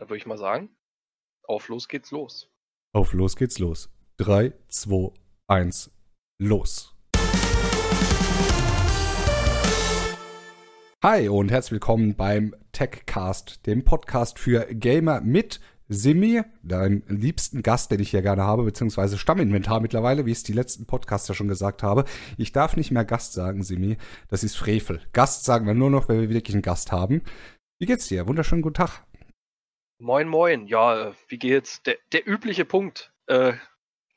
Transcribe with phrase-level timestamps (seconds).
[0.00, 0.70] Dann würde ich mal sagen,
[1.46, 2.50] auf los geht's los.
[2.94, 3.90] Auf los geht's los.
[4.16, 5.12] 3, 2,
[5.46, 5.90] 1,
[6.38, 6.96] los.
[11.04, 17.90] Hi und herzlich willkommen beim TechCast, dem Podcast für Gamer mit Simi, deinem liebsten Gast,
[17.90, 21.34] den ich hier gerne habe, beziehungsweise Stamminventar mittlerweile, wie ich es die letzten Podcasts ja
[21.34, 22.06] schon gesagt habe.
[22.38, 23.98] Ich darf nicht mehr Gast sagen, Simi.
[24.28, 25.02] Das ist Frevel.
[25.12, 27.20] Gast sagen wir nur noch, wenn wir wirklich einen Gast haben.
[27.78, 28.26] Wie geht's dir?
[28.26, 29.04] Wunderschönen guten Tag.
[30.02, 30.66] Moin, moin.
[30.66, 31.82] Ja, äh, wie geht's?
[31.82, 33.12] Der, der übliche Punkt.
[33.26, 33.52] Äh,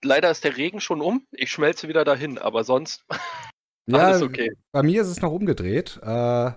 [0.01, 1.27] leider ist der Regen schon um.
[1.31, 3.05] Ich schmelze wieder dahin, aber sonst
[3.87, 4.53] ja, alles okay.
[4.71, 5.99] Bei mir ist es noch umgedreht.
[6.01, 6.51] Äh,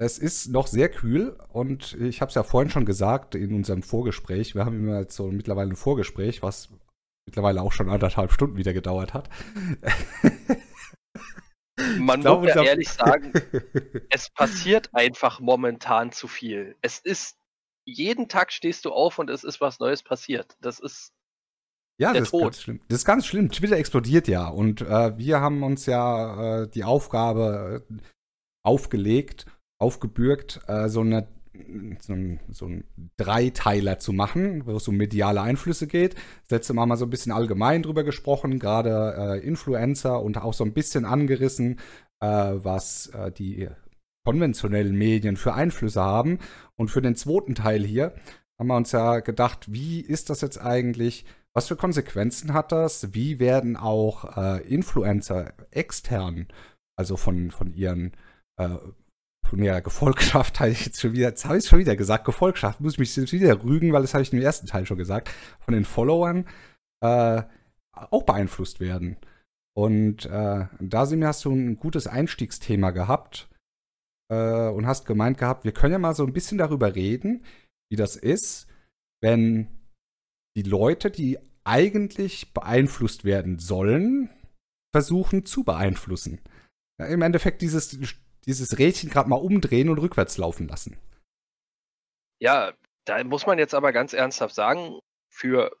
[0.00, 3.82] es ist noch sehr kühl und ich habe es ja vorhin schon gesagt in unserem
[3.82, 4.54] Vorgespräch.
[4.54, 6.68] Wir haben immer jetzt so mittlerweile ein Vorgespräch, was
[7.26, 9.28] mittlerweile auch schon anderthalb Stunden wieder gedauert hat.
[11.98, 13.32] Man glaub, muss ja ehrlich sagen,
[14.10, 16.76] es passiert einfach momentan zu viel.
[16.82, 17.37] Es ist
[17.88, 20.56] jeden Tag stehst du auf und es ist was Neues passiert.
[20.60, 21.12] Das ist
[22.00, 22.80] ja, das ist ganz schlimm.
[22.88, 23.50] Das ist ganz schlimm.
[23.50, 24.46] Twitter explodiert ja.
[24.46, 27.94] Und äh, wir haben uns ja äh, die Aufgabe äh,
[28.62, 29.46] aufgelegt,
[29.80, 31.26] aufgebürgt, äh, so, eine,
[31.98, 32.84] so, ein, so ein
[33.16, 36.14] Dreiteiler zu machen, wo es um mediale Einflüsse geht.
[36.42, 40.54] Das letzte Mal mal so ein bisschen allgemein drüber gesprochen, gerade äh, Influencer und auch
[40.54, 41.80] so ein bisschen angerissen,
[42.20, 43.68] äh, was die
[44.28, 46.38] konventionellen Medien für Einflüsse haben.
[46.76, 48.14] Und für den zweiten Teil hier
[48.58, 51.24] haben wir uns ja gedacht, wie ist das jetzt eigentlich?
[51.54, 53.14] Was für Konsequenzen hat das?
[53.14, 56.46] Wie werden auch äh, Influencer extern,
[56.94, 58.12] also von, von ihren
[58.58, 58.76] äh,
[59.46, 62.26] von ihrer Gefolgschaft, habe ich jetzt schon wieder, jetzt habe ich es schon wieder gesagt,
[62.26, 64.98] Gefolgschaft, muss ich mich jetzt wieder rügen, weil das habe ich im ersten Teil schon
[64.98, 66.44] gesagt, von den Followern
[67.00, 67.44] äh,
[67.94, 69.16] auch beeinflusst werden.
[69.74, 73.48] Und äh, da hast du ein gutes Einstiegsthema gehabt,
[74.30, 77.44] äh, und hast gemeint gehabt, wir können ja mal so ein bisschen darüber reden,
[77.90, 78.66] wie das ist,
[79.22, 79.68] wenn
[80.56, 84.30] die Leute, die eigentlich beeinflusst werden sollen,
[84.92, 86.40] versuchen zu beeinflussen.
[86.98, 87.98] Ja, Im Endeffekt dieses,
[88.46, 90.98] dieses Rädchen gerade mal umdrehen und rückwärts laufen lassen.
[92.40, 92.72] Ja,
[93.04, 94.98] da muss man jetzt aber ganz ernsthaft sagen,
[95.30, 95.76] für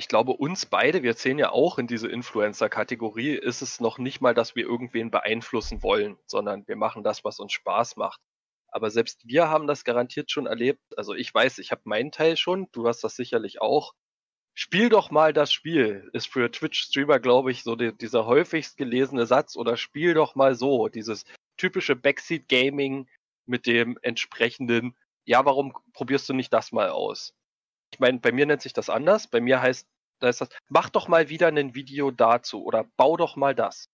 [0.00, 4.22] ich glaube, uns beide, wir zählen ja auch in diese Influencer-Kategorie, ist es noch nicht
[4.22, 8.18] mal, dass wir irgendwen beeinflussen wollen, sondern wir machen das, was uns Spaß macht.
[8.68, 10.80] Aber selbst wir haben das garantiert schon erlebt.
[10.96, 13.92] Also ich weiß, ich habe meinen Teil schon, du hast das sicherlich auch.
[14.54, 19.26] Spiel doch mal das Spiel, ist für Twitch-Streamer, glaube ich, so die, dieser häufigst gelesene
[19.26, 19.54] Satz.
[19.54, 21.26] Oder spiel doch mal so, dieses
[21.58, 23.06] typische Backseat-Gaming
[23.44, 24.96] mit dem entsprechenden,
[25.26, 27.34] ja, warum probierst du nicht das mal aus?
[27.92, 29.26] Ich meine, bei mir nennt sich das anders.
[29.26, 29.86] Bei mir heißt,
[30.20, 33.88] da heißt das, mach doch mal wieder ein Video dazu oder bau doch mal das.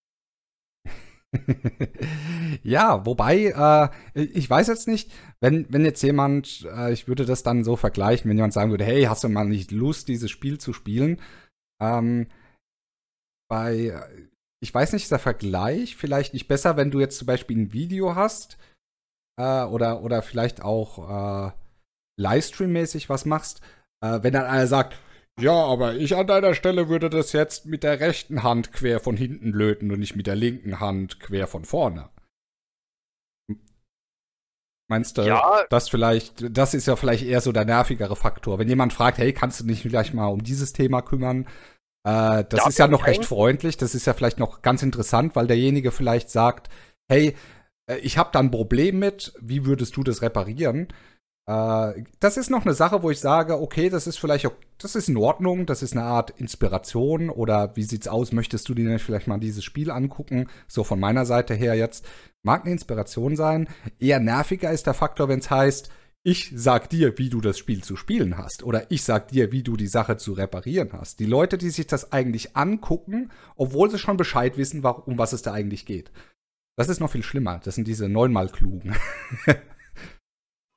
[2.63, 7.43] ja, wobei, äh, ich weiß jetzt nicht, wenn, wenn jetzt jemand, äh, ich würde das
[7.43, 10.57] dann so vergleichen, wenn jemand sagen würde, hey, hast du mal nicht Lust, dieses Spiel
[10.57, 11.21] zu spielen?
[11.81, 12.27] Ähm,
[13.49, 13.93] bei,
[14.61, 17.73] ich weiß nicht, ist der Vergleich vielleicht nicht besser, wenn du jetzt zum Beispiel ein
[17.73, 18.57] Video hast
[19.39, 21.51] äh, oder, oder vielleicht auch äh,
[22.19, 23.61] Livestream-mäßig was machst,
[24.01, 24.97] äh, wenn dann einer sagt,
[25.39, 29.15] ja, aber ich an deiner Stelle würde das jetzt mit der rechten Hand quer von
[29.15, 32.09] hinten löten und nicht mit der linken Hand quer von vorne.
[34.89, 35.65] Meinst du, ja.
[35.69, 38.57] das vielleicht, das ist ja vielleicht eher so der nervigere Faktor.
[38.57, 41.45] Wenn jemand fragt, hey, kannst du nicht vielleicht mal um dieses Thema kümmern?
[42.07, 45.35] Äh, das Darf ist ja noch recht freundlich, das ist ja vielleicht noch ganz interessant,
[45.35, 46.69] weil derjenige vielleicht sagt,
[47.11, 47.35] hey,
[47.89, 50.87] äh, ich habe da ein Problem mit, wie würdest du das reparieren?
[51.47, 55.09] Äh, das ist noch eine Sache, wo ich sage, okay, das ist vielleicht, das ist
[55.09, 59.27] in Ordnung, das ist eine Art Inspiration oder wie sieht's aus, möchtest du dir vielleicht
[59.27, 60.49] mal dieses Spiel angucken?
[60.67, 62.05] So von meiner Seite her jetzt.
[62.43, 63.67] Mag eine Inspiration sein.
[63.99, 65.89] Eher nerviger ist der Faktor, wenn es heißt,
[66.23, 68.63] ich sag dir, wie du das Spiel zu spielen hast.
[68.63, 71.21] Oder ich sag dir, wie du die Sache zu reparieren hast.
[71.21, 75.41] Die Leute, die sich das eigentlich angucken, obwohl sie schon Bescheid wissen, um was es
[75.41, 76.11] da eigentlich geht.
[76.75, 77.61] Das ist noch viel schlimmer.
[77.63, 78.95] Das sind diese neunmal Klugen.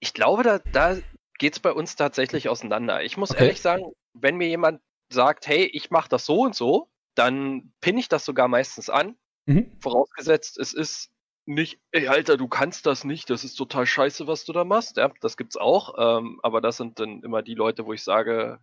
[0.00, 0.96] Ich glaube, da, da
[1.38, 3.02] geht es bei uns tatsächlich auseinander.
[3.02, 3.44] Ich muss okay.
[3.44, 4.80] ehrlich sagen, wenn mir jemand
[5.10, 9.16] sagt, hey, ich mache das so und so, dann pinne ich das sogar meistens an.
[9.46, 9.76] Mhm.
[9.80, 11.10] Vorausgesetzt, es ist
[11.46, 14.96] nicht, ey Alter, du kannst das nicht, das ist total scheiße, was du da machst.
[14.96, 15.94] Ja, das gibt's auch.
[15.98, 18.60] Ähm, aber das sind dann immer die Leute, wo ich sage,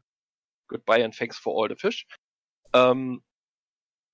[0.68, 2.07] goodbye and thanks for all the fish.
[2.74, 3.24] Ähm,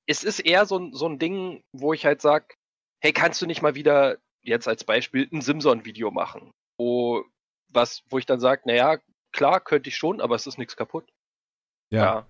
[0.05, 2.55] es ist eher so, so ein Ding, wo ich halt sage,
[3.01, 6.51] hey, kannst du nicht mal wieder, jetzt als Beispiel, ein Simson-Video machen?
[6.77, 7.23] Wo,
[7.69, 8.99] was, wo ich dann sage, naja,
[9.31, 11.11] klar, könnte ich schon, aber es ist nichts kaputt.
[11.89, 12.03] Ja.
[12.03, 12.27] ja.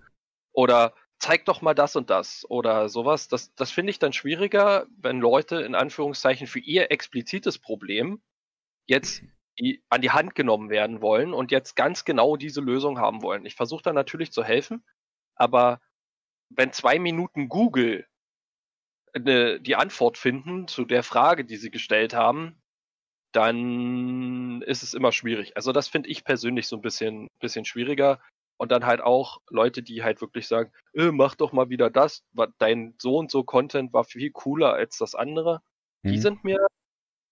[0.52, 3.28] Oder zeig doch mal das und das oder sowas.
[3.28, 8.22] Das, das finde ich dann schwieriger, wenn Leute in Anführungszeichen für ihr explizites Problem
[8.86, 9.22] jetzt
[9.58, 13.46] die an die Hand genommen werden wollen und jetzt ganz genau diese Lösung haben wollen.
[13.46, 14.84] Ich versuche da natürlich zu helfen,
[15.36, 15.80] aber
[16.50, 18.06] wenn zwei Minuten Google
[19.12, 22.60] eine, die Antwort finden zu der Frage, die sie gestellt haben,
[23.34, 25.56] dann ist es immer schwierig.
[25.56, 28.20] Also das finde ich persönlich so ein bisschen, bisschen schwieriger.
[28.56, 32.22] Und dann halt auch Leute, die halt wirklich sagen, äh, mach doch mal wieder das,
[32.58, 35.60] dein so und so Content war viel cooler als das andere.
[36.02, 36.12] Mhm.
[36.12, 36.64] Die sind mir,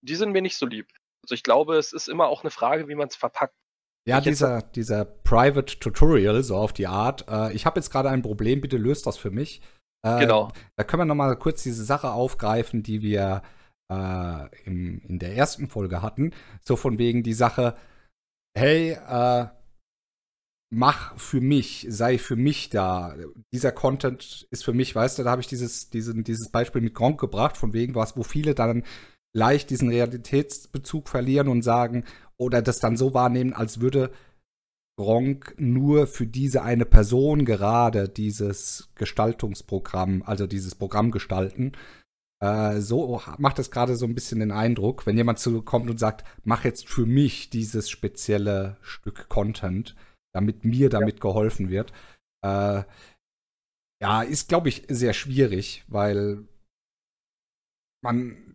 [0.00, 0.88] die sind mir nicht so lieb.
[1.22, 3.54] Also ich glaube, es ist immer auch eine Frage, wie man es verpackt.
[4.04, 7.24] Ja, dieser, dieser Private Tutorial, so auf die Art.
[7.28, 9.62] Äh, ich habe jetzt gerade ein Problem, bitte löst das für mich.
[10.04, 10.50] Äh, genau.
[10.74, 13.42] Da können wir nochmal kurz diese Sache aufgreifen, die wir
[13.90, 16.32] äh, im, in der ersten Folge hatten.
[16.60, 17.74] So von wegen die Sache,
[18.54, 19.46] hey, äh,
[20.72, 23.14] mach für mich, sei für mich da.
[23.52, 26.94] Dieser Content ist für mich, weißt du, da habe ich dieses, diesen, dieses Beispiel mit
[26.94, 28.84] Gronk gebracht, von wegen was, wo viele dann
[29.34, 32.04] leicht diesen Realitätsbezug verlieren und sagen,
[32.38, 34.10] oder das dann so wahrnehmen, als würde
[34.98, 41.72] Gronk nur für diese eine Person gerade dieses Gestaltungsprogramm, also dieses Programm gestalten.
[42.42, 45.98] Äh, so macht es gerade so ein bisschen den Eindruck, wenn jemand zu kommt und
[45.98, 49.94] sagt, mach jetzt für mich dieses spezielle Stück Content,
[50.34, 51.20] damit mir damit ja.
[51.20, 51.92] geholfen wird.
[52.44, 52.82] Äh,
[54.02, 56.44] ja, ist, glaube ich, sehr schwierig, weil
[58.02, 58.52] man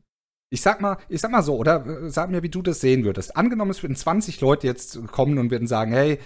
[0.49, 3.03] ich sag mal, ich sag mal so, oder äh, sag mir, wie du das sehen
[3.03, 3.35] würdest.
[3.35, 6.19] Angenommen, es würden 20 Leute jetzt kommen und würden sagen, hey,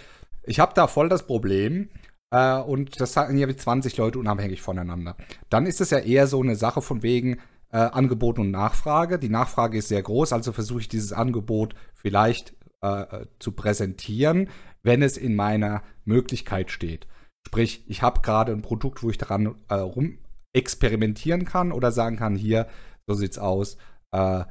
[0.44, 1.90] ich habe da voll das Problem.
[2.32, 5.16] Äh, und das sagen ja wie 20 Leute unabhängig voneinander.
[5.50, 7.40] Dann ist es ja eher so eine Sache von wegen
[7.72, 9.20] äh, Angebot und Nachfrage.
[9.20, 14.50] Die Nachfrage ist sehr groß, also versuche ich dieses Angebot vielleicht äh, zu präsentieren,
[14.84, 17.08] wenn es in meiner Möglichkeit steht.
[17.48, 20.20] Sprich, ich habe gerade ein Produkt, wo ich daran äh, rum
[20.54, 22.68] experimentieren kann oder sagen kann, hier,
[23.08, 23.78] so sieht's aus
[24.12, 24.44] äh,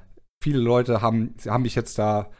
[0.42, 2.30] viele Leute haben, haben mich jetzt da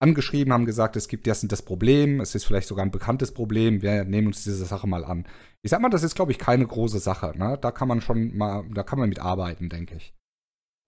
[0.00, 3.32] angeschrieben, haben gesagt, es gibt das und das Problem, es ist vielleicht sogar ein bekanntes
[3.32, 5.26] Problem, wir nehmen uns diese Sache mal an.
[5.62, 7.36] Ich sag mal, das ist, glaube ich, keine große Sache.
[7.36, 7.58] Ne?
[7.60, 10.14] Da kann man schon mal, da kann man mitarbeiten, denke ich.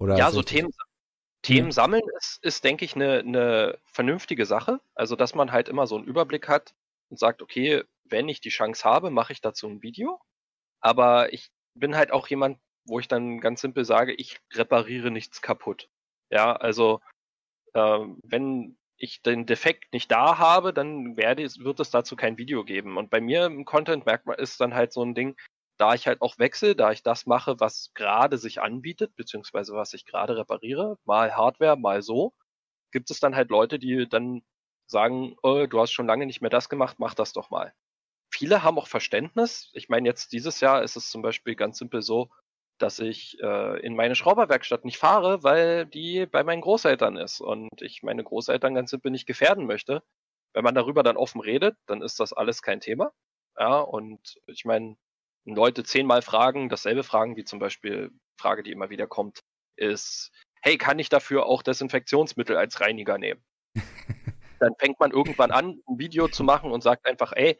[0.00, 0.72] Oder ja, so Themen,
[1.42, 4.80] Themen sammeln ist, ist denke ich, eine, eine vernünftige Sache.
[4.94, 6.74] Also, dass man halt immer so einen Überblick hat
[7.10, 10.18] und sagt, okay, wenn ich die Chance habe, mache ich dazu ein Video.
[10.80, 15.42] Aber ich bin halt auch jemand, wo ich dann ganz simpel sage, ich repariere nichts
[15.42, 15.90] kaputt.
[16.30, 17.00] Ja, also
[17.74, 22.64] äh, wenn ich den Defekt nicht da habe, dann werde, wird es dazu kein Video
[22.64, 22.96] geben.
[22.96, 25.36] Und bei mir im Content merkt man, ist dann halt so ein Ding,
[25.80, 29.94] da ich halt auch wechsle, da ich das mache, was gerade sich anbietet, beziehungsweise was
[29.94, 32.34] ich gerade repariere, mal Hardware, mal so,
[32.92, 34.42] gibt es dann halt Leute, die dann
[34.86, 37.72] sagen, oh, du hast schon lange nicht mehr das gemacht, mach das doch mal.
[38.30, 39.70] Viele haben auch Verständnis.
[39.72, 42.30] Ich meine, jetzt dieses Jahr ist es zum Beispiel ganz simpel so,
[42.78, 47.70] dass ich äh, in meine Schrauberwerkstatt nicht fahre, weil die bei meinen Großeltern ist und
[47.80, 50.02] ich meine Großeltern ganz simpel nicht gefährden möchte.
[50.52, 53.12] Wenn man darüber dann offen redet, dann ist das alles kein Thema.
[53.58, 54.96] Ja, und ich meine,
[55.54, 59.40] Leute zehnmal fragen, dasselbe fragen, wie zum Beispiel Frage, die immer wieder kommt,
[59.76, 60.30] ist,
[60.62, 63.42] hey, kann ich dafür auch Desinfektionsmittel als Reiniger nehmen?
[64.60, 67.58] dann fängt man irgendwann an, ein Video zu machen und sagt einfach, ey,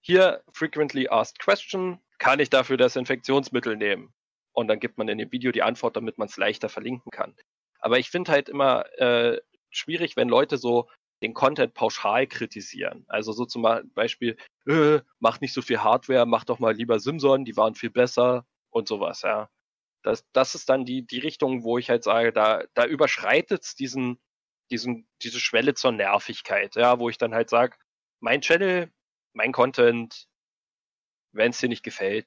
[0.00, 4.12] hier frequently asked question, kann ich dafür das Infektionsmittel nehmen?
[4.52, 7.36] Und dann gibt man in dem Video die Antwort, damit man es leichter verlinken kann.
[7.80, 9.40] Aber ich finde halt immer äh,
[9.70, 10.88] schwierig, wenn Leute so
[11.22, 13.04] den Content pauschal kritisieren.
[13.08, 13.62] Also so zum
[13.94, 14.36] Beispiel,
[14.66, 18.46] äh, mach nicht so viel Hardware, mach doch mal lieber Simson, die waren viel besser
[18.70, 19.50] und sowas, ja.
[20.02, 23.74] Das, das ist dann die, die Richtung, wo ich halt sage, da, da überschreitet es
[23.74, 24.18] diesen,
[24.70, 27.76] diesen, diese Schwelle zur Nervigkeit, ja, wo ich dann halt sage,
[28.20, 28.92] mein Channel,
[29.32, 30.28] mein Content,
[31.32, 32.26] wenn es dir nicht gefällt,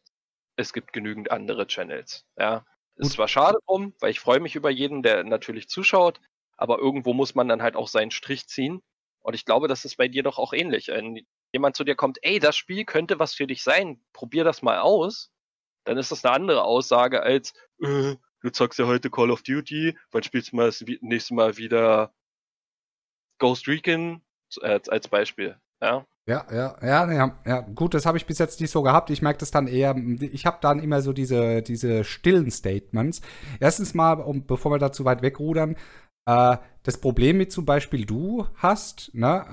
[0.57, 2.25] es gibt genügend andere Channels.
[2.37, 2.65] Ja.
[2.95, 6.19] Ist zwar schade drum, weil ich freue mich über jeden, der natürlich zuschaut,
[6.61, 8.83] aber irgendwo muss man dann halt auch seinen Strich ziehen.
[9.21, 10.89] Und ich glaube, das ist bei dir doch auch ähnlich.
[10.89, 14.61] Wenn jemand zu dir kommt, ey, das Spiel könnte was für dich sein, probier das
[14.61, 15.31] mal aus,
[15.85, 19.97] dann ist das eine andere Aussage als, äh, du zockst ja heute Call of Duty,
[20.11, 22.13] wann spielst du mal das nächste Mal wieder
[23.39, 24.21] Ghost Recon
[24.61, 25.59] äh, als Beispiel.
[25.81, 26.05] Ja.
[26.27, 27.61] Ja, ja, ja, ja, ja.
[27.61, 29.09] Gut, das habe ich bis jetzt nicht so gehabt.
[29.09, 33.21] Ich merke das dann eher, ich habe dann immer so diese, diese stillen Statements.
[33.59, 35.75] Erstens mal, um, bevor wir da zu weit wegrudern,
[36.25, 39.45] äh, das Problem mit zum Beispiel du hast, ne,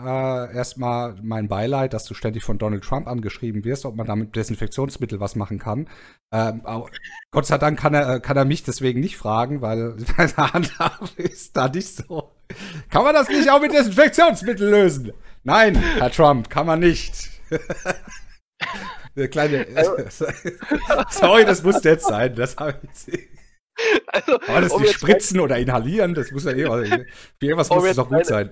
[0.50, 4.34] äh, erstmal mein Beileid, dass du ständig von Donald Trump angeschrieben wirst, ob man damit
[4.34, 5.88] Desinfektionsmittel was machen kann.
[6.32, 6.62] Ähm,
[7.30, 11.54] Gott sei Dank kann er, kann er mich deswegen nicht fragen, weil seine Handhabe ist
[11.56, 12.32] da nicht so.
[12.88, 15.12] Kann man das nicht auch mit Desinfektionsmittel lösen?
[15.44, 17.28] Nein, Herr Trump, kann man nicht.
[19.14, 19.66] Eine kleine.
[19.74, 19.96] Also-
[21.10, 22.34] Sorry, das musste jetzt sein.
[22.34, 23.28] Das habe ich.
[24.06, 26.64] Also, Aber das um nicht spritzen oder inhalieren, das muss ja eh.
[26.64, 27.06] Für
[27.40, 28.50] irgendwas muss es doch gut sein.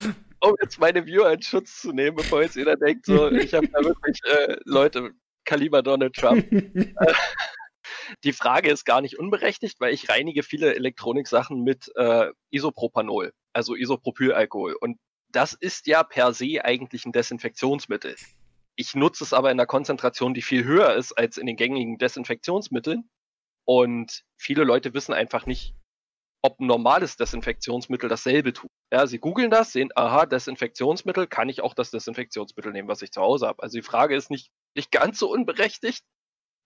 [0.40, 3.68] um jetzt meine Viewer in Schutz zu nehmen, bevor jetzt jeder denkt, so, ich habe
[3.68, 5.12] da wirklich äh, Leute,
[5.44, 6.50] Kaliber Donald Trump.
[6.52, 6.94] Äh,
[8.24, 13.74] die Frage ist gar nicht unberechtigt, weil ich reinige viele Elektroniksachen mit äh, Isopropanol, also
[13.74, 14.76] Isopropylalkohol.
[14.78, 14.98] Und
[15.30, 18.16] das ist ja per se eigentlich ein Desinfektionsmittel.
[18.76, 21.98] Ich nutze es aber in einer Konzentration, die viel höher ist als in den gängigen
[21.98, 23.08] Desinfektionsmitteln.
[23.68, 25.74] Und viele Leute wissen einfach nicht,
[26.42, 28.70] ob ein normales Desinfektionsmittel dasselbe tut.
[28.90, 33.12] Ja, sie googeln das, sehen, aha, Desinfektionsmittel, kann ich auch das Desinfektionsmittel nehmen, was ich
[33.12, 33.62] zu Hause habe.
[33.62, 36.02] Also die Frage ist nicht, nicht ganz so unberechtigt,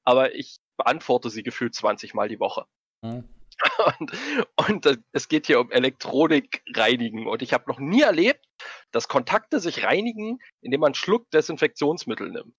[0.04, 2.66] aber ich beantworte sie gefühlt 20 Mal die Woche.
[3.02, 3.28] Mhm.
[3.98, 4.12] Und,
[4.56, 7.28] und es geht hier um Elektronik reinigen.
[7.28, 8.44] Und ich habe noch nie erlebt,
[8.92, 12.54] dass Kontakte sich reinigen, indem man einen Schluck Desinfektionsmittel nimmt.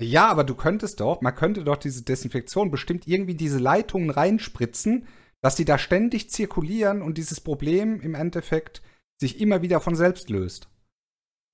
[0.00, 5.06] Ja, aber du könntest doch, man könnte doch diese Desinfektion bestimmt irgendwie diese Leitungen reinspritzen,
[5.40, 8.82] dass die da ständig zirkulieren und dieses Problem im Endeffekt
[9.20, 10.68] sich immer wieder von selbst löst.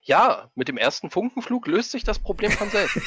[0.02, 2.98] Ja, mit dem ersten Funkenflug löst sich das Problem von selbst.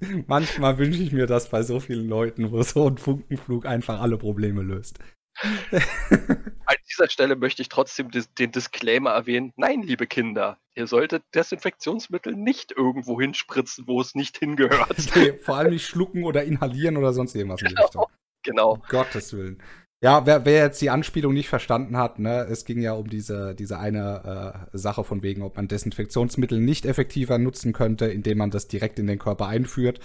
[0.28, 4.16] Manchmal wünsche ich mir das bei so vielen Leuten, wo so ein Funkenflug einfach alle
[4.16, 5.00] Probleme löst.
[5.40, 9.52] An dieser Stelle möchte ich trotzdem den Disclaimer erwähnen.
[9.56, 14.96] Nein, liebe Kinder, ihr solltet Desinfektionsmittel nicht irgendwo hinspritzen, wo es nicht hingehört.
[15.14, 18.06] Nee, vor allem nicht schlucken oder inhalieren oder sonst irgendwas genau, in die Richtung.
[18.42, 18.72] Genau.
[18.74, 19.62] Um Gottes Willen.
[20.00, 23.56] Ja, wer, wer, jetzt die Anspielung nicht verstanden hat, ne, es ging ja um diese,
[23.56, 28.52] diese eine äh, Sache von wegen, ob man Desinfektionsmittel nicht effektiver nutzen könnte, indem man
[28.52, 29.98] das direkt in den Körper einführt.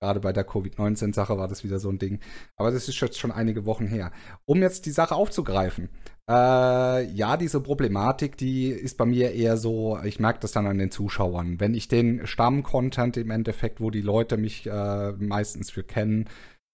[0.00, 2.20] Gerade bei der Covid-19-Sache war das wieder so ein Ding.
[2.56, 4.12] Aber das ist jetzt schon einige Wochen her.
[4.44, 5.88] Um jetzt die Sache aufzugreifen.
[6.28, 10.78] Äh, ja, diese Problematik, die ist bei mir eher so, ich merke das dann an
[10.78, 11.60] den Zuschauern.
[11.60, 16.28] Wenn ich den Stamm-Content im Endeffekt, wo die Leute mich äh, meistens für kennen,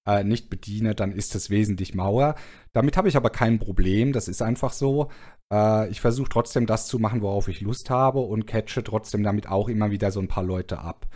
[0.06, 2.34] äh, nicht bediene, dann ist es wesentlich mauer.
[2.72, 5.10] Damit habe ich aber kein Problem, das ist einfach so.
[5.52, 9.48] Äh, ich versuche trotzdem das zu machen, worauf ich Lust habe und catche trotzdem damit
[9.48, 11.06] auch immer wieder so ein paar Leute ab.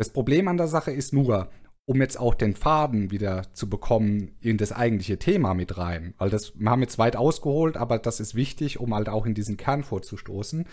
[0.00, 1.50] Das Problem an der Sache ist nur,
[1.86, 6.30] um jetzt auch den Faden wieder zu bekommen in das eigentliche Thema mit rein, weil
[6.30, 9.58] das, wir haben jetzt weit ausgeholt, aber das ist wichtig, um halt auch in diesen
[9.58, 10.66] Kern vorzustoßen.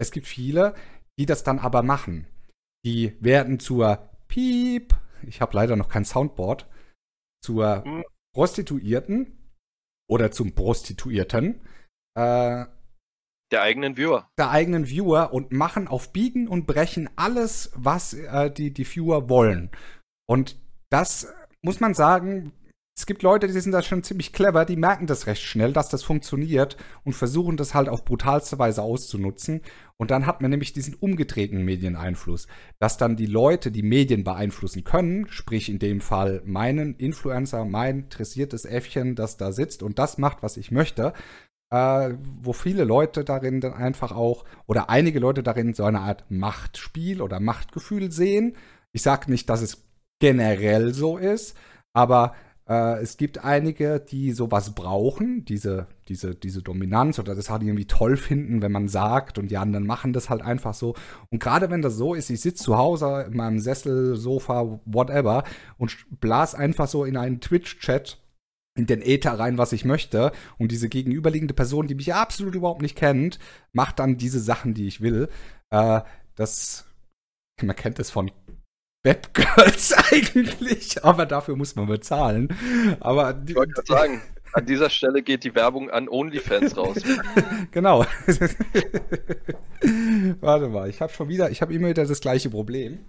[0.00, 0.74] Es gibt viele,
[1.18, 2.28] die das dann aber machen.
[2.84, 4.94] Die werden zur Piep,
[5.26, 6.68] ich habe leider noch kein Soundboard,
[7.42, 8.04] zur mhm.
[8.32, 9.50] Prostituierten
[10.08, 11.62] oder zum Prostituierten
[12.16, 12.64] äh,
[13.50, 14.28] der eigenen Viewer.
[14.38, 19.28] Der eigenen Viewer und machen auf Biegen und Brechen alles, was äh, die, die Viewer
[19.28, 19.70] wollen.
[20.26, 20.56] Und
[20.90, 22.52] das muss man sagen,
[22.98, 25.88] es gibt Leute, die sind da schon ziemlich clever, die merken das recht schnell, dass
[25.88, 29.62] das funktioniert und versuchen das halt auf brutalste Weise auszunutzen.
[29.98, 32.48] Und dann hat man nämlich diesen umgedrehten Medieneinfluss,
[32.80, 38.00] dass dann die Leute, die Medien beeinflussen können, sprich in dem Fall meinen Influencer, mein
[38.00, 41.12] interessiertes Äffchen, das da sitzt und das macht, was ich möchte,
[41.70, 46.24] äh, wo viele Leute darin dann einfach auch oder einige Leute darin so eine Art
[46.30, 48.56] Machtspiel oder Machtgefühl sehen.
[48.92, 49.84] Ich sage nicht, dass es
[50.18, 51.56] generell so ist,
[51.92, 52.34] aber
[52.68, 57.86] äh, es gibt einige, die sowas brauchen, diese, diese, diese Dominanz oder das halt irgendwie
[57.86, 60.94] toll finden, wenn man sagt und die anderen machen das halt einfach so.
[61.30, 65.44] Und gerade wenn das so ist, ich sitze zu Hause in meinem Sessel, Sofa, whatever
[65.78, 68.18] und blas einfach so in einen Twitch-Chat
[68.78, 70.32] in den Äther rein, was ich möchte.
[70.56, 73.38] Und diese gegenüberliegende Person, die mich absolut überhaupt nicht kennt,
[73.72, 75.28] macht dann diese Sachen, die ich will.
[75.70, 76.00] Äh,
[76.36, 76.86] das,
[77.60, 78.30] man kennt es von
[79.04, 82.48] Webgirls eigentlich, aber dafür muss man bezahlen.
[83.00, 86.96] Aber die, ich wollte gerade sagen, an dieser Stelle geht die Werbung an OnlyFans raus.
[87.70, 88.04] genau.
[90.40, 93.04] Warte mal, ich habe schon wieder, ich habe immer wieder das gleiche Problem.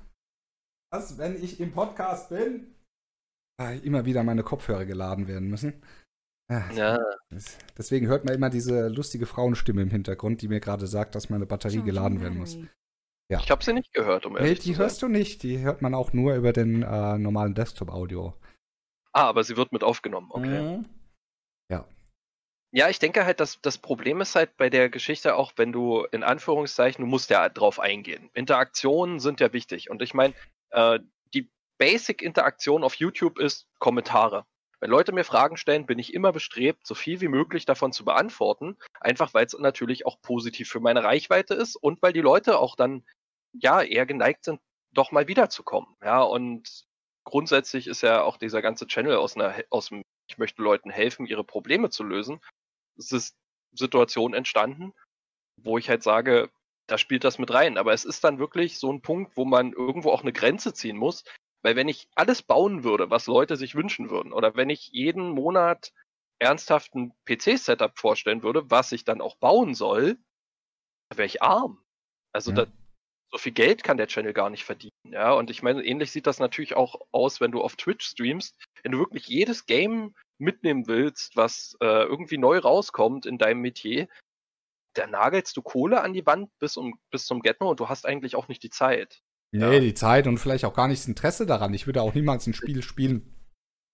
[0.92, 2.68] Was, wenn ich im Podcast bin,
[3.84, 5.82] immer wieder meine Kopfhörer geladen werden müssen.
[6.52, 7.00] Ah, ja.
[7.78, 11.46] Deswegen hört man immer diese lustige Frauenstimme im Hintergrund, die mir gerade sagt, dass meine
[11.46, 12.58] Batterie geladen werden muss.
[13.32, 13.40] Ja.
[13.40, 15.44] Ich habe sie nicht gehört, um ehrlich nee, die hörst du nicht.
[15.44, 18.34] Die hört man auch nur über den äh, normalen Desktop-Audio.
[19.14, 20.78] Ah, aber sie wird mit aufgenommen, okay.
[20.78, 20.86] Mhm.
[21.72, 21.86] Ja.
[22.72, 26.06] Ja, ich denke halt, dass das Problem ist halt bei der Geschichte auch, wenn du
[26.12, 28.32] in Anführungszeichen, du musst ja drauf eingehen.
[28.34, 29.92] Interaktionen sind ja wichtig.
[29.92, 30.34] Und ich meine,
[30.72, 31.00] äh,
[31.80, 34.46] Basic-Interaktion auf YouTube ist Kommentare.
[34.80, 38.06] Wenn Leute mir Fragen stellen, bin ich immer bestrebt, so viel wie möglich davon zu
[38.06, 38.78] beantworten.
[39.02, 42.76] Einfach weil es natürlich auch positiv für meine Reichweite ist und weil die Leute auch
[42.76, 43.04] dann
[43.54, 45.96] ja, eher geneigt sind, doch mal wiederzukommen.
[46.04, 46.86] Ja, und
[47.24, 51.26] grundsätzlich ist ja auch dieser ganze Channel aus einer, aus dem, ich möchte Leuten helfen,
[51.26, 52.40] ihre Probleme zu lösen.
[52.98, 53.36] Es ist
[53.72, 54.94] Situation entstanden,
[55.58, 56.50] wo ich halt sage,
[56.88, 57.78] da spielt das mit rein.
[57.78, 60.98] Aber es ist dann wirklich so ein Punkt, wo man irgendwo auch eine Grenze ziehen
[60.98, 61.24] muss.
[61.62, 65.30] Weil wenn ich alles bauen würde, was Leute sich wünschen würden, oder wenn ich jeden
[65.30, 65.92] Monat
[66.40, 70.18] ernsthaft ein PC-Setup vorstellen würde, was ich dann auch bauen soll,
[71.14, 71.84] wäre ich arm.
[72.32, 72.66] Also ja.
[72.66, 72.72] da,
[73.32, 74.94] so viel Geld kann der Channel gar nicht verdienen.
[75.06, 78.56] Ja, und ich meine, ähnlich sieht das natürlich auch aus, wenn du auf Twitch streamst.
[78.84, 84.08] Wenn du wirklich jedes Game mitnehmen willst, was äh, irgendwie neu rauskommt in deinem Metier,
[84.94, 88.06] da nagelst du Kohle an die Wand bis, um, bis zum Getno und du hast
[88.06, 89.22] eigentlich auch nicht die Zeit.
[89.52, 89.80] Nee, ja.
[89.80, 91.74] die Zeit und vielleicht auch gar nicht das Interesse daran.
[91.74, 93.34] Ich würde auch niemals ein Spiel spielen,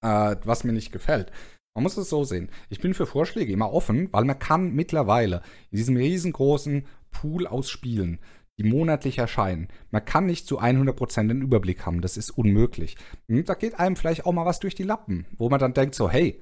[0.01, 1.31] äh, was mir nicht gefällt.
[1.75, 2.49] Man muss es so sehen.
[2.69, 7.69] Ich bin für Vorschläge immer offen, weil man kann mittlerweile in diesem riesengroßen Pool aus
[7.69, 8.19] Spielen,
[8.57, 12.01] die monatlich erscheinen, man kann nicht zu 100% den Überblick haben.
[12.01, 12.95] Das ist unmöglich.
[13.27, 15.73] Und hm, da geht einem vielleicht auch mal was durch die Lappen, wo man dann
[15.73, 16.41] denkt so, hey,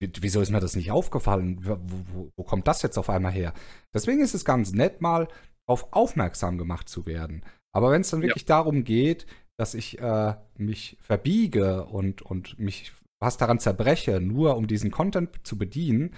[0.00, 1.60] wieso ist mir das nicht aufgefallen?
[1.62, 1.78] Wo,
[2.12, 3.52] wo, wo kommt das jetzt auf einmal her?
[3.94, 5.28] Deswegen ist es ganz nett, mal
[5.66, 7.42] darauf aufmerksam gemacht zu werden.
[7.74, 8.56] Aber wenn es dann wirklich ja.
[8.56, 9.26] darum geht,
[9.58, 15.30] dass ich äh, mich verbiege und, und mich was daran zerbreche, nur um diesen Content
[15.42, 16.14] zu bedienen,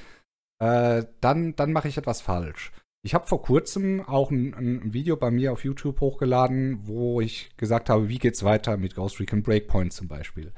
[0.63, 2.73] äh, dann, dann mache ich etwas falsch.
[3.03, 7.57] Ich habe vor kurzem auch ein, ein, Video bei mir auf YouTube hochgeladen, wo ich
[7.57, 10.53] gesagt habe, wie geht's weiter mit Ghost Recon Breakpoint zum Beispiel.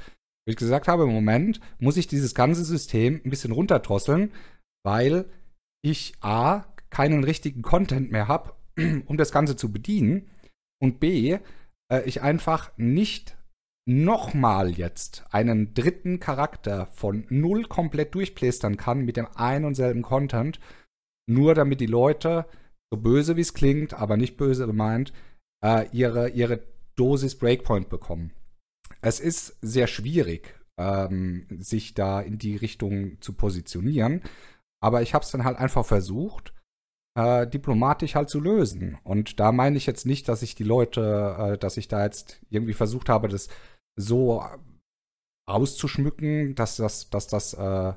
[0.45, 4.33] Wo ich gesagt habe, im Moment muss ich dieses ganze System ein bisschen runterdrosseln,
[4.85, 5.27] weil
[5.83, 8.55] ich A, keinen richtigen Content mehr habe,
[9.07, 10.29] um das Ganze zu bedienen
[10.83, 11.39] und B,
[11.93, 13.37] äh, ich einfach nicht
[13.89, 20.03] nochmal jetzt einen dritten Charakter von null komplett durchplästern kann mit dem einen und selben
[20.03, 20.61] Content,
[21.29, 22.47] nur damit die Leute,
[22.93, 25.13] so böse wie es klingt, aber nicht böse gemeint,
[25.65, 26.63] äh, ihre, ihre
[26.97, 28.33] Dosis Breakpoint bekommen.
[29.01, 34.23] Es ist sehr schwierig, ähm, sich da in die Richtung zu positionieren,
[34.81, 36.55] aber ich habe es dann halt einfach versucht,
[37.15, 38.99] äh, diplomatisch halt zu lösen.
[39.05, 42.41] Und da meine ich jetzt nicht, dass ich die Leute, äh, dass ich da jetzt
[42.51, 43.49] irgendwie versucht habe, das
[43.97, 44.45] so
[45.47, 47.93] auszuschmücken, dass das, dass das äh,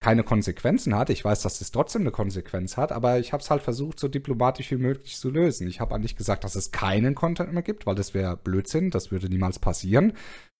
[0.00, 1.10] keine Konsequenzen hat.
[1.10, 4.06] Ich weiß, dass es trotzdem eine Konsequenz hat, aber ich habe es halt versucht, so
[4.06, 5.66] diplomatisch wie möglich zu lösen.
[5.66, 9.10] Ich habe eigentlich gesagt, dass es keinen Content mehr gibt, weil das wäre Blödsinn, das
[9.10, 10.12] würde niemals passieren.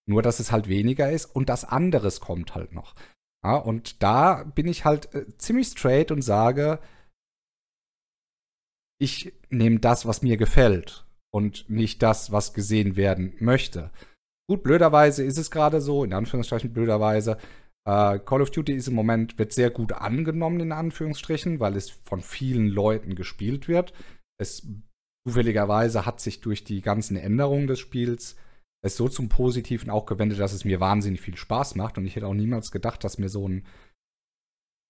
[0.06, 2.94] Nur, dass es halt weniger ist und das anderes kommt halt noch.
[3.44, 6.80] Ja, und da bin ich halt äh, ziemlich straight und sage,
[9.00, 13.90] ich nehme das, was mir gefällt und nicht das, was gesehen werden möchte.
[14.48, 17.38] Gut, blöderweise ist es gerade so, in Anführungsstrichen blöderweise.
[17.86, 21.90] Äh, Call of Duty ist im Moment, wird sehr gut angenommen, in Anführungsstrichen, weil es
[21.90, 23.92] von vielen Leuten gespielt wird.
[24.40, 24.66] Es
[25.26, 28.36] zufälligerweise hat sich durch die ganzen Änderungen des Spiels
[28.80, 31.98] es so zum Positiven auch gewendet, dass es mir wahnsinnig viel Spaß macht.
[31.98, 33.66] Und ich hätte auch niemals gedacht, dass mir so ein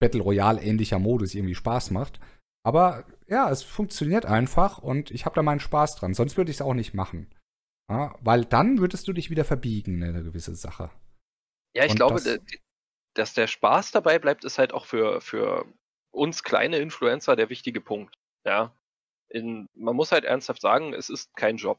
[0.01, 2.21] Battle Royale ähnlicher Modus irgendwie Spaß macht.
[2.64, 6.14] Aber ja, es funktioniert einfach und ich habe da meinen Spaß dran.
[6.14, 7.33] Sonst würde ich es auch nicht machen.
[7.90, 10.90] Ja, weil dann würdest du dich wieder verbiegen in eine gewisse Sache.
[11.75, 12.38] Ja, ich Und glaube, das,
[13.14, 15.66] dass der Spaß dabei bleibt, ist halt auch für, für
[16.11, 18.14] uns kleine Influencer der wichtige Punkt.
[18.44, 18.75] Ja.
[19.31, 21.79] In, man muss halt ernsthaft sagen, es ist kein Job.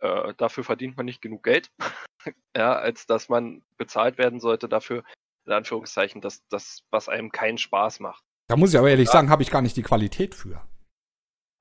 [0.00, 1.70] Äh, dafür verdient man nicht genug Geld,
[2.56, 5.04] ja, als dass man bezahlt werden sollte dafür,
[5.44, 8.24] in Anführungszeichen, dass das, was einem keinen Spaß macht.
[8.50, 9.12] Da muss ich aber ehrlich ja.
[9.12, 10.60] sagen, habe ich gar nicht die Qualität für.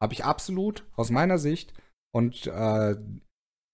[0.01, 1.71] Habe ich absolut aus meiner Sicht.
[2.11, 2.95] Und äh,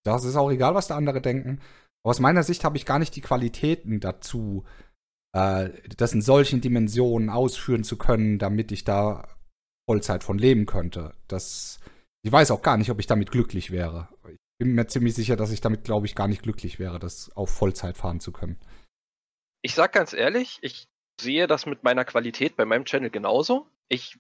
[0.04, 1.62] das ist auch egal, was da andere denken.
[2.06, 4.66] aus meiner Sicht habe ich gar nicht die Qualitäten dazu,
[5.32, 9.30] äh, das in solchen Dimensionen ausführen zu können, damit ich da
[9.90, 11.16] Vollzeit von leben könnte.
[11.30, 11.80] Das,
[12.22, 14.10] ich weiß auch gar nicht, ob ich damit glücklich wäre.
[14.28, 17.32] Ich bin mir ziemlich sicher, dass ich damit, glaube ich, gar nicht glücklich wäre, das
[17.32, 18.60] auf Vollzeit fahren zu können.
[19.62, 23.68] Ich sag ganz ehrlich, ich sehe das mit meiner Qualität bei meinem Channel genauso.
[23.88, 24.18] Ich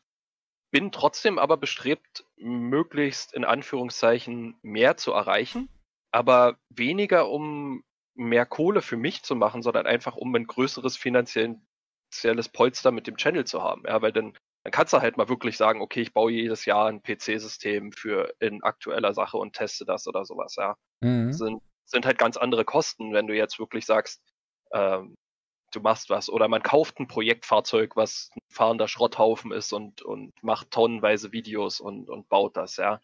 [0.71, 5.69] bin trotzdem aber bestrebt, möglichst in Anführungszeichen mehr zu erreichen
[6.15, 12.47] aber weniger um mehr Kohle für mich zu machen, sondern einfach um ein größeres finanzielles
[12.53, 13.83] Polster mit dem Channel zu haben.
[13.85, 14.31] Ja, weil dann,
[14.63, 18.33] dann kannst du halt mal wirklich sagen, okay, ich baue jedes Jahr ein PC-System für
[18.39, 20.77] in aktueller Sache und teste das oder sowas, ja.
[21.01, 21.33] Mhm.
[21.33, 24.21] Sind, sind halt ganz andere Kosten, wenn du jetzt wirklich sagst,
[24.71, 25.15] ähm,
[25.75, 26.29] du machst was.
[26.29, 31.79] Oder man kauft ein Projektfahrzeug, was ein fahrender Schrotthaufen ist und, und macht tonnenweise Videos
[31.79, 33.01] und, und baut das, ja.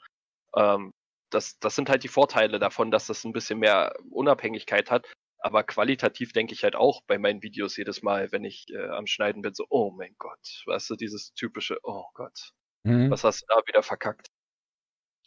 [0.56, 0.92] Ähm,
[1.30, 5.10] das, das sind halt die Vorteile davon, dass das ein bisschen mehr Unabhängigkeit hat.
[5.40, 9.08] Aber qualitativ denke ich halt auch bei meinen Videos jedes Mal, wenn ich äh, am
[9.08, 12.52] Schneiden bin, so, oh mein Gott, weißt du, dieses typische, oh Gott,
[12.84, 13.10] mhm.
[13.10, 14.28] was hast du da wieder verkackt?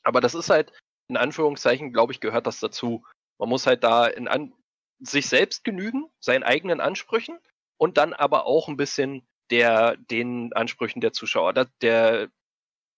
[0.04, 0.72] Aber das ist halt,
[1.08, 3.04] in Anführungszeichen, glaube ich, gehört das dazu.
[3.38, 4.52] Man muss halt da in an
[5.00, 7.38] sich selbst genügen, seinen eigenen Ansprüchen
[7.76, 11.52] und dann aber auch ein bisschen der, den Ansprüchen der Zuschauer.
[11.80, 12.28] Der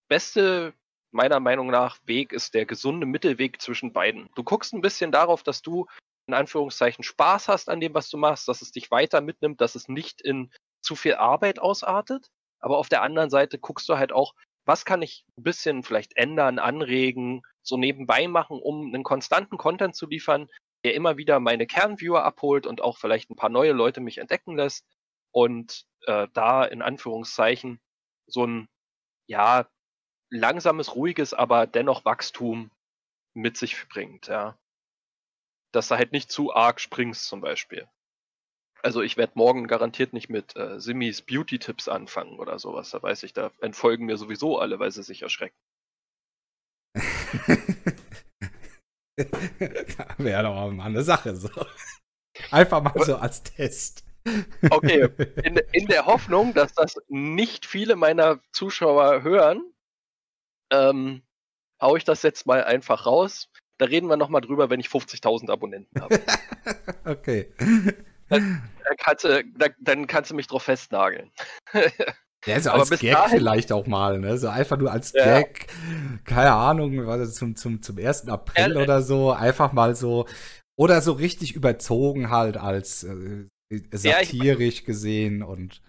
[0.08, 0.74] beste
[1.12, 4.28] meiner Meinung nach Weg ist der gesunde Mittelweg zwischen beiden.
[4.34, 5.86] Du guckst ein bisschen darauf, dass du
[6.28, 9.74] in Anführungszeichen Spaß hast an dem, was du machst, dass es dich weiter mitnimmt, dass
[9.74, 10.50] es nicht in
[10.82, 12.28] zu viel Arbeit ausartet.
[12.60, 14.34] Aber auf der anderen Seite guckst du halt auch,
[14.66, 19.94] was kann ich ein bisschen vielleicht ändern, anregen, so nebenbei machen, um einen konstanten Content
[19.94, 20.48] zu liefern,
[20.84, 24.56] der immer wieder meine Kernviewer abholt und auch vielleicht ein paar neue Leute mich entdecken
[24.56, 24.86] lässt
[25.32, 27.80] und äh, da in Anführungszeichen
[28.26, 28.68] so ein
[29.26, 29.68] ja
[30.30, 32.70] langsames, ruhiges, aber dennoch Wachstum
[33.34, 34.58] mit sich bringt, ja.
[35.72, 37.88] Dass du halt nicht zu arg springst zum Beispiel.
[38.82, 42.90] Also ich werde morgen garantiert nicht mit äh, Simis Beauty-Tipps anfangen oder sowas.
[42.90, 45.56] Da weiß ich, da entfolgen mir sowieso alle, weil sie sich erschrecken.
[50.18, 51.48] Wäre doch mal eine Sache so.
[52.50, 54.04] Einfach mal so als Test.
[54.70, 55.08] Okay,
[55.44, 59.62] in, in, der Hoffnung, dass das nicht viele meiner Zuschauer hören,
[60.70, 61.22] ähm,
[61.80, 63.48] hau ich das jetzt mal einfach raus.
[63.78, 66.20] Da reden wir nochmal drüber, wenn ich 50.000 Abonnenten habe.
[67.04, 67.52] okay.
[68.28, 71.30] Dann, dann, kannst du, dann, dann, kannst du mich drauf festnageln.
[72.46, 74.38] Ja, so als Gag dahin, vielleicht auch mal, ne?
[74.38, 75.24] So einfach nur als ja.
[75.24, 75.66] Gag,
[76.24, 78.28] keine Ahnung, was zum, zum, zum 1.
[78.28, 80.26] April ja, oder so, einfach mal so,
[80.78, 83.48] oder so richtig überzogen halt als äh,
[83.90, 85.82] satirisch ja, gesehen und.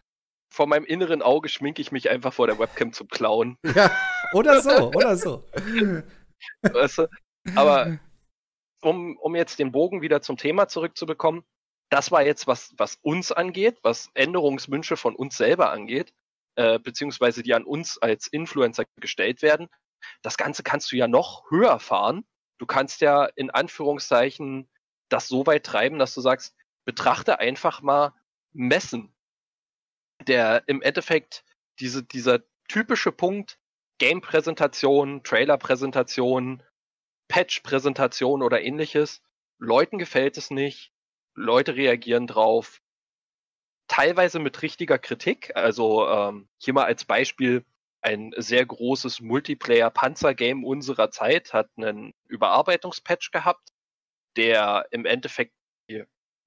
[0.51, 3.57] Vor meinem inneren Auge schminke ich mich einfach vor der Webcam zum Clown.
[3.75, 3.91] Ja,
[4.33, 5.43] oder so, oder so.
[6.61, 7.07] Weißt du?
[7.55, 7.99] Aber
[8.81, 11.43] um, um jetzt den Bogen wieder zum Thema zurückzubekommen,
[11.89, 16.13] das war jetzt, was, was uns angeht, was Änderungswünsche von uns selber angeht,
[16.57, 19.69] äh, beziehungsweise die an uns als Influencer gestellt werden.
[20.23, 22.25] Das Ganze kannst du ja noch höher fahren.
[22.57, 24.67] Du kannst ja in Anführungszeichen
[25.09, 28.13] das so weit treiben, dass du sagst, betrachte einfach mal
[28.53, 29.15] Messen.
[30.25, 31.45] Der im Endeffekt
[31.79, 33.59] diese, dieser typische Punkt
[33.99, 36.63] Game-Präsentation, Trailer-Präsentation,
[37.27, 39.21] Patch-Präsentation oder ähnliches.
[39.59, 40.91] Leuten gefällt es nicht.
[41.35, 42.81] Leute reagieren drauf.
[43.87, 45.55] Teilweise mit richtiger Kritik.
[45.55, 47.65] Also ähm, hier mal als Beispiel
[48.01, 53.71] ein sehr großes Multiplayer-Panzer-Game unserer Zeit hat einen Überarbeitungspatch gehabt,
[54.35, 55.53] der im Endeffekt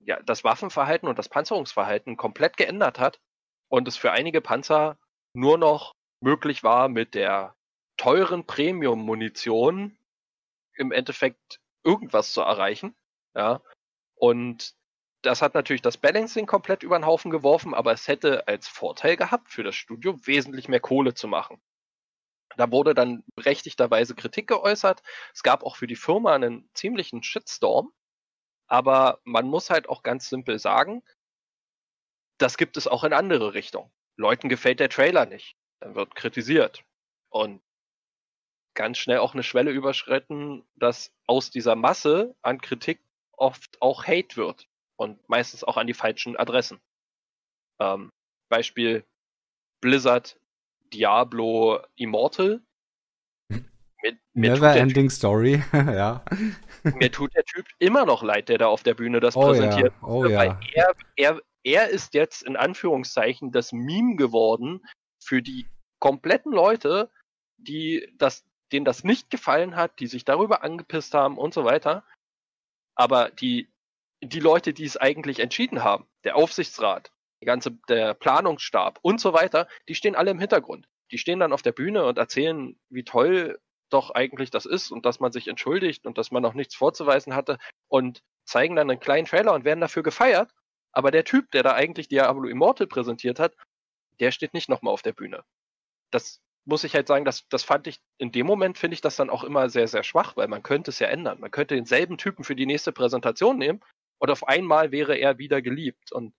[0.02, 3.20] ja, das Waffenverhalten und das Panzerungsverhalten komplett geändert hat
[3.68, 4.98] und es für einige Panzer
[5.34, 7.54] nur noch möglich war, mit der
[7.96, 9.98] teuren Premium-Munition
[10.74, 12.96] im Endeffekt irgendwas zu erreichen.
[13.34, 13.60] Ja.
[14.14, 14.74] Und
[15.22, 19.16] das hat natürlich das Balancing komplett über den Haufen geworfen, aber es hätte als Vorteil
[19.16, 21.60] gehabt, für das Studio wesentlich mehr Kohle zu machen.
[22.56, 25.02] Da wurde dann berechtigterweise Kritik geäußert.
[25.32, 27.92] Es gab auch für die Firma einen ziemlichen Shitstorm.
[28.66, 31.02] Aber man muss halt auch ganz simpel sagen,
[32.38, 33.90] das gibt es auch in andere Richtungen.
[34.16, 35.56] Leuten gefällt der Trailer nicht.
[35.80, 36.84] Dann wird kritisiert.
[37.28, 37.62] Und
[38.74, 43.00] ganz schnell auch eine Schwelle überschritten, dass aus dieser Masse an Kritik
[43.32, 44.70] oft auch Hate wird
[45.00, 46.78] und meistens auch an die falschen Adressen.
[47.80, 48.12] Ähm,
[48.50, 49.06] Beispiel
[49.80, 50.38] Blizzard
[50.92, 52.60] Diablo Immortal.
[54.02, 56.24] Mir, mir Never Ending typ, Story, ja.
[56.82, 59.92] Mir tut der Typ immer noch leid, der da auf der Bühne das oh, präsentiert.
[60.00, 60.08] Ja.
[60.08, 60.60] Oh, weil ja.
[60.72, 64.86] er, er, er ist jetzt in Anführungszeichen das Meme geworden
[65.22, 65.66] für die
[65.98, 67.10] kompletten Leute,
[67.58, 72.04] die das, denen das nicht gefallen hat, die sich darüber angepisst haben und so weiter.
[72.94, 73.69] Aber die,
[74.22, 79.32] die Leute, die es eigentlich entschieden haben, der Aufsichtsrat, die ganze, der Planungsstab und so
[79.32, 80.86] weiter, die stehen alle im Hintergrund.
[81.10, 85.04] Die stehen dann auf der Bühne und erzählen, wie toll doch eigentlich das ist und
[85.04, 89.00] dass man sich entschuldigt und dass man noch nichts vorzuweisen hatte und zeigen dann einen
[89.00, 90.52] kleinen Trailer und werden dafür gefeiert.
[90.92, 93.56] Aber der Typ, der da eigentlich Diablo Immortal präsentiert hat,
[94.20, 95.44] der steht nicht nochmal auf der Bühne.
[96.10, 99.16] Das muss ich halt sagen, das, das fand ich, in dem Moment finde ich das
[99.16, 101.40] dann auch immer sehr, sehr schwach, weil man könnte es ja ändern.
[101.40, 103.80] Man könnte denselben Typen für die nächste Präsentation nehmen
[104.20, 106.12] und auf einmal wäre er wieder geliebt.
[106.12, 106.34] Und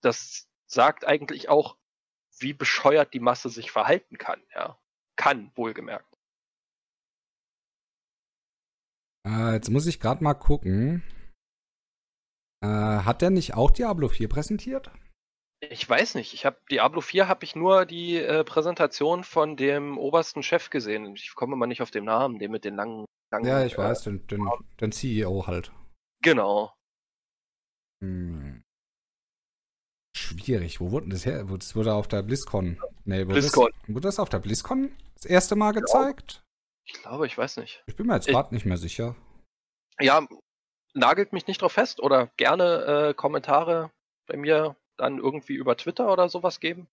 [0.00, 1.76] das sagt eigentlich auch,
[2.38, 4.78] wie bescheuert die Masse sich verhalten kann, ja.
[5.16, 6.16] Kann, wohlgemerkt.
[9.26, 11.02] Äh, jetzt muss ich gerade mal gucken.
[12.62, 14.90] Äh, hat der nicht auch Diablo 4 präsentiert?
[15.60, 16.32] Ich weiß nicht.
[16.32, 21.14] Ich habe Diablo 4 habe ich nur die äh, Präsentation von dem obersten Chef gesehen.
[21.16, 23.04] Ich komme mal nicht auf den Namen, dem mit den langen.
[23.30, 24.48] langen ja, ich weiß, den, den,
[24.80, 25.70] den CEO halt.
[26.22, 26.72] Genau.
[28.02, 28.62] Hm.
[30.16, 30.80] Schwierig.
[30.80, 31.44] Wo wurde das her?
[31.44, 32.80] Das wurde auf der BlizzCon.
[33.04, 33.70] Nee, wurde BlizzCon.
[33.80, 36.42] Das, wurde das auf der BlizzCon das erste Mal gezeigt?
[36.86, 37.82] Ich glaube, ich weiß nicht.
[37.86, 39.16] Ich bin mir jetzt gerade nicht mehr sicher.
[40.00, 40.26] Ja,
[40.94, 43.90] nagelt mich nicht drauf fest oder gerne äh, Kommentare
[44.26, 46.88] bei mir dann irgendwie über Twitter oder sowas geben,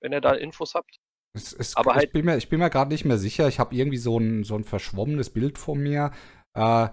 [0.00, 0.98] wenn ihr da Infos habt.
[1.32, 3.48] Es, es, Aber halt, ich bin mir, ich bin mir gerade nicht mehr sicher.
[3.48, 6.12] Ich habe irgendwie so ein, so ein verschwommenes Bild vor mir.
[6.54, 6.88] Äh,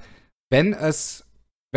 [0.52, 1.27] wenn es,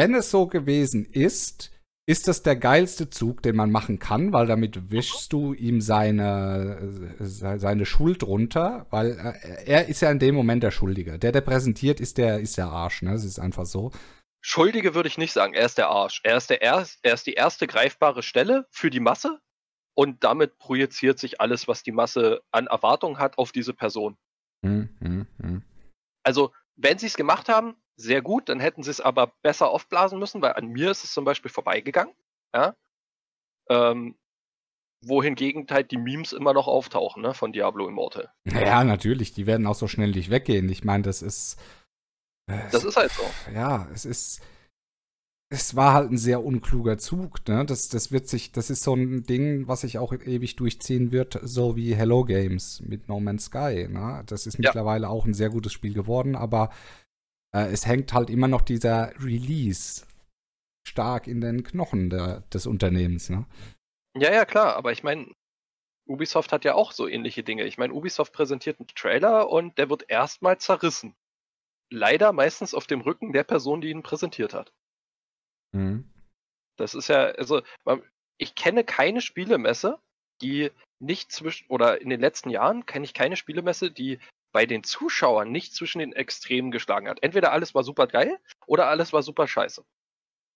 [0.00, 1.70] wenn es so gewesen ist,
[2.08, 6.78] ist das der geilste Zug, den man machen kann, weil damit wischst du ihm seine,
[7.20, 11.18] äh, seine Schuld runter, weil äh, er ist ja in dem Moment der Schuldige.
[11.18, 13.12] Der, der präsentiert, ist der, ist der Arsch, ne?
[13.12, 13.92] Das ist einfach so.
[14.40, 16.22] Schuldige würde ich nicht sagen, er ist der Arsch.
[16.24, 19.38] Er ist, der erst, er ist die erste greifbare Stelle für die Masse
[19.94, 24.16] und damit projiziert sich alles, was die Masse an Erwartungen hat, auf diese Person.
[24.64, 25.62] Hm, hm, hm.
[26.22, 30.18] Also, wenn sie es gemacht haben, sehr gut, dann hätten sie es aber besser aufblasen
[30.18, 32.14] müssen, weil an mir ist es zum Beispiel vorbeigegangen.
[32.54, 32.74] Ja?
[33.68, 34.16] Ähm,
[35.04, 38.30] wohingegen halt die Memes immer noch auftauchen, ne, von Diablo Immortal.
[38.44, 40.68] Ja, natürlich, die werden auch so schnell nicht weggehen.
[40.68, 41.58] Ich meine, das ist.
[42.46, 43.22] Äh, das ist halt so.
[43.54, 44.42] Ja, es ist.
[45.52, 47.66] Es war halt ein sehr unkluger Zug, ne?
[47.66, 51.40] Das, das wird sich, das ist so ein Ding, was sich auch ewig durchziehen wird,
[51.42, 54.22] so wie Hello Games mit No Man's Sky, ne?
[54.26, 54.60] Das ist ja.
[54.68, 56.70] mittlerweile auch ein sehr gutes Spiel geworden, aber
[57.52, 60.06] äh, es hängt halt immer noch dieser Release
[60.86, 63.30] stark in den Knochen der, des Unternehmens.
[63.30, 63.46] Ne?
[64.16, 65.32] Ja, ja, klar, aber ich meine,
[66.06, 67.64] Ubisoft hat ja auch so ähnliche Dinge.
[67.64, 71.14] Ich meine, Ubisoft präsentiert einen Trailer und der wird erstmal zerrissen.
[71.92, 74.72] Leider meistens auf dem Rücken der Person, die ihn präsentiert hat.
[75.72, 76.10] Mhm.
[76.76, 77.62] Das ist ja, also,
[78.38, 80.00] ich kenne keine Spielemesse,
[80.40, 84.18] die nicht zwischen, oder in den letzten Jahren kenne ich keine Spielemesse, die
[84.52, 87.22] bei den Zuschauern nicht zwischen den Extremen geschlagen hat.
[87.22, 89.84] Entweder alles war super geil oder alles war super scheiße.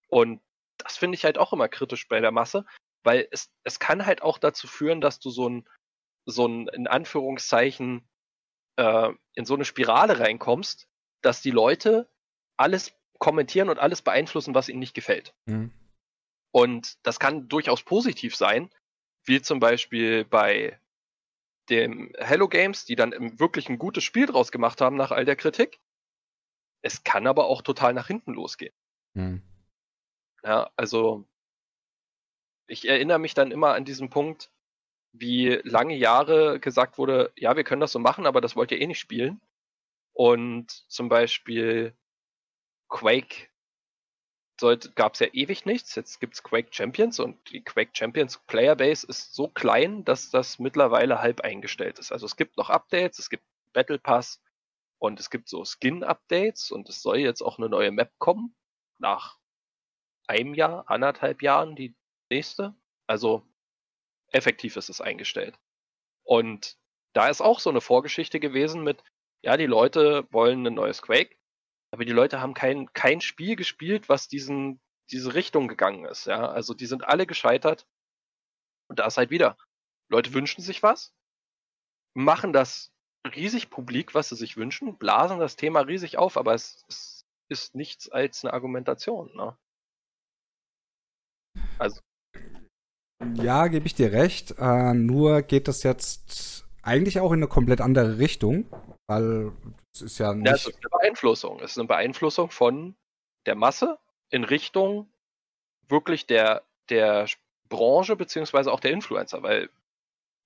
[0.09, 0.40] Und
[0.78, 2.66] das finde ich halt auch immer kritisch bei der Masse,
[3.04, 5.68] weil es, es kann halt auch dazu führen, dass du so ein,
[6.26, 8.09] so ein, in Anführungszeichen,
[8.76, 10.88] äh, in so eine Spirale reinkommst,
[11.22, 12.09] dass die Leute
[12.57, 15.35] alles kommentieren und alles beeinflussen, was ihnen nicht gefällt.
[15.46, 15.72] Mhm.
[16.52, 18.70] Und das kann durchaus positiv sein,
[19.24, 20.78] wie zum Beispiel bei
[21.70, 25.37] dem Hello Games, die dann wirklich ein gutes Spiel draus gemacht haben nach all der
[25.37, 25.81] Kritik.
[26.83, 28.74] Es kann aber auch total nach hinten losgehen.
[29.14, 29.42] Hm.
[30.42, 31.27] Ja, also
[32.66, 34.50] ich erinnere mich dann immer an diesen Punkt,
[35.12, 38.81] wie lange Jahre gesagt wurde, ja, wir können das so machen, aber das wollt ihr
[38.81, 39.40] eh nicht spielen.
[40.12, 41.96] Und zum Beispiel
[42.88, 43.48] Quake
[44.94, 45.94] gab es ja ewig nichts.
[45.94, 50.58] Jetzt gibt es Quake Champions und die Quake Champions Playerbase ist so klein, dass das
[50.58, 52.12] mittlerweile halb eingestellt ist.
[52.12, 54.40] Also es gibt noch Updates, es gibt Battle Pass
[54.98, 58.54] und es gibt so Skin-Updates und es soll jetzt auch eine neue Map kommen.
[58.98, 59.38] Nach
[60.26, 61.94] einem Jahr, anderthalb Jahren die
[62.30, 62.74] nächste.
[63.06, 63.46] Also
[64.28, 65.58] effektiv ist es eingestellt.
[66.22, 66.78] Und
[67.12, 69.02] da ist auch so eine Vorgeschichte gewesen mit,
[69.42, 71.36] ja, die Leute wollen ein neues Quake
[71.94, 74.80] aber die Leute haben kein, kein Spiel gespielt, was diesen,
[75.12, 76.26] diese Richtung gegangen ist.
[76.26, 76.48] Ja?
[76.48, 77.87] Also die sind alle gescheitert.
[78.88, 79.57] Und da ist halt wieder,
[80.11, 81.14] Leute wünschen sich was,
[82.12, 82.90] machen das
[83.24, 87.76] riesig publik, was sie sich wünschen, blasen das Thema riesig auf, aber es, es ist
[87.76, 89.33] nichts als eine Argumentation.
[89.37, 89.57] Ne?
[91.78, 92.00] Also.
[93.35, 94.57] Ja, gebe ich dir recht.
[94.59, 98.66] Äh, nur geht das jetzt eigentlich auch in eine komplett andere Richtung,
[99.06, 99.52] weil
[99.92, 100.46] es ist ja nicht.
[100.46, 101.60] Ja, es ist eine Beeinflussung.
[101.60, 102.94] Es ist eine Beeinflussung von
[103.46, 103.98] der Masse
[104.30, 105.08] in Richtung
[105.88, 107.26] wirklich der, der
[107.68, 109.70] Branche beziehungsweise auch der Influencer, weil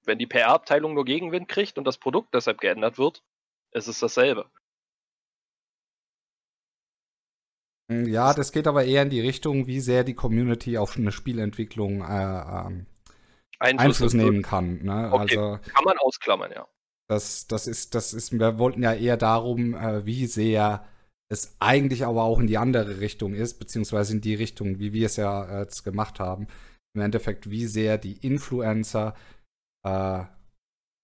[0.05, 3.23] wenn die PR-Abteilung nur Gegenwind kriegt und das Produkt deshalb geändert wird,
[3.73, 4.47] ist es dasselbe.
[7.91, 12.03] Ja, das geht aber eher in die Richtung, wie sehr die Community auf eine Spielentwicklung
[12.03, 12.87] äh, ähm,
[13.59, 14.83] Einfluss, Einfluss nehmen kann.
[14.83, 15.11] Ne?
[15.13, 16.67] Okay, also, kann man ausklammern, ja.
[17.09, 20.87] Das, das ist, das ist, wir wollten ja eher darum, äh, wie sehr
[21.31, 25.07] es eigentlich aber auch in die andere Richtung ist, beziehungsweise in die Richtung, wie wir
[25.07, 26.47] es ja jetzt gemacht haben.
[26.95, 29.15] Im Endeffekt, wie sehr die Influencer
[29.87, 30.25] äh,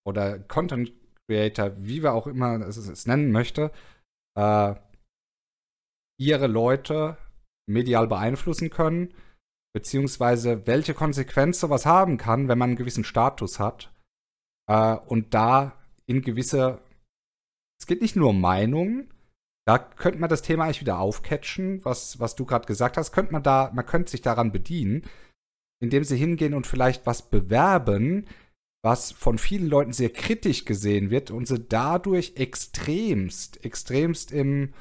[0.06, 0.92] oder Content
[1.26, 3.70] Creator, wie wir auch immer es, es nennen möchte,
[4.38, 4.74] äh,
[6.18, 7.16] ihre Leute
[7.66, 9.14] medial beeinflussen können,
[9.74, 13.92] beziehungsweise welche Konsequenz sowas haben kann, wenn man einen gewissen Status hat.
[14.68, 16.80] Äh, und da in gewisse.
[17.80, 19.10] Es geht nicht nur um Meinungen.
[19.66, 23.12] Da könnte man das Thema eigentlich wieder aufcatchen, was, was du gerade gesagt hast.
[23.12, 25.04] Könnte man da, man könnte sich daran bedienen,
[25.82, 28.26] indem sie hingehen und vielleicht was bewerben,
[28.84, 34.74] was von vielen Leuten sehr kritisch gesehen wird und sie dadurch extremst, extremst im,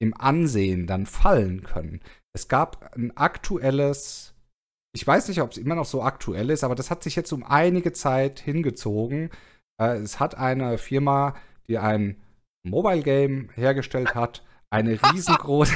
[0.00, 2.00] im Ansehen dann fallen können.
[2.34, 4.31] Es gab ein aktuelles,
[4.94, 7.32] ich weiß nicht, ob es immer noch so aktuell ist, aber das hat sich jetzt
[7.32, 9.30] um einige Zeit hingezogen.
[9.80, 11.34] Äh, es hat eine Firma,
[11.68, 12.16] die ein
[12.62, 15.74] Mobile Game hergestellt hat, eine riesengroße.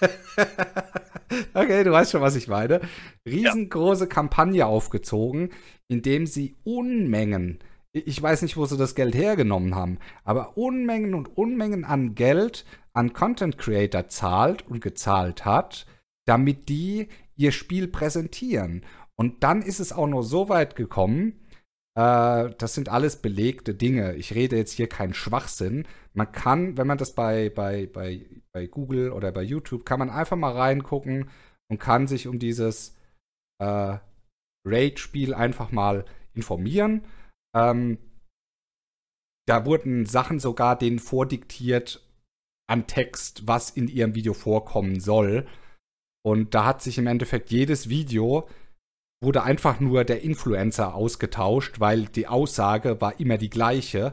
[1.54, 2.80] okay, du weißt schon, was ich meine.
[3.28, 4.10] Riesengroße ja.
[4.10, 5.50] Kampagne aufgezogen,
[5.88, 7.58] indem sie Unmengen,
[7.92, 12.64] ich weiß nicht, wo sie das Geld hergenommen haben, aber Unmengen und Unmengen an Geld
[12.92, 15.86] an Content Creator zahlt und gezahlt hat,
[16.26, 18.84] damit die ihr Spiel präsentieren.
[19.16, 21.46] Und dann ist es auch noch so weit gekommen,
[21.96, 24.14] äh, das sind alles belegte Dinge.
[24.16, 25.88] Ich rede jetzt hier keinen Schwachsinn.
[26.12, 30.10] Man kann, wenn man das bei, bei, bei, bei Google oder bei YouTube, kann man
[30.10, 31.30] einfach mal reingucken
[31.70, 32.94] und kann sich um dieses
[33.58, 33.98] äh,
[34.66, 37.06] Raid-Spiel einfach mal informieren.
[37.56, 37.98] Ähm,
[39.48, 42.02] da wurden Sachen sogar denen vordiktiert
[42.68, 45.46] an Text, was in ihrem Video vorkommen soll.
[46.26, 48.48] Und da hat sich im Endeffekt jedes Video
[49.22, 54.12] wurde einfach nur der Influencer ausgetauscht, weil die Aussage war immer die gleiche,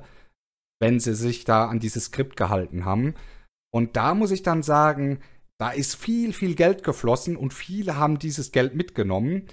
[0.80, 3.15] wenn sie sich da an dieses Skript gehalten haben.
[3.73, 5.21] Und da muss ich dann sagen,
[5.60, 9.47] da ist viel, viel Geld geflossen und viele haben dieses Geld mitgenommen,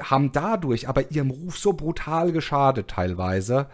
[0.00, 3.68] haben dadurch aber ihrem Ruf so brutal geschadet teilweise,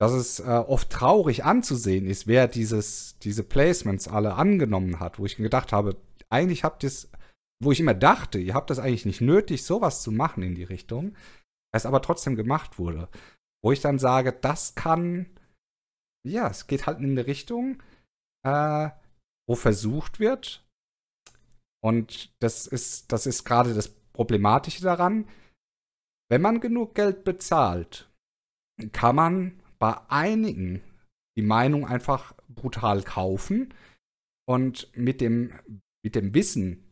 [0.00, 5.26] dass es äh, oft traurig anzusehen ist, wer dieses, diese Placements alle angenommen hat, wo
[5.26, 5.96] ich gedacht habe,
[6.30, 7.10] eigentlich habt ihr es
[7.64, 10.64] wo ich immer dachte, ihr habt das eigentlich nicht nötig, sowas zu machen in die
[10.64, 11.16] Richtung,
[11.72, 13.08] es aber trotzdem gemacht wurde.
[13.62, 15.26] Wo ich dann sage, das kann,
[16.26, 17.82] ja, es geht halt in eine Richtung,
[18.46, 18.90] äh,
[19.48, 20.64] wo versucht wird,
[21.84, 25.28] und das ist, das ist gerade das Problematische daran,
[26.30, 28.10] wenn man genug Geld bezahlt,
[28.92, 30.82] kann man bei einigen
[31.36, 33.74] die Meinung einfach brutal kaufen.
[34.48, 35.52] Und mit dem,
[36.02, 36.83] mit dem Wissen,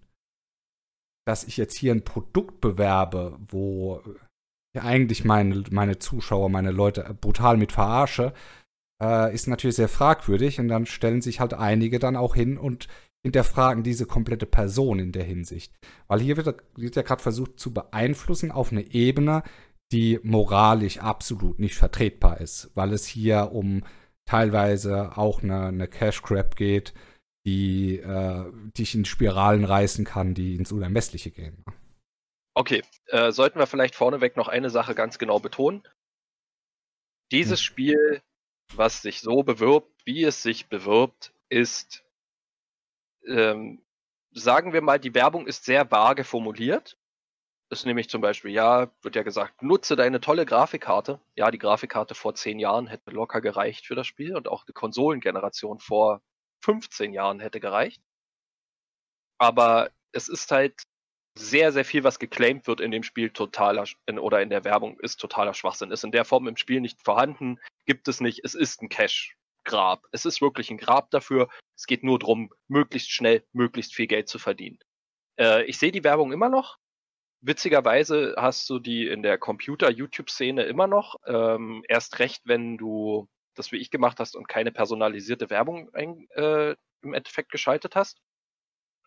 [1.24, 4.02] dass ich jetzt hier ein Produkt bewerbe, wo
[4.74, 8.32] ich eigentlich meine, meine Zuschauer, meine Leute brutal mit verarsche,
[9.02, 10.58] äh, ist natürlich sehr fragwürdig.
[10.58, 12.88] Und dann stellen sich halt einige dann auch hin und
[13.24, 15.72] hinterfragen diese komplette Person in der Hinsicht.
[16.08, 19.42] Weil hier wird, wird ja gerade versucht zu beeinflussen auf eine Ebene,
[19.92, 23.84] die moralisch absolut nicht vertretbar ist, weil es hier um
[24.24, 26.94] teilweise auch eine, eine Cash Grab geht,
[27.44, 31.64] die äh, dich in Spiralen reißen kann, die ins Unermessliche gehen.
[32.54, 35.82] Okay, äh, sollten wir vielleicht vorneweg noch eine Sache ganz genau betonen.
[37.30, 37.64] Dieses hm.
[37.64, 38.22] Spiel,
[38.74, 42.04] was sich so bewirbt, wie es sich bewirbt, ist,
[43.26, 43.82] ähm,
[44.32, 46.98] sagen wir mal, die Werbung ist sehr vage formuliert.
[47.70, 51.20] Ist nämlich zum Beispiel, ja, wird ja gesagt, nutze deine tolle Grafikkarte.
[51.34, 54.74] Ja, die Grafikkarte vor zehn Jahren hätte locker gereicht für das Spiel und auch die
[54.74, 56.20] Konsolengeneration vor
[56.62, 58.02] 15 Jahren hätte gereicht.
[59.38, 60.82] Aber es ist halt
[61.34, 65.00] sehr, sehr viel, was geclaimed wird in dem Spiel, totaler in, oder in der Werbung,
[65.00, 65.90] ist totaler Schwachsinn.
[65.90, 68.40] Ist in der Form im Spiel nicht vorhanden, gibt es nicht.
[68.44, 70.04] Es ist ein Cash-Grab.
[70.12, 71.48] Es ist wirklich ein Grab dafür.
[71.76, 74.78] Es geht nur darum, möglichst schnell, möglichst viel Geld zu verdienen.
[75.38, 76.78] Äh, ich sehe die Werbung immer noch.
[77.40, 81.16] Witzigerweise hast du die in der Computer-YouTube-Szene immer noch.
[81.26, 86.28] Ähm, erst recht, wenn du das wie ich gemacht hast und keine personalisierte Werbung ein,
[86.30, 88.20] äh, im Endeffekt geschaltet hast.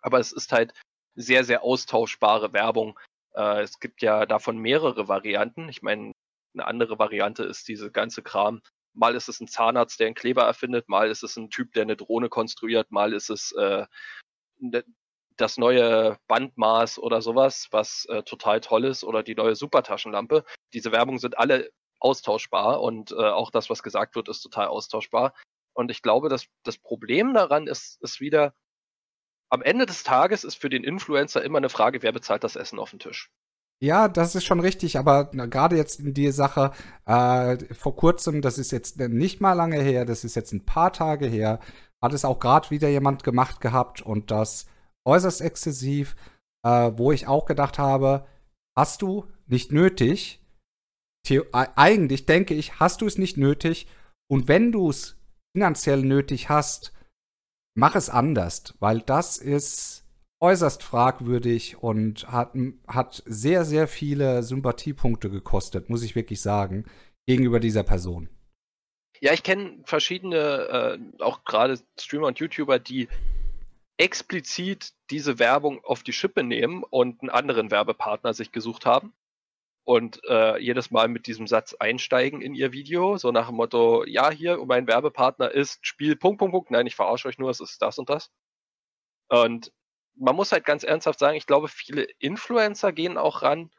[0.01, 0.73] Aber es ist halt
[1.15, 2.99] sehr, sehr austauschbare Werbung.
[3.33, 5.69] Äh, es gibt ja davon mehrere Varianten.
[5.69, 6.11] Ich meine,
[6.53, 8.61] eine andere Variante ist diese ganze Kram.
[8.93, 11.83] Mal ist es ein Zahnarzt, der einen Kleber erfindet, mal ist es ein Typ, der
[11.83, 13.85] eine Drohne konstruiert, mal ist es äh,
[14.59, 14.85] ne,
[15.37, 20.45] das neue Bandmaß oder sowas, was äh, total toll ist, oder die neue Supertaschenlampe.
[20.73, 25.33] Diese Werbung sind alle austauschbar und äh, auch das, was gesagt wird, ist total austauschbar.
[25.73, 28.53] Und ich glaube, dass das Problem daran ist, ist wieder,
[29.49, 32.79] am Ende des Tages ist für den Influencer immer eine Frage, wer bezahlt das Essen
[32.79, 33.31] auf dem Tisch.
[33.81, 36.71] Ja, das ist schon richtig, aber gerade jetzt in die Sache,
[37.05, 40.93] äh, vor kurzem, das ist jetzt nicht mal lange her, das ist jetzt ein paar
[40.93, 41.59] Tage her,
[42.01, 44.65] hat es auch gerade wieder jemand gemacht gehabt und das
[45.05, 46.15] äußerst exzessiv,
[46.63, 48.25] äh, wo ich auch gedacht habe,
[48.77, 50.41] hast du nicht nötig,
[51.53, 53.87] eigentlich denke ich, hast du es nicht nötig
[54.27, 55.17] und wenn du es
[55.55, 56.93] finanziell nötig hast,
[57.75, 60.05] mach es anders, weil das ist
[60.41, 62.53] äußerst fragwürdig und hat,
[62.87, 66.85] hat sehr, sehr viele Sympathiepunkte gekostet, muss ich wirklich sagen,
[67.27, 68.29] gegenüber dieser Person.
[69.21, 73.07] Ja, ich kenne verschiedene, äh, auch gerade Streamer und YouTuber, die
[73.97, 79.13] explizit diese Werbung auf die Schippe nehmen und einen anderen Werbepartner sich gesucht haben
[79.85, 84.03] und äh, jedes Mal mit diesem Satz einsteigen in ihr Video, so nach dem Motto,
[84.05, 86.71] ja, hier, mein Werbepartner ist Spiel Punkt, Punkt, Punkt.
[86.71, 88.31] Nein, ich verarsche euch nur, es ist das und das.
[89.29, 89.71] Und
[90.15, 93.69] man muss halt ganz ernsthaft sagen, ich glaube, viele Influencer gehen auch ran,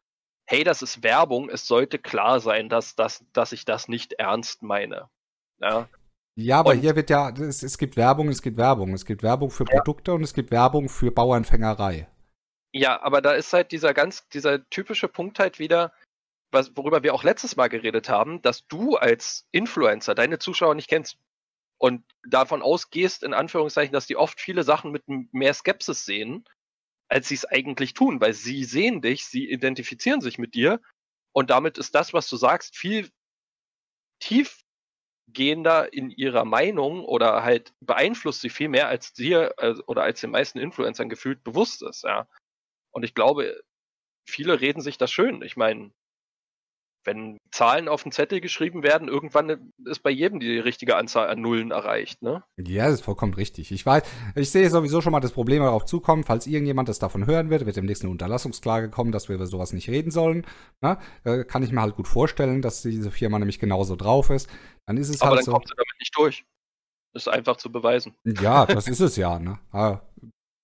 [0.45, 4.63] hey, das ist Werbung, es sollte klar sein, dass, dass, dass ich das nicht ernst
[4.63, 5.09] meine.
[5.59, 5.89] Ja,
[6.35, 8.93] ja aber und, hier wird ja, es, es, gibt Werbung, es gibt Werbung.
[8.93, 10.15] Es gibt Werbung für Produkte ja.
[10.15, 12.07] und es gibt Werbung für Bauernfängerei.
[12.73, 15.93] Ja, aber da ist halt dieser ganz, dieser typische Punkt halt wieder,
[16.51, 20.89] was, worüber wir auch letztes Mal geredet haben, dass du als Influencer deine Zuschauer nicht
[20.89, 21.17] kennst
[21.77, 26.45] und davon ausgehst, in Anführungszeichen, dass die oft viele Sachen mit mehr Skepsis sehen,
[27.09, 30.81] als sie es eigentlich tun, weil sie sehen dich, sie identifizieren sich mit dir
[31.33, 33.09] und damit ist das, was du sagst, viel
[34.19, 39.53] tiefgehender in ihrer Meinung oder halt beeinflusst sie viel mehr, als dir
[39.87, 42.27] oder als den meisten Influencern gefühlt bewusst ist, ja.
[42.97, 43.61] Und ich glaube,
[44.27, 45.43] viele reden sich das schön.
[45.43, 45.91] Ich meine,
[47.03, 51.39] wenn Zahlen auf den Zettel geschrieben werden, irgendwann ist bei jedem die richtige Anzahl an
[51.39, 52.43] Nullen erreicht, ne?
[52.57, 53.71] Ja, das ist vollkommen richtig.
[53.71, 54.01] Ich weiß,
[54.33, 57.67] ich sehe sowieso schon mal das Problem darauf zukommen, falls irgendjemand das davon hören wird,
[57.67, 60.47] wird demnächst eine Unterlassungsklage kommen, dass wir über sowas nicht reden sollen.
[60.81, 60.97] Ne?
[61.23, 64.49] Äh, kann ich mir halt gut vorstellen, dass diese Firma nämlich genauso drauf ist.
[64.87, 65.51] Dann ist es Aber halt dann so.
[65.51, 66.45] kommt sie damit nicht durch.
[67.13, 68.15] Das ist einfach zu beweisen.
[68.25, 69.59] Ja, das ist es ja, ne?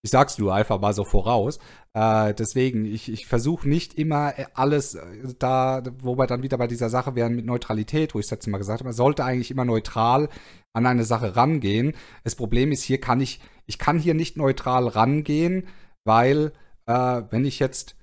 [0.06, 1.60] Ich sag's nur einfach mal so voraus.
[1.94, 6.68] Äh, deswegen, ich, ich versuche nicht immer äh, alles äh, da, wobei dann wieder bei
[6.68, 9.50] dieser Sache wären mit Neutralität, wo ich es letztes Mal gesagt habe, man sollte eigentlich
[9.50, 10.28] immer neutral
[10.74, 11.94] an eine Sache rangehen.
[12.26, 15.68] Das Problem ist, hier kann ich, ich kann hier nicht neutral rangehen,
[16.04, 16.52] weil
[16.86, 17.96] äh, wenn ich jetzt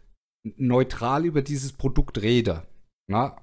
[0.57, 2.63] neutral über dieses Produkt rede,
[3.09, 3.37] na,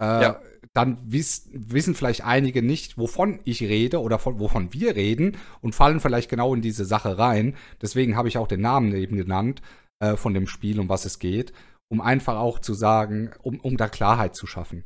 [0.00, 0.40] äh, ja
[0.74, 5.74] dann wiss, wissen vielleicht einige nicht, wovon ich rede oder von, wovon wir reden und
[5.74, 7.56] fallen vielleicht genau in diese Sache rein.
[7.80, 9.62] Deswegen habe ich auch den Namen eben genannt
[10.00, 11.52] äh, von dem Spiel, um was es geht,
[11.88, 14.82] um einfach auch zu sagen, um, um da Klarheit zu schaffen.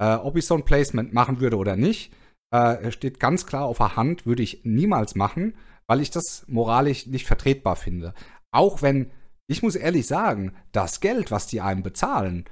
[0.00, 2.12] Äh, ob ich so ein Placement machen würde oder nicht,
[2.52, 5.56] äh, steht ganz klar auf der Hand, würde ich niemals machen,
[5.88, 8.14] weil ich das moralisch nicht vertretbar finde.
[8.52, 9.10] Auch wenn,
[9.48, 12.44] ich muss ehrlich sagen, das Geld, was die einem bezahlen,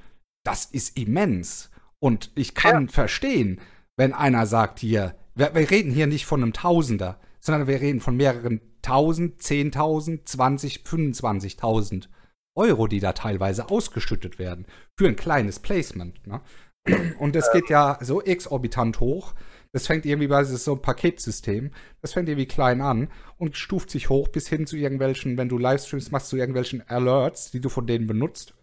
[0.45, 1.71] das ist immens.
[2.01, 2.93] Und ich kann ja.
[2.93, 3.61] verstehen,
[3.97, 8.01] wenn einer sagt hier, wir, wir, reden hier nicht von einem Tausender, sondern wir reden
[8.01, 12.09] von mehreren Tausend, Zehntausend, Zwanzig, 25.000
[12.57, 14.67] Euro, die da teilweise ausgeschüttet werden
[14.99, 16.27] für ein kleines Placement.
[16.27, 16.41] Ne?
[17.19, 19.35] Und das geht ja so exorbitant hoch.
[19.73, 21.71] Das fängt irgendwie bei so einem Paketsystem.
[22.01, 25.59] Das fängt irgendwie klein an und stuft sich hoch bis hin zu irgendwelchen, wenn du
[25.59, 28.55] Livestreams machst, zu irgendwelchen Alerts, die du von denen benutzt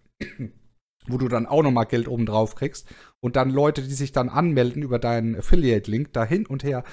[1.08, 2.88] wo du dann auch nochmal Geld oben drauf kriegst
[3.24, 6.84] und dann Leute, die sich dann anmelden über deinen Affiliate-Link da hin und her.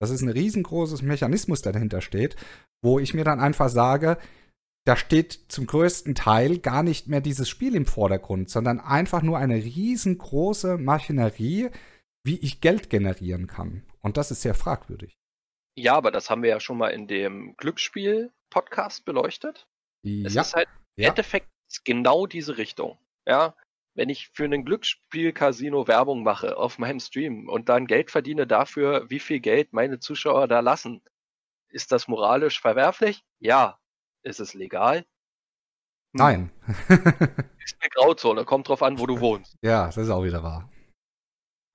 [0.00, 2.36] Das ist ein riesengroßes Mechanismus, der dahinter steht,
[2.82, 4.18] wo ich mir dann einfach sage,
[4.84, 9.38] da steht zum größten Teil gar nicht mehr dieses Spiel im Vordergrund, sondern einfach nur
[9.38, 11.70] eine riesengroße Maschinerie,
[12.24, 13.84] wie ich Geld generieren kann.
[14.00, 15.14] Und das ist sehr fragwürdig.
[15.78, 19.68] Ja, aber das haben wir ja schon mal in dem Glücksspiel-Podcast beleuchtet.
[20.04, 20.26] Ja.
[20.26, 21.08] Es ist halt im ja.
[21.10, 21.48] Endeffekt
[21.84, 22.98] genau diese Richtung.
[23.26, 23.54] Ja,
[23.94, 29.08] wenn ich für ein Glücksspiel-Casino Werbung mache auf meinem Stream und dann Geld verdiene dafür,
[29.10, 31.02] wie viel Geld meine Zuschauer da lassen,
[31.68, 33.24] ist das moralisch verwerflich?
[33.38, 33.78] Ja.
[34.22, 35.04] Ist es legal?
[36.12, 36.50] Nein.
[36.88, 39.56] ist eine Grauzone, kommt drauf an, wo du wohnst.
[39.62, 40.70] Ja, das ist auch wieder wahr.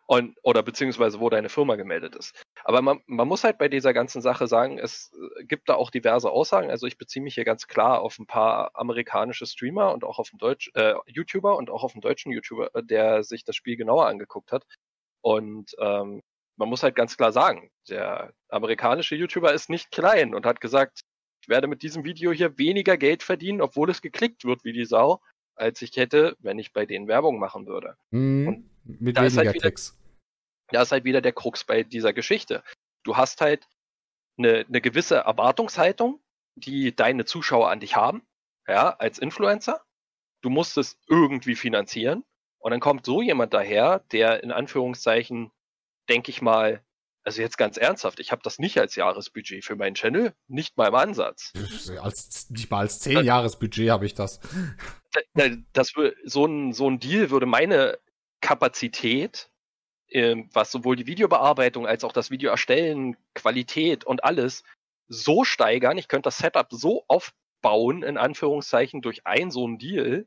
[0.09, 2.33] Und, oder beziehungsweise wo deine Firma gemeldet ist.
[2.63, 5.91] Aber man, man muss halt bei dieser ganzen Sache sagen, es äh, gibt da auch
[5.91, 6.69] diverse Aussagen.
[6.71, 10.29] Also ich beziehe mich hier ganz klar auf ein paar amerikanische Streamer und auch auf
[10.31, 13.75] einen Deutsch, äh, YouTuber und auch auf einen deutschen YouTuber, äh, der sich das Spiel
[13.75, 14.65] genauer angeguckt hat.
[15.21, 16.21] Und ähm,
[16.55, 21.01] man muss halt ganz klar sagen, der amerikanische YouTuber ist nicht klein und hat gesagt,
[21.41, 24.85] ich werde mit diesem Video hier weniger Geld verdienen, obwohl es geklickt wird wie die
[24.85, 25.21] Sau,
[25.55, 27.95] als ich hätte, wenn ich bei denen Werbung machen würde.
[28.11, 28.47] Mhm.
[28.47, 29.97] Und mit weniger halt Text.
[30.69, 32.63] Da ist halt wieder der Krux bei dieser Geschichte.
[33.03, 33.67] Du hast halt
[34.37, 36.21] eine, eine gewisse Erwartungshaltung,
[36.55, 38.25] die deine Zuschauer an dich haben,
[38.67, 39.81] ja, als Influencer.
[40.41, 42.23] Du musst es irgendwie finanzieren.
[42.59, 45.51] Und dann kommt so jemand daher, der in Anführungszeichen,
[46.09, 46.83] denke ich mal,
[47.23, 50.87] also jetzt ganz ernsthaft, ich habe das nicht als Jahresbudget für meinen Channel, nicht mal
[50.87, 51.51] im Ansatz.
[52.01, 54.39] Als, nicht mal als 10 Jahresbudget habe ich das.
[55.73, 57.99] das so, ein, so ein Deal würde meine
[58.41, 59.49] Kapazität,
[60.09, 64.63] äh, was sowohl die Videobearbeitung als auch das Video erstellen, Qualität und alles
[65.07, 65.97] so steigern.
[65.97, 70.25] Ich könnte das Setup so aufbauen, in Anführungszeichen, durch einen so einen Deal,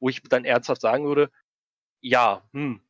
[0.00, 1.30] wo ich dann ernsthaft sagen würde,
[2.00, 2.80] ja, hm,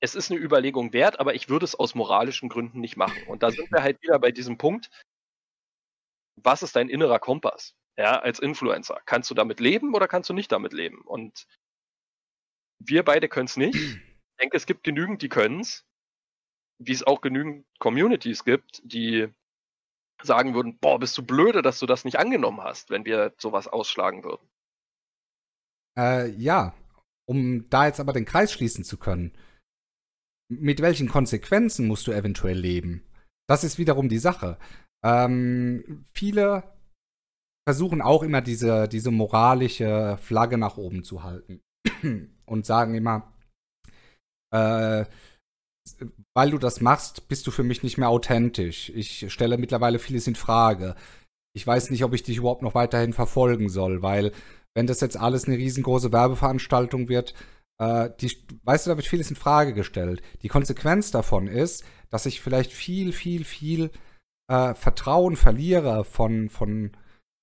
[0.00, 3.22] es ist eine Überlegung wert, aber ich würde es aus moralischen Gründen nicht machen.
[3.28, 4.90] Und da sind wir halt wieder bei diesem Punkt,
[6.36, 7.74] was ist dein innerer Kompass?
[7.96, 9.00] Ja, als Influencer.
[9.04, 11.02] Kannst du damit leben oder kannst du nicht damit leben?
[11.02, 11.46] Und
[12.86, 13.74] wir beide können es nicht.
[13.74, 15.84] Ich denke, es gibt genügend, die können es.
[16.78, 19.28] Wie es auch genügend Communities gibt, die
[20.22, 23.68] sagen würden, boah, bist du blöde, dass du das nicht angenommen hast, wenn wir sowas
[23.68, 24.48] ausschlagen würden.
[25.98, 26.74] Äh, ja,
[27.28, 29.36] um da jetzt aber den Kreis schließen zu können,
[30.48, 33.04] mit welchen Konsequenzen musst du eventuell leben?
[33.48, 34.58] Das ist wiederum die Sache.
[35.04, 36.76] Ähm, viele
[37.68, 41.62] versuchen auch immer diese, diese moralische Flagge nach oben zu halten
[42.52, 43.32] und sagen immer,
[44.54, 45.06] äh,
[46.36, 48.90] weil du das machst, bist du für mich nicht mehr authentisch.
[48.90, 50.94] Ich stelle mittlerweile vieles in Frage.
[51.54, 54.32] ich weiß nicht, ob ich dich überhaupt noch weiterhin verfolgen soll, weil
[54.74, 57.34] wenn das jetzt alles eine riesengroße Werbeveranstaltung wird,
[57.78, 58.32] äh, die,
[58.64, 60.22] weißt du, da wird vieles in Frage gestellt.
[60.42, 63.90] Die Konsequenz davon ist, dass ich vielleicht viel, viel, viel
[64.50, 66.96] äh, Vertrauen verliere von, von,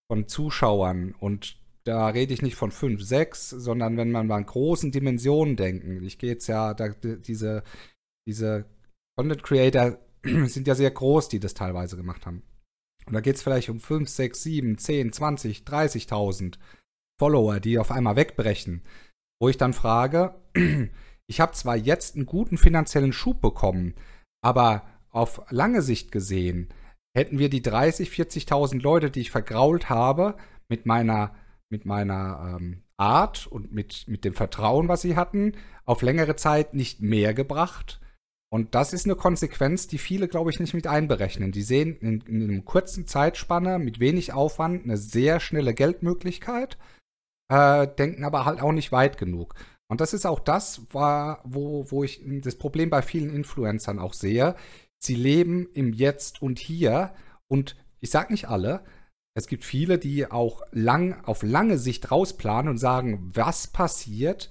[0.10, 1.59] von Zuschauern und
[1.90, 6.04] da rede ich nicht von fünf, sechs, sondern wenn man mal in großen Dimensionen denken.
[6.04, 7.64] Ich gehe jetzt ja, da, diese,
[8.28, 8.66] diese
[9.18, 12.44] Content Creator sind ja sehr groß, die das teilweise gemacht haben.
[13.08, 16.60] Und da geht es vielleicht um 5, 6, 7, 10, 20, 30.000
[17.20, 18.84] Follower, die auf einmal wegbrechen.
[19.42, 20.36] Wo ich dann frage,
[21.28, 23.96] ich habe zwar jetzt einen guten finanziellen Schub bekommen,
[24.44, 26.70] aber auf lange Sicht gesehen,
[27.18, 30.38] hätten wir die 30, 40.000 Leute, die ich vergrault habe,
[30.68, 31.34] mit meiner,
[31.70, 35.54] mit meiner ähm, Art und mit, mit dem Vertrauen, was sie hatten,
[35.86, 38.00] auf längere Zeit nicht mehr gebracht,
[38.52, 41.52] und das ist eine Konsequenz, die viele, glaube ich, nicht mit einberechnen.
[41.52, 46.78] Die sehen in, in einem kurzen Zeitspanne mit wenig Aufwand eine sehr schnelle Geldmöglichkeit,
[47.50, 49.54] äh, denken aber halt auch nicht weit genug.
[49.88, 54.56] Und das ist auch das, wo, wo ich das Problem bei vielen Influencern auch sehe.
[55.00, 57.14] Sie leben im Jetzt und Hier.
[57.48, 58.84] Und ich sage nicht alle,
[59.36, 64.50] es gibt viele, die auch lang, auf lange Sicht rausplanen und sagen, was passiert.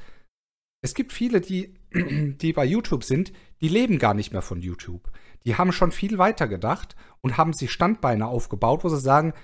[0.83, 5.11] Es gibt viele, die, die bei YouTube sind, die leben gar nicht mehr von YouTube.
[5.45, 9.35] Die haben schon viel weiter gedacht und haben sich Standbeine aufgebaut, wo sie sagen,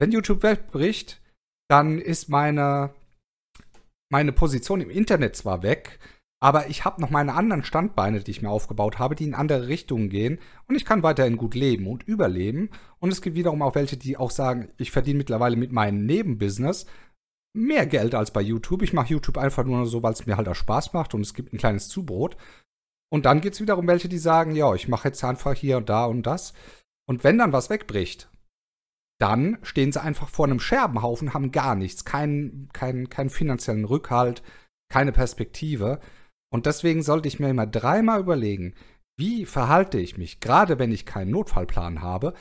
[0.00, 1.20] wenn YouTube wegbricht,
[1.68, 2.94] dann ist meine,
[4.10, 5.98] meine Position im Internet zwar weg,
[6.40, 9.66] aber ich habe noch meine anderen Standbeine, die ich mir aufgebaut habe, die in andere
[9.66, 12.70] Richtungen gehen und ich kann weiterhin gut leben und überleben.
[13.00, 16.86] Und es gibt wiederum auch welche, die auch sagen, ich verdiene mittlerweile mit meinem Nebenbusiness
[17.56, 18.82] mehr Geld als bei YouTube.
[18.82, 21.34] Ich mache YouTube einfach nur so, weil es mir halt auch Spaß macht und es
[21.34, 22.36] gibt ein kleines Zubrot.
[23.10, 25.88] Und dann gibt es wiederum welche, die sagen, ja, ich mache jetzt einfach hier und
[25.88, 26.52] da und das.
[27.08, 28.30] Und wenn dann was wegbricht,
[29.18, 34.42] dann stehen sie einfach vor einem Scherbenhaufen, haben gar nichts, keinen kein, kein finanziellen Rückhalt,
[34.88, 36.00] keine Perspektive.
[36.52, 38.74] Und deswegen sollte ich mir immer dreimal überlegen,
[39.18, 42.34] wie verhalte ich mich, gerade wenn ich keinen Notfallplan habe,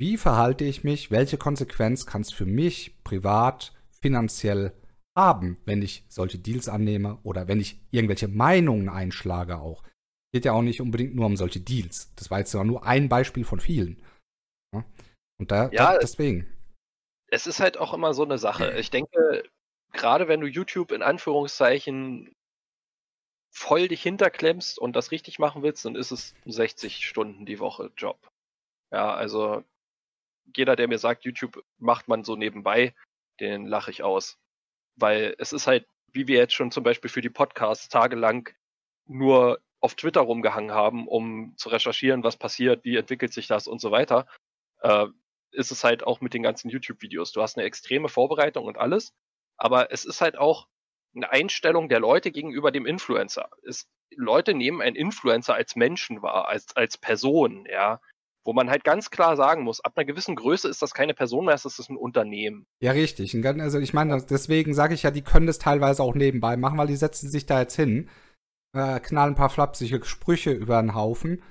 [0.00, 4.72] wie verhalte ich mich, welche Konsequenz kann es für mich privat, finanziell
[5.16, 9.82] haben, wenn ich solche Deals annehme oder wenn ich irgendwelche Meinungen einschlage auch
[10.32, 12.12] geht ja auch nicht unbedingt nur um solche Deals.
[12.16, 14.02] Das war jetzt nur ein Beispiel von vielen.
[15.38, 16.46] Und da, ja, da deswegen.
[17.28, 18.72] Es ist halt auch immer so eine Sache.
[18.78, 19.42] Ich denke,
[19.92, 22.34] gerade wenn du YouTube in Anführungszeichen
[23.52, 27.92] voll dich hinterklemmst und das richtig machen willst, dann ist es 60 Stunden die Woche
[27.96, 28.30] Job.
[28.90, 29.62] Ja, also
[30.56, 32.94] jeder, der mir sagt, YouTube macht man so nebenbei,
[33.40, 34.38] den lache ich aus.
[34.96, 38.48] Weil es ist halt, wie wir jetzt schon zum Beispiel für die Podcasts tagelang
[39.06, 43.80] nur auf Twitter rumgehangen haben, um zu recherchieren, was passiert, wie entwickelt sich das und
[43.80, 44.26] so weiter,
[44.80, 45.06] äh,
[45.50, 47.32] ist es halt auch mit den ganzen YouTube-Videos.
[47.32, 49.12] Du hast eine extreme Vorbereitung und alles,
[49.56, 50.68] aber es ist halt auch
[51.14, 53.48] eine Einstellung der Leute gegenüber dem Influencer.
[53.66, 53.86] Es,
[54.16, 58.00] Leute nehmen einen Influencer als Menschen wahr, als, als Person, ja.
[58.44, 61.44] Wo man halt ganz klar sagen muss, ab einer gewissen Größe ist das keine Person
[61.44, 62.66] mehr, es ist ein Unternehmen.
[62.80, 63.36] Ja, richtig.
[63.46, 66.88] Also ich meine, deswegen sage ich ja, die können das teilweise auch nebenbei machen, weil
[66.88, 68.08] die setzen sich da jetzt hin
[68.74, 71.42] äh, knallen ein paar flapsige Sprüche über den Haufen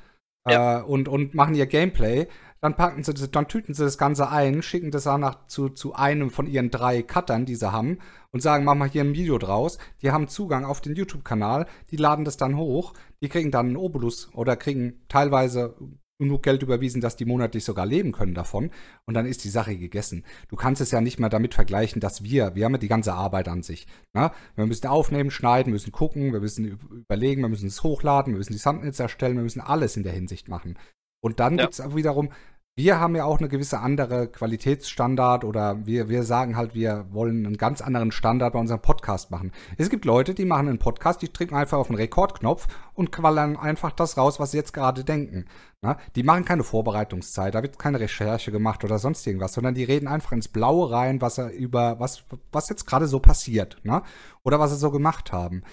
[0.48, 0.80] ja.
[0.80, 2.28] äh, und, und machen ihr Gameplay.
[2.62, 5.96] Dann packen sie, dann tüten sie das Ganze ein, schicken das auch nach, zu, zu
[5.96, 7.98] einem von ihren drei Cuttern, die sie haben,
[8.32, 9.80] und sagen, mach mal hier ein Video draus.
[10.04, 13.78] Die haben Zugang auf den YouTube-Kanal, die laden das dann hoch, die kriegen dann einen
[13.78, 15.76] Obolus oder kriegen teilweise
[16.22, 18.70] genug Geld überwiesen, dass die monatlich sogar leben können davon.
[19.06, 20.24] Und dann ist die Sache gegessen.
[20.50, 23.14] Du kannst es ja nicht mal damit vergleichen, dass wir, wir haben ja die ganze
[23.14, 23.88] Arbeit an sich.
[24.14, 24.32] Ne?
[24.56, 28.54] Wir müssen aufnehmen, schneiden, müssen gucken, wir müssen überlegen, wir müssen es hochladen, wir müssen
[28.54, 30.78] die Thumbnails erstellen, wir müssen alles in der Hinsicht machen.
[31.24, 31.66] Und dann ja.
[31.66, 32.30] gibt es wiederum
[32.78, 37.46] wir haben ja auch eine gewisse andere Qualitätsstandard oder wir, wir sagen halt, wir wollen
[37.46, 39.52] einen ganz anderen Standard bei unserem Podcast machen.
[39.78, 43.58] Es gibt Leute, die machen einen Podcast, die drücken einfach auf den Rekordknopf und quallern
[43.58, 45.46] einfach das raus, was sie jetzt gerade denken.
[45.82, 49.84] Na, die machen keine Vorbereitungszeit, da wird keine Recherche gemacht oder sonst irgendwas, sondern die
[49.84, 54.02] reden einfach ins Blaue rein, was er über, was, was jetzt gerade so passiert, ne?
[54.44, 55.64] Oder was sie so gemacht haben.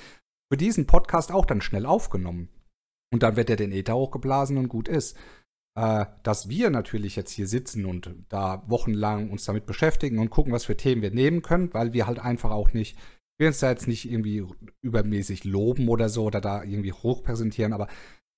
[0.53, 2.49] Für diesen Podcast auch dann schnell aufgenommen.
[3.11, 5.16] Und dann wird er den Ether hochgeblasen und gut ist
[5.78, 10.52] äh, dass wir natürlich jetzt hier sitzen und da wochenlang uns damit beschäftigen und gucken,
[10.52, 12.98] was für Themen wir nehmen können, weil wir halt einfach auch nicht,
[13.38, 14.44] wir uns da jetzt nicht irgendwie
[14.82, 17.86] übermäßig loben oder so oder da irgendwie hochpräsentieren, aber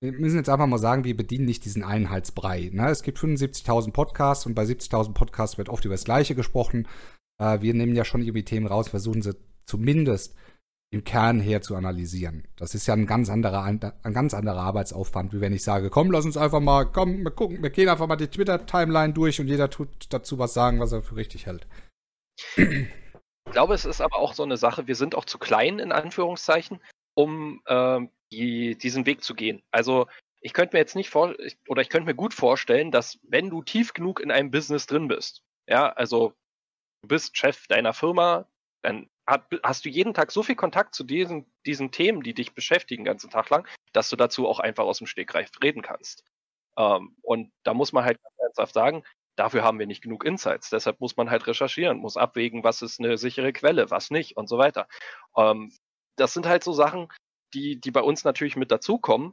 [0.03, 2.69] wir müssen jetzt einfach mal sagen, wir bedienen nicht diesen Einheitsbrei.
[2.75, 2.91] Ne?
[2.91, 6.89] Es gibt 75.000 Podcasts und bei 70.000 Podcasts wird oft über das Gleiche gesprochen.
[7.41, 9.35] Äh, wir nehmen ja schon irgendwie Themen raus, versuchen sie
[9.65, 10.35] zumindest
[10.93, 12.49] im Kern her zu analysieren.
[12.57, 13.79] Das ist ja ein ganz anderer, ein,
[14.13, 17.63] ganz anderer Arbeitsaufwand, wie wenn ich sage, komm, lass uns einfach mal, komm, wir gucken,
[17.63, 21.03] wir gehen einfach mal die Twitter-Timeline durch und jeder tut dazu was sagen, was er
[21.03, 21.67] für richtig hält.
[22.57, 25.93] Ich glaube, es ist aber auch so eine Sache, wir sind auch zu klein, in
[25.93, 26.81] Anführungszeichen,
[27.15, 28.01] um äh,
[28.33, 29.63] die, diesen Weg zu gehen.
[29.71, 30.09] Also
[30.41, 31.35] ich könnte mir jetzt nicht vor,
[31.69, 35.07] oder ich könnte mir gut vorstellen, dass wenn du tief genug in einem Business drin
[35.07, 36.33] bist, ja, also
[37.03, 38.47] du bist Chef deiner Firma,
[38.83, 39.09] dann
[39.63, 43.13] hast du jeden Tag so viel Kontakt zu diesen, diesen Themen, die dich beschäftigen, den
[43.13, 46.25] ganzen Tag lang, dass du dazu auch einfach aus dem Stegreif reden kannst.
[46.77, 49.05] Ähm, und da muss man halt ganz ernsthaft sagen,
[49.37, 50.71] dafür haben wir nicht genug Insights.
[50.71, 54.49] Deshalb muss man halt recherchieren, muss abwägen, was ist eine sichere Quelle, was nicht und
[54.49, 54.89] so weiter.
[55.37, 55.73] Ähm,
[56.17, 57.09] das sind halt so Sachen,
[57.55, 59.33] die, die bei uns natürlich mit dazukommen.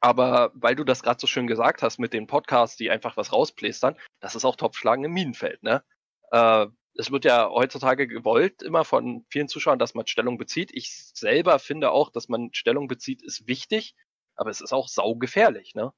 [0.00, 3.32] Aber weil du das gerade so schön gesagt hast mit den Podcasts, die einfach was
[3.32, 5.82] rausplästern, das ist auch Topfschlagen im Minenfeld, ne?
[6.30, 6.66] Äh,
[6.98, 10.70] es wird ja heutzutage gewollt, immer von vielen Zuschauern, dass man Stellung bezieht.
[10.74, 13.94] Ich selber finde auch, dass man Stellung bezieht, ist wichtig,
[14.34, 15.76] aber es ist auch saugefährlich.
[15.76, 15.92] Ne?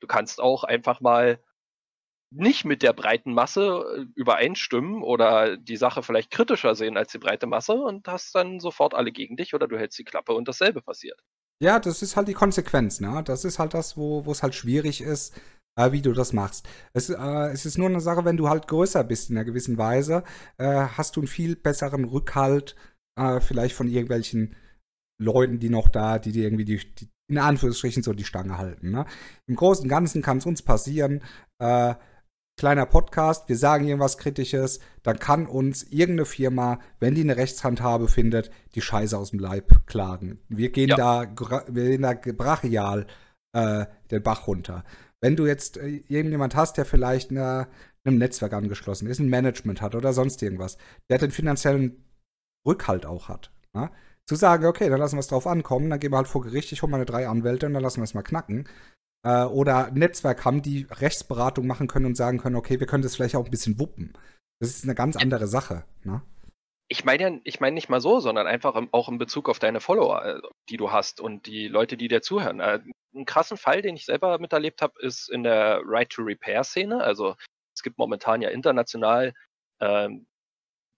[0.00, 1.38] Du kannst auch einfach mal
[2.30, 7.18] nicht mit der breiten Masse äh, übereinstimmen oder die Sache vielleicht kritischer sehen als die
[7.18, 10.48] breite Masse und hast dann sofort alle gegen dich oder du hältst die Klappe und
[10.48, 11.20] dasselbe passiert.
[11.60, 13.22] Ja, das ist halt die Konsequenz, ne?
[13.24, 15.34] Das ist halt das, wo es halt schwierig ist,
[15.76, 16.68] äh, wie du das machst.
[16.92, 19.78] Es, äh, es, ist nur eine Sache, wenn du halt größer bist in einer gewissen
[19.78, 20.24] Weise,
[20.58, 22.74] äh, hast du einen viel besseren Rückhalt,
[23.18, 24.56] äh, vielleicht von irgendwelchen
[25.22, 28.90] Leuten, die noch da, die dir irgendwie die, die in Anführungsstrichen so die Stange halten.
[28.90, 29.04] Ne?
[29.46, 31.22] Im Großen und Ganzen kann es uns passieren,
[31.58, 31.94] äh,
[32.58, 38.08] kleiner Podcast, wir sagen irgendwas Kritisches, dann kann uns irgendeine Firma, wenn die eine Rechtshandhabe
[38.08, 40.38] findet, die Scheiße aus dem Leib klagen.
[40.48, 40.96] Wir gehen ja.
[40.96, 43.06] da, wir gehen da brachial
[43.52, 44.84] äh, den Bach runter.
[45.22, 47.68] Wenn du jetzt äh, irgendjemand hast, der vielleicht eine,
[48.04, 50.76] einem Netzwerk angeschlossen ist, ein Management hat oder sonst irgendwas,
[51.10, 52.04] der den finanziellen
[52.66, 53.90] Rückhalt auch hat, ne?
[54.26, 56.72] zu sagen, okay, dann lassen wir es drauf ankommen, dann gehen wir halt vor Gericht,
[56.72, 58.68] ich hole meine drei Anwälte und dann lassen wir es mal knacken.
[59.24, 63.02] Äh, oder ein Netzwerk haben, die Rechtsberatung machen können und sagen können, okay, wir können
[63.02, 64.12] das vielleicht auch ein bisschen wuppen.
[64.60, 65.84] Das ist eine ganz andere Sache.
[66.04, 66.22] Ne?
[66.88, 69.80] Ich meine ja, ich meine nicht mal so, sondern einfach auch in Bezug auf deine
[69.80, 72.60] Follower, äh, die du hast und die Leute, die dir zuhören.
[72.60, 72.80] Äh,
[73.14, 77.02] einen krassen Fall, den ich selber miterlebt habe, ist in der Right-to-Repair-Szene.
[77.02, 77.34] Also
[77.74, 79.32] es gibt momentan ja international
[79.80, 80.26] ähm,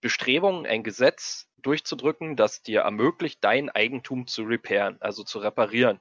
[0.01, 5.99] Bestrebungen, ein Gesetz durchzudrücken, das dir ermöglicht, dein Eigentum zu repairen, also zu reparieren.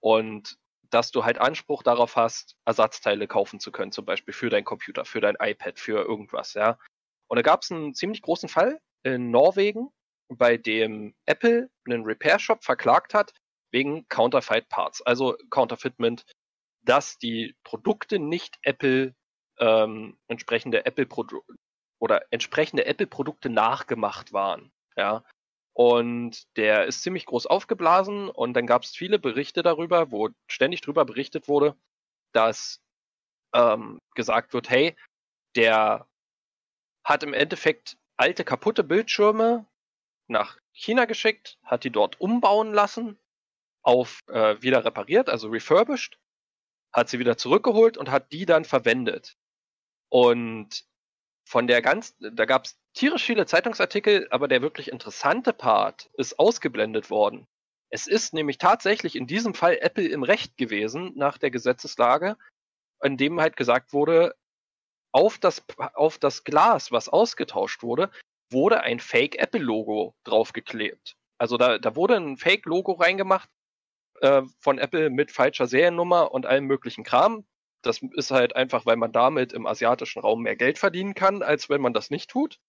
[0.00, 0.56] Und
[0.90, 5.04] dass du halt Anspruch darauf hast, Ersatzteile kaufen zu können, zum Beispiel für dein Computer,
[5.04, 6.78] für dein iPad, für irgendwas, ja.
[7.28, 9.90] Und da gab es einen ziemlich großen Fall in Norwegen,
[10.28, 13.32] bei dem Apple einen Repair-Shop verklagt hat,
[13.70, 16.24] wegen Counterfeit Parts, also Counterfeitment,
[16.82, 19.14] dass die Produkte nicht Apple
[19.58, 21.54] ähm, entsprechende Apple Produkte
[22.00, 24.72] oder entsprechende Apple Produkte nachgemacht waren.
[24.96, 25.24] Ja.
[25.72, 30.80] Und der ist ziemlich groß aufgeblasen und dann gab es viele Berichte darüber, wo ständig
[30.80, 31.76] darüber berichtet wurde,
[32.32, 32.80] dass
[33.54, 34.96] ähm, gesagt wird, hey,
[35.54, 36.08] der
[37.04, 39.66] hat im Endeffekt alte kaputte Bildschirme
[40.28, 43.18] nach China geschickt, hat die dort umbauen lassen
[43.82, 46.18] auf äh, wieder repariert, also refurbished,
[46.92, 49.36] hat sie wieder zurückgeholt und hat die dann verwendet.
[50.08, 50.84] Und
[51.44, 56.38] von der ganz, da gab es tierisch viele Zeitungsartikel, aber der wirklich interessante Part ist
[56.38, 57.46] ausgeblendet worden.
[57.90, 62.36] Es ist nämlich tatsächlich in diesem Fall Apple im Recht gewesen nach der Gesetzeslage,
[63.02, 64.34] in dem halt gesagt wurde,
[65.16, 65.64] auf das,
[65.94, 68.10] auf das Glas, was ausgetauscht wurde,
[68.50, 71.16] wurde ein Fake Apple-Logo draufgeklebt.
[71.38, 73.48] Also da, da wurde ein Fake-Logo reingemacht,
[74.20, 77.46] äh, von Apple mit falscher Seriennummer und allem möglichen Kram.
[77.80, 81.70] Das ist halt einfach, weil man damit im asiatischen Raum mehr Geld verdienen kann, als
[81.70, 82.60] wenn man das nicht tut.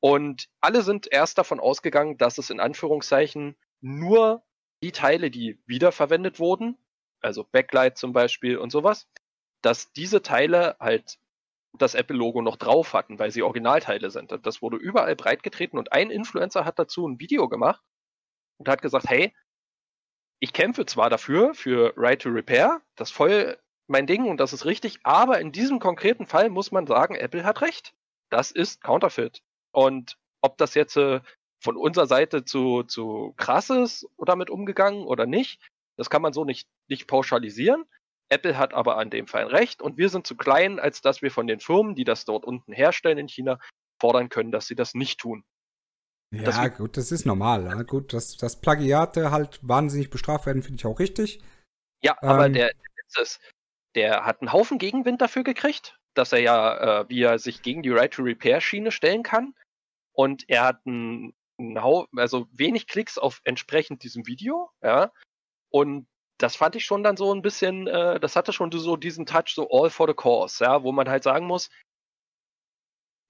[0.00, 4.42] Und alle sind erst davon ausgegangen, dass es in Anführungszeichen nur
[4.82, 6.76] die Teile, die wiederverwendet wurden,
[7.20, 9.06] also Backlight zum Beispiel und sowas,
[9.60, 11.20] dass diese Teile halt
[11.78, 14.36] das Apple-Logo noch drauf hatten, weil sie Originalteile sind.
[14.42, 17.82] Das wurde überall breitgetreten und ein Influencer hat dazu ein Video gemacht
[18.58, 19.34] und hat gesagt, hey,
[20.38, 24.52] ich kämpfe zwar dafür, für Right to Repair, das ist voll mein Ding und das
[24.52, 27.94] ist richtig, aber in diesem konkreten Fall muss man sagen, Apple hat recht.
[28.30, 29.42] Das ist Counterfeit.
[29.72, 31.20] Und ob das jetzt äh,
[31.60, 35.60] von unserer Seite zu, zu krass ist damit umgegangen oder nicht,
[35.96, 37.84] das kann man so nicht, nicht pauschalisieren.
[38.32, 41.30] Apple hat aber an dem Fall recht und wir sind zu klein, als dass wir
[41.30, 43.58] von den Firmen, die das dort unten herstellen in China,
[44.00, 45.44] fordern können, dass sie das nicht tun.
[46.34, 47.64] Ja, das, gut, das ist normal.
[47.64, 47.82] Ja.
[47.82, 51.42] Gut, dass, dass Plagiate halt wahnsinnig bestraft werden, finde ich auch richtig.
[52.02, 53.40] Ja, aber ähm, der, der, ist,
[53.94, 57.82] der hat einen Haufen Gegenwind dafür gekriegt, dass er ja, äh, wie er sich gegen
[57.82, 59.54] die Right to Repair Schiene stellen kann.
[60.14, 61.34] Und er hat einen
[62.16, 65.12] also wenig Klicks auf entsprechend diesem Video, ja.
[65.68, 66.06] Und
[66.42, 69.54] das fand ich schon dann so ein bisschen, äh, das hatte schon so diesen Touch,
[69.54, 71.70] so all for the cause, ja, wo man halt sagen muss,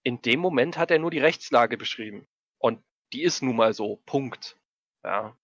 [0.03, 2.27] in dem Moment hat er nur die Rechtslage beschrieben.
[2.59, 2.83] Und
[3.13, 4.01] die ist nun mal so.
[4.07, 4.57] Punkt.
[5.05, 5.37] Ja.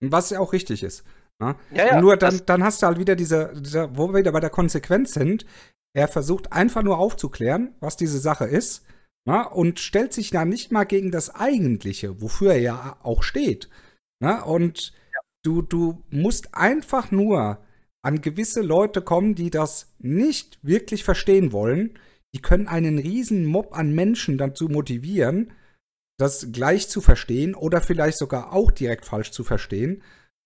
[0.00, 1.04] Was ja auch richtig ist.
[1.38, 1.54] Ne?
[1.72, 4.40] Ja, ja, nur dann, dann hast du halt wieder diese, diese, wo wir wieder bei
[4.40, 5.44] der Konsequenz sind.
[5.94, 8.86] Er versucht einfach nur aufzuklären, was diese Sache ist.
[9.26, 9.48] Ne?
[9.50, 13.68] Und stellt sich da nicht mal gegen das Eigentliche, wofür er ja auch steht.
[14.20, 14.42] Ne?
[14.44, 14.94] Und.
[15.42, 17.58] Du, du musst einfach nur
[18.02, 21.98] an gewisse Leute kommen, die das nicht wirklich verstehen wollen.
[22.34, 25.52] Die können einen riesen Mob an Menschen dazu motivieren,
[26.18, 30.02] das gleich zu verstehen oder vielleicht sogar auch direkt falsch zu verstehen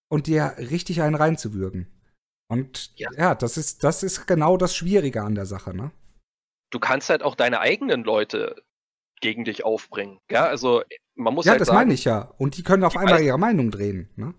[0.09, 1.87] und dir richtig einen reinzuwürgen.
[2.49, 3.11] Und ja.
[3.17, 5.91] ja, das ist, das ist genau das Schwierige an der Sache, ne?
[6.71, 8.63] Du kannst halt auch deine eigenen Leute
[9.21, 10.19] gegen dich aufbringen.
[10.31, 10.83] Ja, also
[11.15, 12.33] man muss ja, halt das sagen, meine ich ja.
[12.39, 14.11] Und die können auf die einmal ihre Meinung drehen.
[14.17, 14.35] Ne?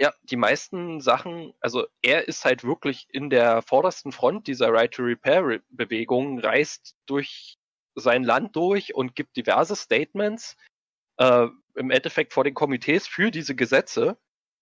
[0.00, 4.92] Ja, die meisten Sachen, also er ist halt wirklich in der vordersten Front dieser Right
[4.92, 7.58] to Repair Bewegung, reist durch
[7.94, 10.56] sein Land durch und gibt diverse Statements,
[11.18, 14.16] äh, im Endeffekt vor den Komitees für diese Gesetze.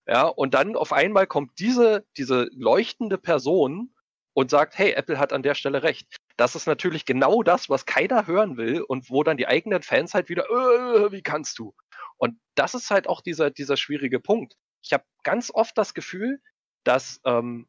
[0.08, 3.94] Ja, und dann auf einmal kommt diese, diese leuchtende Person
[4.34, 6.16] und sagt, hey, Apple hat an der Stelle recht.
[6.36, 10.14] Das ist natürlich genau das, was keiner hören will und wo dann die eigenen Fans
[10.14, 11.74] halt wieder, äh, wie kannst du?
[12.16, 14.56] Und das ist halt auch dieser, dieser schwierige Punkt.
[14.82, 16.40] Ich habe ganz oft das Gefühl,
[16.84, 17.66] dass ähm,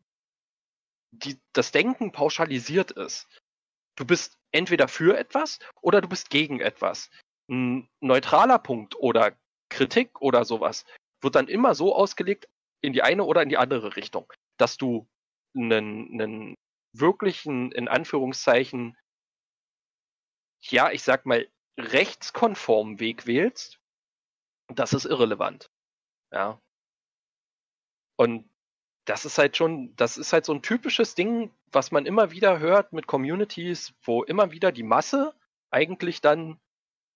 [1.11, 3.27] die, das Denken pauschalisiert ist.
[3.95, 7.09] Du bist entweder für etwas oder du bist gegen etwas.
[7.49, 9.37] Ein neutraler Punkt oder
[9.69, 10.85] Kritik oder sowas
[11.21, 12.47] wird dann immer so ausgelegt
[12.81, 15.07] in die eine oder in die andere Richtung, dass du
[15.55, 16.55] einen, einen
[16.93, 18.97] wirklichen, in Anführungszeichen,
[20.61, 21.47] ja, ich sag mal,
[21.77, 23.79] rechtskonformen Weg wählst,
[24.67, 25.69] das ist irrelevant.
[26.31, 26.61] Ja.
[28.19, 28.49] Und
[29.05, 32.59] das ist halt schon, das ist halt so ein typisches Ding, was man immer wieder
[32.59, 35.33] hört mit Communities, wo immer wieder die Masse
[35.71, 36.59] eigentlich dann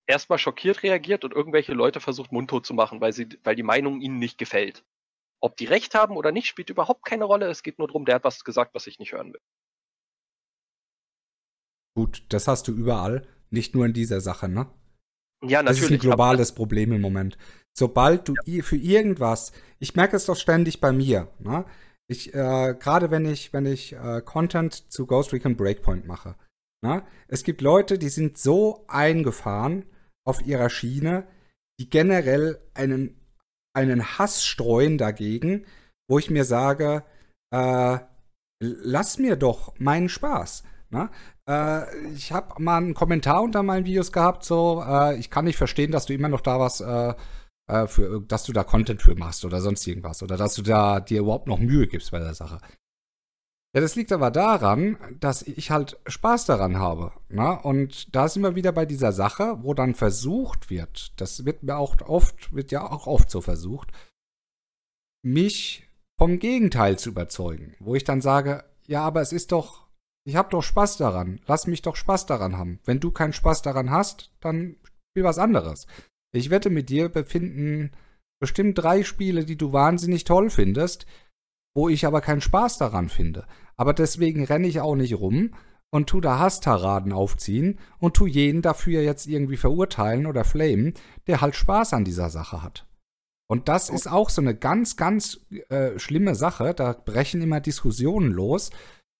[0.07, 3.99] erstmal schockiert reagiert und irgendwelche Leute versucht mundtot zu machen, weil sie, weil die Meinung
[3.99, 4.85] ihnen nicht gefällt.
[5.41, 7.47] Ob die recht haben oder nicht, spielt überhaupt keine Rolle.
[7.47, 9.41] Es geht nur darum, der hat was gesagt, was ich nicht hören will.
[11.95, 14.73] Gut, das hast du überall, nicht nur in dieser Sache, ne?
[15.47, 15.81] Ja, natürlich.
[15.81, 17.37] Das ist ein globales Problem im Moment.
[17.77, 18.63] Sobald du ja.
[18.63, 21.65] für irgendwas, ich merke es doch ständig bei mir, ne?
[22.07, 26.35] Ich, äh, gerade wenn ich, wenn ich äh, Content zu Ghost Recon Breakpoint mache,
[26.83, 27.03] ne?
[27.27, 29.85] Es gibt Leute, die sind so eingefahren
[30.25, 31.27] auf ihrer Schiene,
[31.79, 33.19] die generell einen,
[33.73, 35.65] einen Hass streuen dagegen,
[36.09, 37.03] wo ich mir sage,
[37.51, 37.97] äh,
[38.59, 40.63] lass mir doch meinen Spaß.
[40.89, 41.09] Ne?
[41.49, 45.57] Äh, ich habe mal einen Kommentar unter meinen Videos gehabt, so, äh, ich kann nicht
[45.57, 47.13] verstehen, dass du immer noch da was, äh,
[47.67, 50.21] äh, für, dass du da Content für machst oder sonst irgendwas.
[50.23, 52.59] Oder dass du da dir überhaupt noch Mühe gibst bei der Sache.
[53.75, 57.11] Ja, das liegt aber daran, dass ich halt Spaß daran habe.
[57.29, 57.59] Ne?
[57.63, 61.77] Und da sind wir wieder bei dieser Sache, wo dann versucht wird, das wird mir
[61.77, 63.91] auch oft, wird ja auch oft so versucht,
[65.23, 65.89] mich
[66.19, 67.75] vom Gegenteil zu überzeugen.
[67.79, 69.82] Wo ich dann sage, ja, aber es ist doch
[70.26, 71.39] ich hab doch Spaß daran.
[71.47, 72.80] Lass mich doch Spaß daran haben.
[72.86, 74.78] Wenn du keinen Spaß daran hast, dann
[75.11, 75.88] spiel was anderes.
[76.34, 77.91] Ich wette mit dir befinden
[78.39, 81.05] bestimmt drei Spiele, die du wahnsinnig toll findest,
[81.76, 83.45] wo ich aber keinen Spaß daran finde.
[83.78, 85.53] Aber deswegen renne ich auch nicht rum
[85.91, 90.93] und tu da Hasstaraden aufziehen und tu jeden dafür jetzt irgendwie verurteilen oder flamen,
[91.28, 92.88] der halt Spaß an dieser Sache hat.
[93.47, 96.74] Und das ist auch so eine ganz, ganz äh, schlimme Sache.
[96.74, 98.71] Da brechen immer Diskussionen los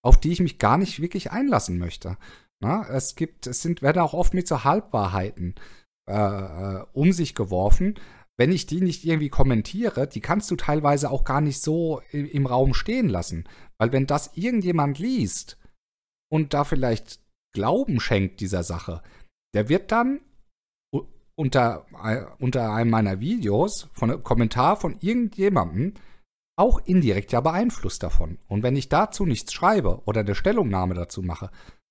[0.04, 2.18] auf die ich mich gar nicht wirklich einlassen möchte.
[2.60, 5.56] Na, es gibt, es sind, werden auch oft mit so Halbwahrheiten
[6.10, 7.96] äh, äh, um sich geworfen.
[8.38, 12.26] Wenn ich die nicht irgendwie kommentiere, die kannst du teilweise auch gar nicht so im,
[12.26, 13.48] im Raum stehen lassen.
[13.78, 15.60] Weil wenn das irgendjemand liest
[16.32, 17.20] und da vielleicht
[17.54, 19.04] Glauben schenkt dieser Sache,
[19.54, 20.22] der wird dann
[21.36, 25.94] unter, äh, unter einem meiner Videos von einem Kommentar von irgendjemandem
[26.56, 28.38] auch indirekt ja beeinflusst davon.
[28.48, 31.50] Und wenn ich dazu nichts schreibe oder eine Stellungnahme dazu mache,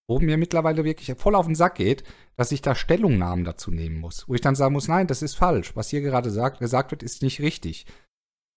[0.08, 2.04] wo mir mittlerweile wirklich voll auf den Sack geht,
[2.36, 5.34] dass ich da Stellungnahmen dazu nehmen muss, wo ich dann sagen muss, nein, das ist
[5.34, 5.74] falsch.
[5.76, 7.86] Was hier gerade sagt, gesagt wird, ist nicht richtig.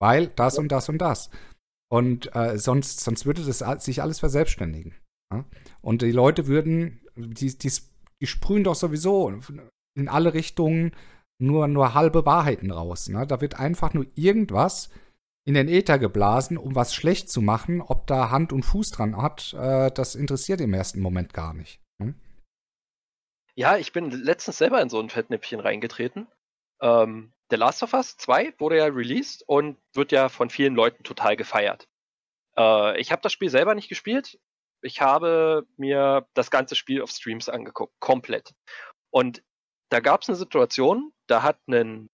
[0.00, 1.30] Weil das und das und das.
[1.88, 4.94] Und äh, sonst, sonst würde das sich alles verselbstständigen.
[5.32, 5.44] Ja?
[5.80, 7.72] Und die Leute würden, die, die,
[8.20, 9.32] die sprühen doch sowieso
[9.96, 10.92] in alle Richtungen
[11.38, 13.08] nur, nur halbe Wahrheiten raus.
[13.08, 13.26] Ne?
[13.26, 14.90] Da wird einfach nur irgendwas
[15.46, 17.80] in den Äther geblasen, um was schlecht zu machen.
[17.80, 21.80] Ob da Hand und Fuß dran hat, äh, das interessiert im ersten Moment gar nicht.
[22.02, 22.20] Hm?
[23.54, 26.26] Ja, ich bin letztens selber in so ein Fettnäpfchen reingetreten.
[26.82, 31.04] Ähm, The Last of Us 2 wurde ja released und wird ja von vielen Leuten
[31.04, 31.88] total gefeiert.
[32.58, 34.40] Äh, ich habe das Spiel selber nicht gespielt.
[34.82, 38.52] Ich habe mir das ganze Spiel auf Streams angeguckt, komplett.
[39.10, 39.44] Und
[39.90, 42.10] da gab es eine Situation, da hat einen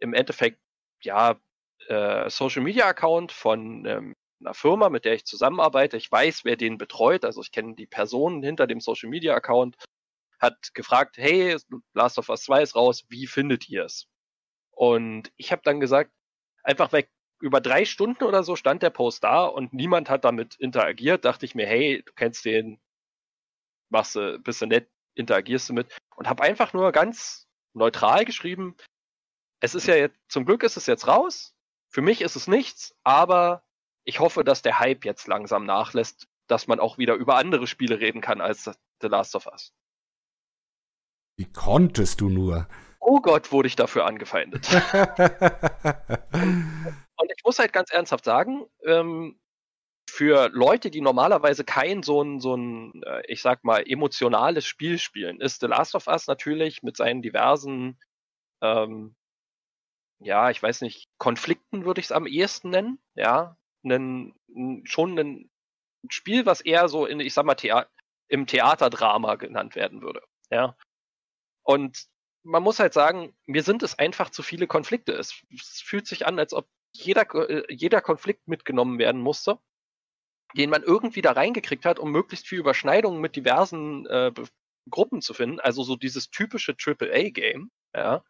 [0.00, 0.60] im Endeffekt
[1.02, 1.36] ja
[1.88, 5.96] äh, Social Media Account von ähm, einer Firma, mit der ich zusammenarbeite.
[5.96, 9.76] Ich weiß, wer den betreut, also ich kenne die Personen hinter dem Social Media Account.
[10.38, 11.56] Hat gefragt, hey,
[11.94, 14.06] Last of Us 2 ist raus, wie findet ihr es?
[14.70, 16.12] Und ich habe dann gesagt,
[16.62, 17.10] einfach weg,
[17.40, 21.24] über drei Stunden oder so stand der Post da und niemand hat damit interagiert.
[21.24, 22.80] Dachte ich mir, hey, du kennst den,
[23.88, 25.94] machst du, bist du nett, interagierst du mit.
[26.16, 28.76] Und habe einfach nur ganz neutral geschrieben,
[29.60, 31.55] es ist ja jetzt, zum Glück ist es jetzt raus.
[31.88, 33.62] Für mich ist es nichts, aber
[34.04, 38.00] ich hoffe, dass der Hype jetzt langsam nachlässt, dass man auch wieder über andere Spiele
[38.00, 38.70] reden kann als
[39.00, 39.72] The Last of Us.
[41.36, 42.68] Wie konntest du nur?
[43.00, 44.68] Oh Gott, wurde ich dafür angefeindet.
[46.32, 49.38] Und ich muss halt ganz ernsthaft sagen, ähm,
[50.08, 54.98] für Leute, die normalerweise kein so ein, so ein, äh, ich sag mal, emotionales Spiel
[54.98, 57.98] spielen, ist The Last of Us natürlich mit seinen diversen,
[58.62, 59.14] ähm,
[60.18, 64.34] ja, ich weiß nicht, Konflikten würde ich es am ehesten nennen, ja, einen,
[64.84, 65.50] schon ein
[66.08, 67.86] Spiel, was eher so in, ich sag mal, Thea
[68.28, 70.76] im Theaterdrama genannt werden würde, ja.
[71.62, 72.06] Und
[72.46, 75.12] man muss halt sagen, mir sind es einfach zu viele Konflikte.
[75.12, 79.58] Es, es fühlt sich an, als ob jeder, äh, jeder Konflikt mitgenommen werden musste,
[80.56, 84.32] den man irgendwie da reingekriegt hat, um möglichst viel Überschneidungen mit diversen äh,
[84.88, 85.60] Gruppen zu finden.
[85.60, 88.24] Also so dieses typische AAA-Game, ja,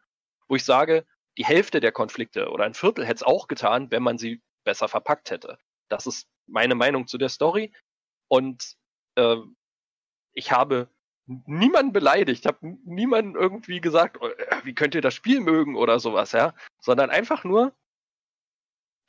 [0.47, 1.05] wo ich sage,
[1.37, 4.87] die Hälfte der Konflikte oder ein Viertel hätte es auch getan, wenn man sie besser
[4.87, 5.57] verpackt hätte.
[5.87, 7.71] Das ist meine Meinung zu der Story.
[8.27, 8.75] Und
[9.15, 9.37] äh,
[10.33, 10.89] ich habe
[11.27, 14.29] niemanden beleidigt, habe niemanden irgendwie gesagt, oh,
[14.63, 17.73] wie könnt ihr das Spiel mögen oder sowas, ja, sondern einfach nur,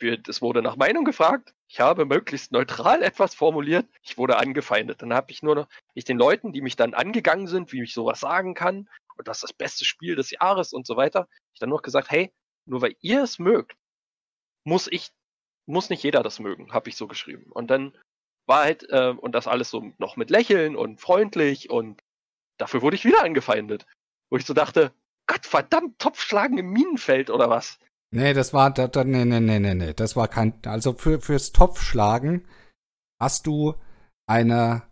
[0.01, 5.03] es wurde nach Meinung gefragt, ich habe möglichst neutral etwas formuliert, ich wurde angefeindet.
[5.03, 7.95] Dann habe ich nur noch, ich den Leuten, die mich dann angegangen sind, wie ich
[7.95, 8.89] sowas sagen kann
[9.19, 12.11] und das ist das beste Spiel des Jahres und so weiter, ich dann noch gesagt,
[12.11, 12.33] hey,
[12.66, 13.77] nur weil ihr es mögt,
[14.64, 15.11] muss ich,
[15.66, 17.51] muss nicht jeder das mögen, habe ich so geschrieben.
[17.51, 17.97] Und dann
[18.47, 22.03] war halt, äh, und das alles so noch mit Lächeln und freundlich und
[22.59, 23.87] dafür wurde ich wieder angefeindet.
[24.31, 24.93] Wo ich so dachte,
[25.27, 27.79] Gott verdammt, Topfschlagen im Minenfeld oder was?
[28.11, 31.53] Nee, das war, da, da, nee, nee, nee, nee, das war kein, also für, fürs
[31.53, 32.49] Topfschlagen
[33.21, 33.75] hast du
[34.27, 34.83] eine,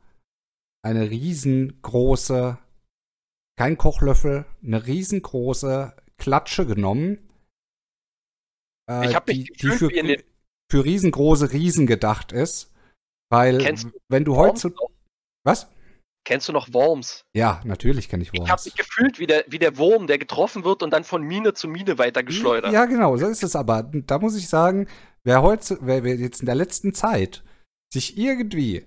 [0.82, 2.58] eine riesengroße,
[3.56, 7.18] kein Kochlöffel, eine riesengroße Klatsche genommen.
[8.90, 9.90] Äh, ich habe mich die, die für,
[10.70, 12.72] für riesengroße Riesen gedacht ist.
[13.30, 13.58] Weil,
[14.08, 14.72] wenn du heute.
[15.44, 15.68] Was?
[16.24, 17.24] Kennst du noch Worms?
[17.36, 18.46] Ja, natürlich kenne ich Worms.
[18.46, 21.22] Ich habe mich gefühlt wie der, wie der Wurm, der getroffen wird und dann von
[21.22, 22.72] Mine zu Mine weitergeschleudert.
[22.72, 23.84] Ja, genau, so ist es aber.
[23.84, 24.88] Da muss ich sagen,
[25.22, 27.44] wer heute, wer, wer jetzt in der letzten Zeit
[27.92, 28.86] sich irgendwie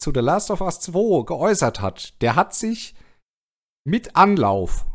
[0.00, 2.94] zu The Last of Us 2 geäußert hat, der hat sich
[3.88, 4.86] mit Anlauf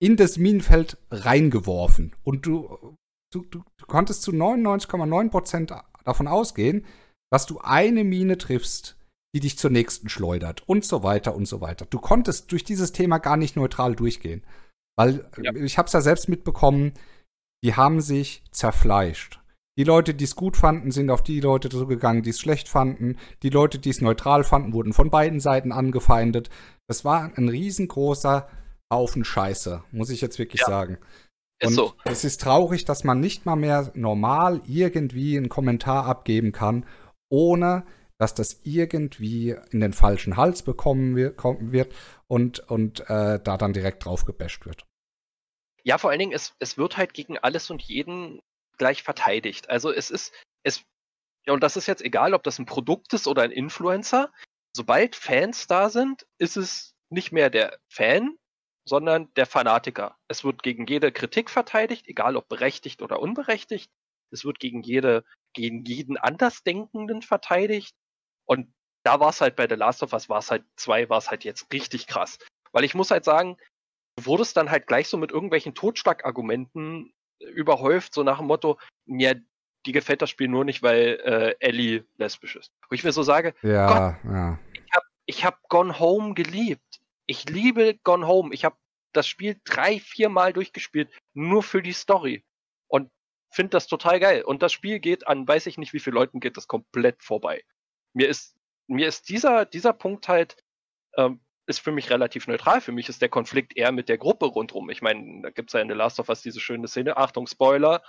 [0.00, 2.14] in das Minenfeld reingeworfen.
[2.24, 2.96] Und du,
[3.32, 6.84] du, du, konntest zu 99,9% davon ausgehen,
[7.30, 8.96] dass du eine Mine triffst
[9.34, 11.86] die dich zur nächsten schleudert und so weiter und so weiter.
[11.86, 14.44] Du konntest durch dieses Thema gar nicht neutral durchgehen.
[14.96, 15.54] Weil ja.
[15.54, 16.92] ich habe es ja selbst mitbekommen,
[17.64, 19.40] die haben sich zerfleischt.
[19.78, 23.16] Die Leute, die es gut fanden, sind auf die Leute zugegangen, die es schlecht fanden.
[23.42, 26.50] Die Leute, die es neutral fanden, wurden von beiden Seiten angefeindet.
[26.88, 28.48] Das war ein riesengroßer
[28.92, 30.66] Haufen Scheiße, muss ich jetzt wirklich ja.
[30.66, 30.98] sagen.
[31.62, 31.94] Und ist so.
[32.04, 36.84] es ist traurig, dass man nicht mal mehr normal irgendwie einen Kommentar abgeben kann,
[37.30, 37.84] ohne
[38.18, 41.94] dass das irgendwie in den falschen Hals bekommen wird
[42.28, 44.86] und, und äh, da dann direkt drauf gebasht wird.
[45.82, 48.40] Ja, vor allen Dingen, es, es wird halt gegen alles und jeden
[48.78, 49.68] gleich verteidigt.
[49.70, 50.84] Also es ist, es,
[51.46, 54.30] ja, und das ist jetzt egal, ob das ein Produkt ist oder ein Influencer.
[54.74, 58.36] Sobald Fans da sind, ist es nicht mehr der Fan,
[58.84, 60.16] sondern der Fanatiker.
[60.28, 63.90] Es wird gegen jede Kritik verteidigt, egal ob berechtigt oder unberechtigt.
[64.30, 67.94] Es wird gegen jede, gegen jeden Andersdenkenden verteidigt.
[68.46, 68.72] Und
[69.04, 71.30] da war es halt bei The Last of Us, war es halt zwei, war es
[71.30, 72.38] halt jetzt richtig krass.
[72.72, 73.58] Weil ich muss halt sagen,
[74.16, 79.34] du wurdest dann halt gleich so mit irgendwelchen Totschlagargumenten überhäuft, so nach dem Motto, ja,
[79.86, 82.72] die gefällt das Spiel nur nicht, weil äh, Ellie lesbisch ist.
[82.88, 84.58] Wo ich mir so sage, ja, Gott, ja.
[85.26, 87.00] ich habe hab Gone Home geliebt.
[87.26, 88.54] Ich liebe Gone Home.
[88.54, 88.76] Ich habe
[89.12, 92.44] das Spiel drei, vier Mal durchgespielt, nur für die Story.
[92.88, 93.10] Und
[93.50, 94.42] finde das total geil.
[94.42, 97.62] Und das Spiel geht an, weiß ich nicht, wie viele Leuten geht das komplett vorbei
[98.12, 98.56] mir ist,
[98.86, 100.56] mir ist dieser, dieser Punkt halt,
[101.16, 102.80] ähm, ist für mich relativ neutral.
[102.80, 104.90] Für mich ist der Konflikt eher mit der Gruppe rundherum.
[104.90, 107.46] Ich meine, da gibt es ja in The Last of Us diese schöne Szene, Achtung,
[107.46, 108.02] Spoiler,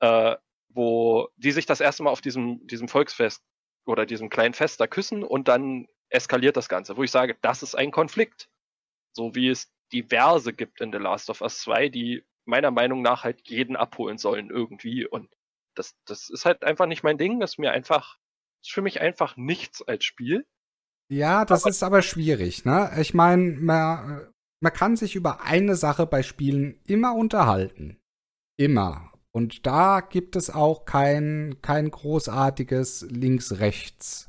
[0.00, 0.36] äh,
[0.74, 3.42] wo die sich das erste Mal auf diesem, diesem Volksfest
[3.84, 7.62] oder diesem kleinen Fest da küssen und dann eskaliert das Ganze, wo ich sage, das
[7.62, 8.48] ist ein Konflikt.
[9.12, 13.24] So wie es diverse gibt in The Last of Us 2, die meiner Meinung nach
[13.24, 15.06] halt jeden abholen sollen irgendwie.
[15.06, 15.30] Und
[15.74, 17.40] das, das ist halt einfach nicht mein Ding.
[17.40, 18.18] Das ist mir einfach,
[18.62, 20.46] ist für mich einfach nichts als Spiel.
[21.08, 22.90] Ja, das aber, ist aber schwierig, ne?
[22.98, 28.00] Ich meine, man, man kann sich über eine Sache bei Spielen immer unterhalten.
[28.56, 29.11] Immer.
[29.34, 34.28] Und da gibt es auch kein, kein großartiges links-rechts,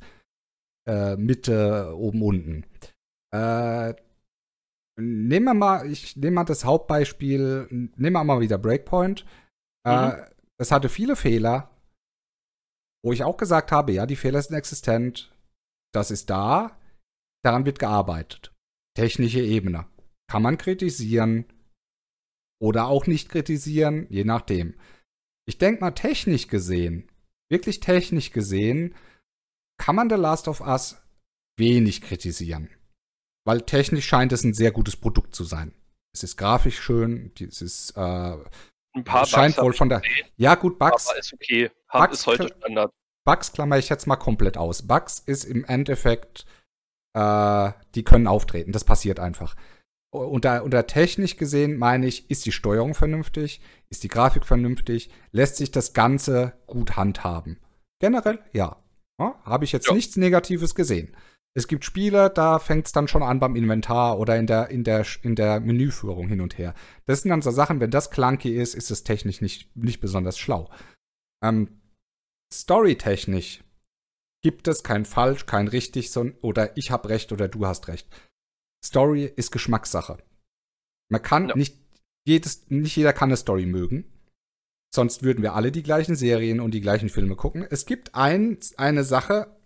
[0.87, 2.65] äh, Mitte, oben, unten.
[3.33, 3.93] Äh,
[4.97, 9.25] nehmen wir mal, ich nehme mal das Hauptbeispiel, nehmen wir mal wieder Breakpoint.
[9.85, 10.11] Äh, mhm.
[10.11, 11.69] Äh, das hatte viele Fehler,
[13.03, 15.35] wo ich auch gesagt habe, ja, die Fehler sind existent,
[15.93, 16.77] das ist da,
[17.43, 18.53] daran wird gearbeitet.
[18.95, 19.87] Technische Ebene.
[20.29, 21.45] Kann man kritisieren
[22.61, 24.75] oder auch nicht kritisieren, je nachdem.
[25.45, 27.09] Ich denke mal, technisch gesehen,
[27.49, 28.95] wirklich technisch gesehen,
[29.77, 30.97] kann man The Last of Us
[31.57, 32.69] wenig kritisieren.
[33.45, 35.73] Weil technisch scheint es ein sehr gutes Produkt zu sein.
[36.13, 38.37] Es ist grafisch schön, es ist äh,
[38.95, 40.01] ein paar scheint wohl von der
[40.37, 41.07] Ja, gut, Bugs.
[41.07, 41.69] Aber ist okay.
[41.91, 42.93] Hub Bugs ist heute Standard.
[43.25, 44.85] Bugs klammer ich jetzt mal komplett aus.
[44.87, 46.45] Bugs ist im Endeffekt,
[47.13, 48.71] äh, die können auftreten.
[48.71, 49.55] Das passiert einfach.
[50.13, 55.57] Unter, unter technisch gesehen meine ich, ist die Steuerung vernünftig, ist die Grafik vernünftig, lässt
[55.57, 57.59] sich das Ganze gut handhaben.
[57.99, 58.77] Generell ja.
[59.19, 59.93] ja Habe ich jetzt ja.
[59.93, 61.15] nichts Negatives gesehen.
[61.55, 64.83] Es gibt Spiele, da fängt es dann schon an beim Inventar oder in der, in,
[64.83, 66.75] der, in der Menüführung hin und her.
[67.05, 70.37] Das sind dann so Sachen, wenn das clunky ist, ist es technisch nicht, nicht besonders
[70.37, 70.69] schlau.
[71.43, 71.81] Ähm,
[72.53, 73.63] Storytechnisch
[74.43, 78.07] gibt es kein falsch, kein richtig, sondern oder ich habe recht oder du hast recht.
[78.83, 80.17] Story ist Geschmackssache.
[81.09, 81.55] Man kann ja.
[81.55, 81.77] nicht
[82.25, 84.05] jedes, nicht jeder kann eine Story mögen.
[84.93, 87.65] Sonst würden wir alle die gleichen Serien und die gleichen Filme gucken.
[87.69, 89.57] Es gibt ein, eine Sache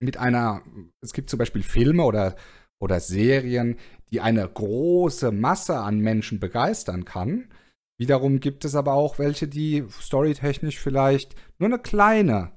[0.00, 0.62] mit einer,
[1.00, 2.34] es gibt zum Beispiel Filme oder,
[2.80, 3.78] oder Serien,
[4.10, 7.48] die eine große Masse an Menschen begeistern kann.
[8.00, 12.50] Wiederum gibt es aber auch welche, die storytechnisch vielleicht nur eine kleine,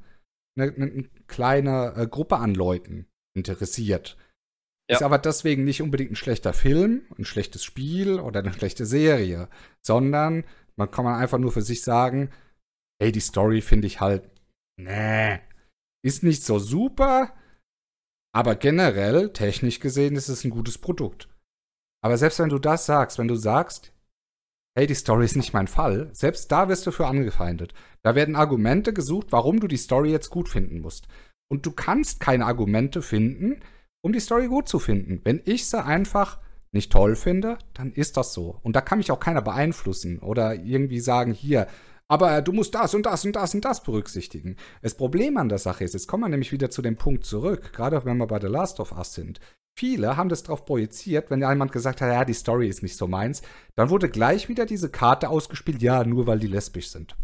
[0.58, 3.06] eine, eine kleine äh, Gruppe an Leuten
[3.36, 4.18] interessiert.
[4.90, 4.98] Ja.
[4.98, 9.50] Ist aber deswegen nicht unbedingt ein schlechter Film, ein schlechtes Spiel oder eine schlechte Serie,
[9.82, 10.44] sondern
[10.76, 12.30] man kann man einfach nur für sich sagen,
[13.00, 14.30] ey, die Story finde ich halt,
[14.78, 15.40] nee,
[16.04, 17.34] ist nicht so super,
[18.32, 21.30] aber generell, technisch gesehen, ist es ein gutes Produkt.
[22.04, 23.92] Aber selbst wenn du das sagst, wenn du sagst,
[24.78, 27.74] hey, die Story ist nicht mein Fall, selbst da wirst du für angefeindet.
[28.04, 31.08] Da werden Argumente gesucht, warum du die Story jetzt gut finden musst.
[31.50, 33.62] Und du kannst keine Argumente finden,
[34.06, 35.20] um die Story gut zu finden.
[35.24, 36.38] Wenn ich sie einfach
[36.72, 38.60] nicht toll finde, dann ist das so.
[38.62, 41.66] Und da kann mich auch keiner beeinflussen oder irgendwie sagen, hier,
[42.08, 44.58] aber du musst das und das und das und das berücksichtigen.
[44.84, 47.74] Das Problem an der Sache ist, jetzt kommen wir nämlich wieder zu dem Punkt zurück,
[47.74, 49.40] gerade wenn wir bei The Last of Us sind.
[49.76, 53.08] Viele haben das darauf projiziert, wenn jemand gesagt hat, ja, die Story ist nicht so
[53.08, 53.42] meins,
[53.74, 57.16] dann wurde gleich wieder diese Karte ausgespielt, ja, nur weil die lesbisch sind.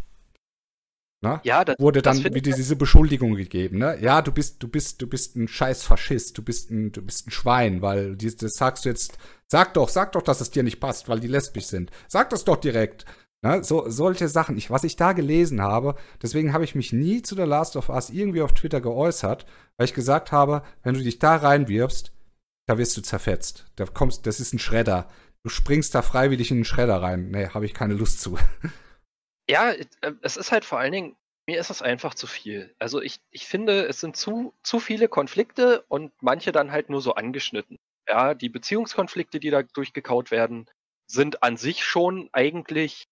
[1.23, 1.39] Na?
[1.43, 3.97] Ja, das, wurde dann das wieder diese Beschuldigung gegeben, ne?
[4.01, 7.27] Ja, du bist, du bist, du bist ein scheiß Faschist, du bist ein, du bist
[7.27, 10.63] ein Schwein, weil die, das sagst du jetzt, sag doch, sag doch, dass es dir
[10.63, 11.91] nicht passt, weil die lesbisch sind.
[12.07, 13.05] Sag das doch direkt.
[13.43, 13.63] Ne?
[13.63, 14.57] So, solche Sachen.
[14.57, 17.89] Ich, was ich da gelesen habe, deswegen habe ich mich nie zu The Last of
[17.89, 19.45] Us irgendwie auf Twitter geäußert,
[19.77, 22.11] weil ich gesagt habe, wenn du dich da reinwirfst,
[22.67, 23.67] da wirst du zerfetzt.
[23.75, 25.07] Da kommst, das ist ein Schredder.
[25.43, 27.29] Du springst da freiwillig in den Schredder rein.
[27.29, 28.37] Nee, habe ich keine Lust zu.
[29.49, 29.85] Ja, äh,
[30.21, 31.15] es ist halt vor allen Dingen,
[31.47, 32.75] mir ist es einfach zu viel.
[32.79, 37.01] Also ich, ich finde, es sind zu, zu viele Konflikte und manche dann halt nur
[37.01, 37.79] so angeschnitten.
[38.07, 40.69] Ja, die Beziehungskonflikte, die da durchgekaut werden,
[41.07, 43.07] sind an sich schon eigentlich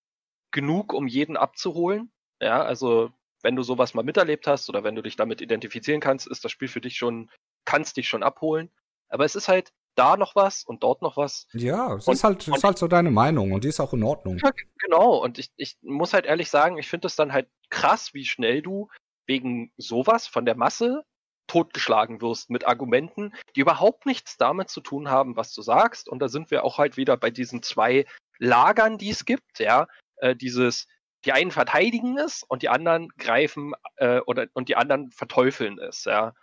[0.52, 2.12] genug, um jeden abzuholen.
[2.42, 3.12] Ja, also
[3.44, 6.52] wenn du sowas mal miterlebt hast oder wenn du dich damit identifizieren kannst, ist das
[6.52, 7.30] Spiel für dich schon,
[7.66, 8.72] kannst dich schon abholen.
[9.10, 11.48] Aber es ist halt da noch was und dort noch was.
[11.54, 14.04] Ja, es und, ist halt, ist halt so deine Meinung und die ist auch in
[14.04, 14.40] Ordnung.
[14.44, 18.14] Ja, genau, und ich, ich muss halt ehrlich sagen, ich finde es dann halt krass,
[18.14, 18.88] wie schnell du
[19.28, 21.04] wegen sowas von der Masse
[21.48, 26.08] totgeschlagen wirst mit Argumenten, die überhaupt nichts damit zu tun haben, was du sagst.
[26.08, 28.06] Und da sind wir auch halt wieder bei diesen zwei
[28.38, 29.88] Lagern, die es gibt, ja.
[30.18, 30.88] Äh, dieses,
[31.26, 36.06] die einen verteidigen es und die anderen greifen äh, oder und die anderen verteufeln es,
[36.06, 36.34] ja.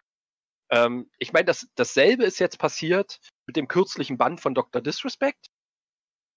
[0.70, 4.82] Ähm, ich meine, das, dasselbe ist jetzt passiert mit dem kürzlichen Band von Dr.
[4.82, 5.46] Disrespect.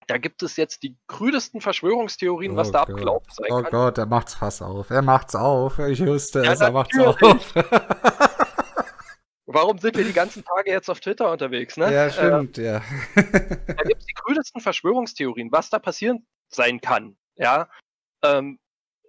[0.07, 3.67] Da gibt es jetzt die krüdesten Verschwörungstheorien, oh was da abgelaufen sein oh kann.
[3.67, 4.89] Oh Gott, er macht's fast auf.
[4.89, 5.77] Er macht's auf.
[5.79, 7.17] Ich wüsste ja, es, er macht's auf.
[9.45, 11.75] Warum sind wir die ganzen Tage jetzt auf Twitter unterwegs?
[11.75, 11.91] Ne?
[11.91, 12.81] Ja, stimmt, äh, ja.
[13.15, 17.17] da gibt es die krüdesten Verschwörungstheorien, was da passieren sein kann.
[17.35, 17.67] Ja.
[18.23, 18.59] Ähm,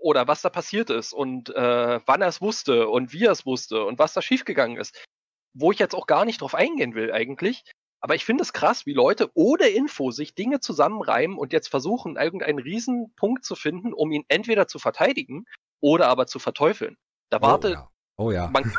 [0.01, 3.47] oder was da passiert ist und äh, wann er es wusste und wie er es
[3.47, 5.05] wusste und was da schiefgegangen ist.
[5.53, 7.65] Wo ich jetzt auch gar nicht drauf eingehen will, eigentlich.
[8.01, 12.17] Aber ich finde es krass, wie Leute ohne Info sich Dinge zusammenreimen und jetzt versuchen,
[12.17, 15.45] irgendeinen Riesenpunkt zu finden, um ihn entweder zu verteidigen
[15.81, 16.97] oder aber zu verteufeln.
[17.31, 17.75] Da oh, wartet.
[17.75, 17.91] Ja.
[18.17, 18.49] Oh ja.
[18.49, 18.73] Man,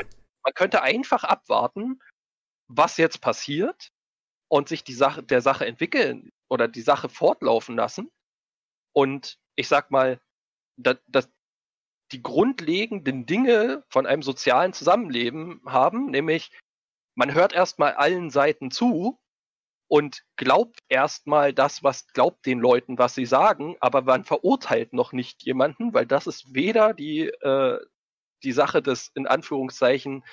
[0.43, 1.99] man könnte einfach abwarten,
[2.67, 3.89] was jetzt passiert
[4.47, 8.09] und sich die Sache, der Sache entwickeln oder die Sache fortlaufen lassen.
[8.93, 10.19] Und ich sag mal,
[10.83, 11.29] dass, dass
[12.11, 16.51] die grundlegenden Dinge von einem sozialen Zusammenleben haben, nämlich
[17.15, 19.19] man hört erstmal allen Seiten zu
[19.87, 25.11] und glaubt erstmal das, was glaubt den Leuten, was sie sagen, aber man verurteilt noch
[25.11, 27.79] nicht jemanden, weil das ist weder die, äh,
[28.43, 30.23] die Sache des in Anführungszeichen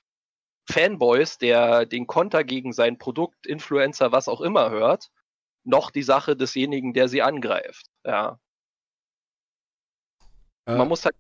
[0.70, 5.11] Fanboys, der den Konter gegen sein Produkt, Influencer, was auch immer hört,
[5.64, 7.86] noch die Sache desjenigen, der sie angreift.
[8.05, 8.38] Ja.
[10.68, 11.16] Äh, Man muss halt.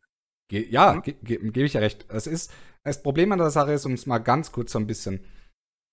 [0.50, 1.02] Ja, hm?
[1.02, 2.06] gebe ge ge ich ja recht.
[2.08, 2.52] Es ist,
[2.84, 5.24] das Problem an der Sache ist, um es mal ganz kurz so ein bisschen.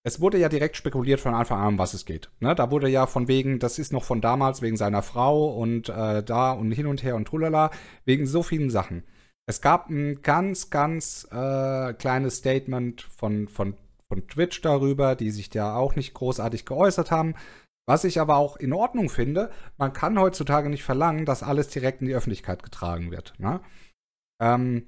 [0.03, 2.29] Es wurde ja direkt spekuliert von Anfang an, um was es geht.
[2.39, 2.53] Ne?
[2.53, 6.21] Da wurde ja von wegen, das ist noch von damals, wegen seiner Frau und äh,
[6.23, 7.71] da und hin und her und trulala,
[8.05, 9.03] wegen so vielen Sachen.
[9.47, 13.75] Es gab ein ganz, ganz äh, kleines Statement von, von,
[14.07, 17.33] von Twitch darüber, die sich da auch nicht großartig geäußert haben.
[17.87, 22.01] Was ich aber auch in Ordnung finde, man kann heutzutage nicht verlangen, dass alles direkt
[22.01, 23.33] in die Öffentlichkeit getragen wird.
[23.37, 23.61] Ne?
[24.41, 24.87] Ähm,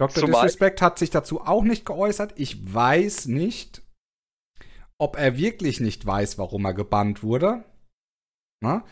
[0.00, 0.24] Dr.
[0.24, 2.34] Zumal Disrespect hat sich dazu auch nicht geäußert.
[2.36, 3.82] Ich weiß nicht,
[4.98, 7.64] ob er wirklich nicht weiß, warum er gebannt wurde.
[8.62, 8.82] Ne?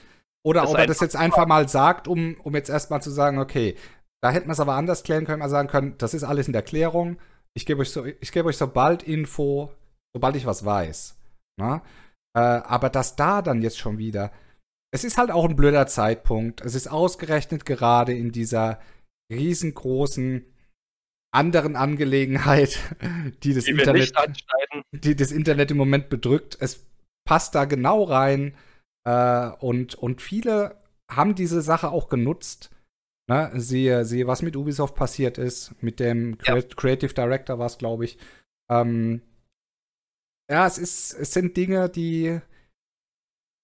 [0.44, 3.38] Oder das ob er das jetzt einfach mal sagt, um, um jetzt erstmal zu sagen,
[3.38, 3.76] okay,
[4.22, 6.52] da hätten wir es aber anders klären können, mal sagen können, das ist alles in
[6.52, 7.18] der Klärung.
[7.54, 9.72] Ich gebe euch, so, geb euch sobald Info,
[10.14, 11.16] sobald ich was weiß.
[11.60, 11.82] Ne?
[12.36, 14.32] Äh, aber dass da dann jetzt schon wieder.
[14.92, 16.62] Es ist halt auch ein blöder Zeitpunkt.
[16.62, 18.80] Es ist ausgerechnet gerade in dieser
[19.32, 20.44] riesengroßen
[21.32, 22.78] anderen Angelegenheit,
[23.42, 24.12] die das, die Internet,
[24.92, 26.56] die das Internet im Moment bedrückt.
[26.60, 26.86] Es
[27.24, 28.54] passt da genau rein.
[29.06, 30.76] Äh, und, und viele
[31.10, 32.70] haben diese Sache auch genutzt,
[33.30, 36.60] Ne, sehe, sehe, was mit Ubisoft passiert ist, mit dem ja.
[36.62, 38.18] Creative Director war es, glaube ich.
[38.68, 39.22] Ähm,
[40.50, 42.40] ja, es ist, es sind Dinge, die,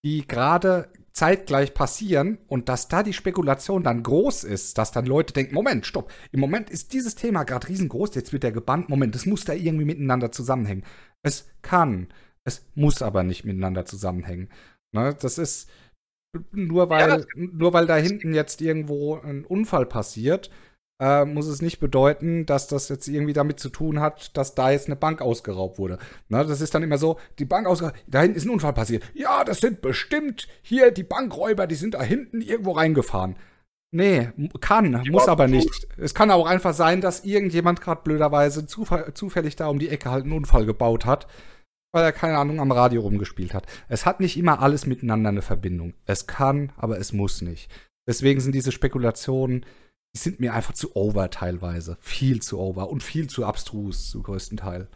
[0.05, 5.33] die gerade zeitgleich passieren und dass da die Spekulation dann groß ist, dass dann Leute
[5.33, 9.15] denken, Moment, stopp, im Moment ist dieses Thema gerade riesengroß, jetzt wird der gebannt, Moment,
[9.15, 10.85] das muss da irgendwie miteinander zusammenhängen.
[11.23, 12.09] Es kann,
[12.45, 14.51] es muss aber nicht miteinander zusammenhängen.
[14.93, 15.71] Ne, das ist,
[16.53, 20.51] nur weil, ja, nur weil da hinten jetzt irgendwo ein Unfall passiert,
[21.01, 24.71] äh, muss es nicht bedeuten, dass das jetzt irgendwie damit zu tun hat, dass da
[24.71, 25.99] jetzt eine Bank ausgeraubt wurde.
[26.29, 29.05] Na, das ist dann immer so, die Bank ausgeraubt, da hinten ist ein Unfall passiert.
[29.15, 33.37] Ja, das sind bestimmt hier die Bankräuber, die sind da hinten irgendwo reingefahren.
[33.93, 34.31] Nee,
[34.61, 35.87] kann, die muss aber nicht.
[35.97, 40.25] Es kann auch einfach sein, dass irgendjemand gerade blöderweise zufällig da um die Ecke halt
[40.25, 41.27] einen Unfall gebaut hat
[41.97, 43.67] weil er keine Ahnung am Radio rumgespielt hat.
[43.89, 45.95] Es hat nicht immer alles miteinander eine Verbindung.
[46.05, 47.71] Es kann, aber es muss nicht.
[48.07, 49.65] Deswegen sind diese Spekulationen,
[50.17, 51.99] die sind mir einfach zu over teilweise.
[52.01, 54.89] Viel zu over und viel zu abstrus zum größten Teil.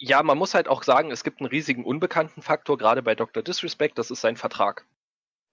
[0.00, 3.44] Ja, man muss halt auch sagen, es gibt einen riesigen unbekannten Faktor, gerade bei Dr.
[3.44, 4.88] Disrespect, das ist sein Vertrag.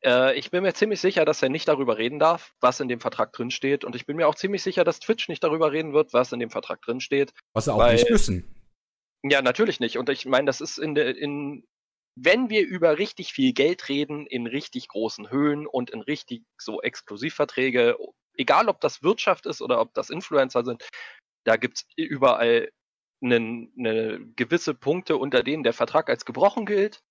[0.03, 2.99] Äh, ich bin mir ziemlich sicher, dass er nicht darüber reden darf, was in dem
[2.99, 3.85] Vertrag drinsteht.
[3.85, 6.39] Und ich bin mir auch ziemlich sicher, dass Twitch nicht darüber reden wird, was in
[6.39, 7.33] dem Vertrag drinsteht.
[7.53, 8.51] Was sie auch weil, nicht müssen.
[9.21, 9.99] Ja, natürlich nicht.
[9.99, 11.67] Und ich meine, das ist in der, in,
[12.15, 16.81] wenn wir über richtig viel Geld reden, in richtig großen Höhen und in richtig so
[16.81, 17.95] Exklusivverträge,
[18.35, 20.87] egal ob das Wirtschaft ist oder ob das Influencer sind,
[21.45, 22.71] da gibt's überall
[23.23, 27.03] eine, eine gewisse Punkte, unter denen der Vertrag als gebrochen gilt.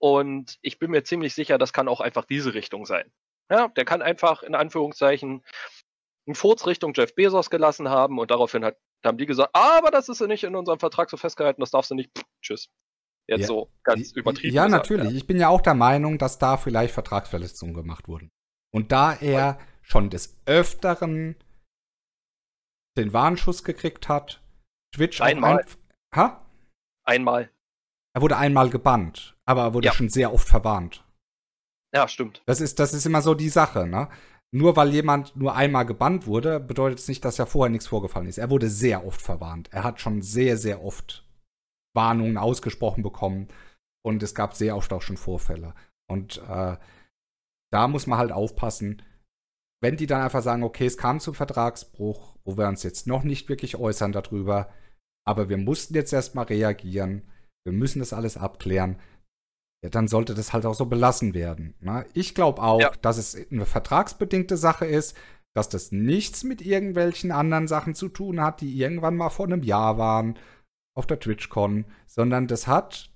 [0.00, 3.10] Und ich bin mir ziemlich sicher, das kann auch einfach diese Richtung sein.
[3.50, 5.42] Ja, der kann einfach in Anführungszeichen
[6.26, 10.08] einen Furz Richtung Jeff Bezos gelassen haben und daraufhin hat haben die gesagt, aber das
[10.08, 12.10] ist ja nicht in unserem Vertrag so festgehalten, das darfst du nicht.
[12.16, 12.68] Pff, tschüss.
[13.28, 14.54] Jetzt ja, so ganz übertrieben.
[14.54, 15.12] Ja, gesagt, natürlich.
[15.12, 15.16] Ja.
[15.16, 18.30] Ich bin ja auch der Meinung, dass da vielleicht Vertragsverletzungen gemacht wurden.
[18.70, 19.58] Und da er
[19.88, 21.36] schon des Öfteren
[22.96, 24.42] den Warnschuss gekriegt hat,
[24.94, 25.60] Twitch einmal.
[25.60, 25.66] Ein,
[26.14, 26.46] ha?
[27.04, 27.50] Einmal.
[28.14, 29.92] Er wurde einmal gebannt, aber er wurde ja.
[29.92, 31.04] schon sehr oft verwarnt.
[31.94, 32.42] Ja, stimmt.
[32.46, 34.08] Das ist, das ist immer so die Sache, ne?
[34.50, 38.26] nur weil jemand nur einmal gebannt wurde, bedeutet es nicht, dass ja vorher nichts vorgefallen
[38.26, 38.38] ist.
[38.38, 39.68] Er wurde sehr oft verwarnt.
[39.72, 41.26] Er hat schon sehr, sehr oft
[41.94, 43.48] Warnungen ausgesprochen bekommen
[44.02, 45.74] und es gab sehr oft auch schon Vorfälle.
[46.10, 46.76] Und äh,
[47.70, 49.02] da muss man halt aufpassen,
[49.80, 53.22] wenn die dann einfach sagen, okay, es kam zum Vertragsbruch, wo wir uns jetzt noch
[53.22, 54.70] nicht wirklich äußern darüber,
[55.26, 57.22] aber wir mussten jetzt erstmal reagieren.
[57.64, 58.98] Wir müssen das alles abklären.
[59.84, 61.74] Ja, dann sollte das halt auch so belassen werden.
[61.80, 62.06] Ne?
[62.14, 62.90] Ich glaube auch, ja.
[63.02, 65.16] dass es eine vertragsbedingte Sache ist,
[65.54, 69.62] dass das nichts mit irgendwelchen anderen Sachen zu tun hat, die irgendwann mal vor einem
[69.62, 70.38] Jahr waren
[70.96, 73.10] auf der TwitchCon, sondern das hat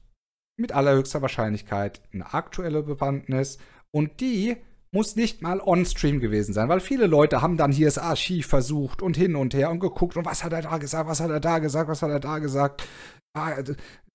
[0.57, 3.59] mit allerhöchster Wahrscheinlichkeit eine aktuelle Bewandtnis
[3.91, 4.57] und die
[4.93, 9.03] muss nicht mal on-stream gewesen sein, weil viele Leute haben dann hier das Archiv versucht
[9.03, 11.41] und hin und her und geguckt und was hat er da gesagt, was hat er
[11.41, 12.87] da gesagt, was hat er da gesagt.
[13.35, 13.63] Ah,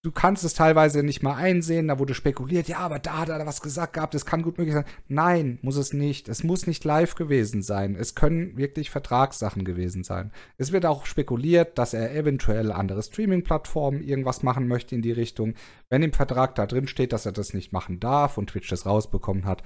[0.04, 3.46] du kannst es teilweise nicht mal einsehen, da wurde spekuliert, ja, aber da hat er
[3.46, 4.86] was gesagt gehabt, das kann gut möglich sein.
[5.08, 6.30] Nein, muss es nicht.
[6.30, 7.96] Es muss nicht live gewesen sein.
[7.96, 10.32] Es können wirklich Vertragssachen gewesen sein.
[10.58, 15.56] Es wird auch spekuliert, dass er eventuell andere Streaming-Plattformen irgendwas machen möchte in die Richtung.
[15.90, 18.86] Wenn im Vertrag da drin steht, dass er das nicht machen darf und Twitch das
[18.86, 19.64] rausbekommen hat,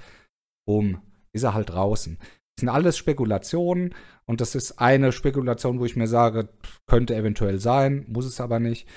[0.66, 1.00] bumm,
[1.32, 2.18] ist er halt draußen.
[2.18, 3.94] Das sind alles Spekulationen
[4.26, 6.48] und das ist eine Spekulation, wo ich mir sage,
[6.86, 8.88] könnte eventuell sein, muss es aber nicht.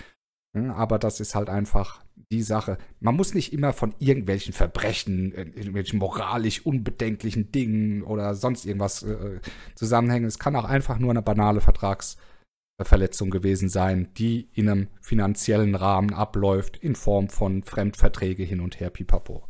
[0.54, 2.02] Aber das ist halt einfach
[2.32, 2.78] die Sache.
[3.00, 9.04] Man muss nicht immer von irgendwelchen Verbrechen, äh, irgendwelchen moralisch unbedenklichen Dingen oder sonst irgendwas
[9.04, 9.40] äh,
[9.76, 10.26] zusammenhängen.
[10.26, 16.14] Es kann auch einfach nur eine banale Vertragsverletzung gewesen sein, die in einem finanziellen Rahmen
[16.14, 19.48] abläuft, in Form von Fremdverträge hin und her, pipapo.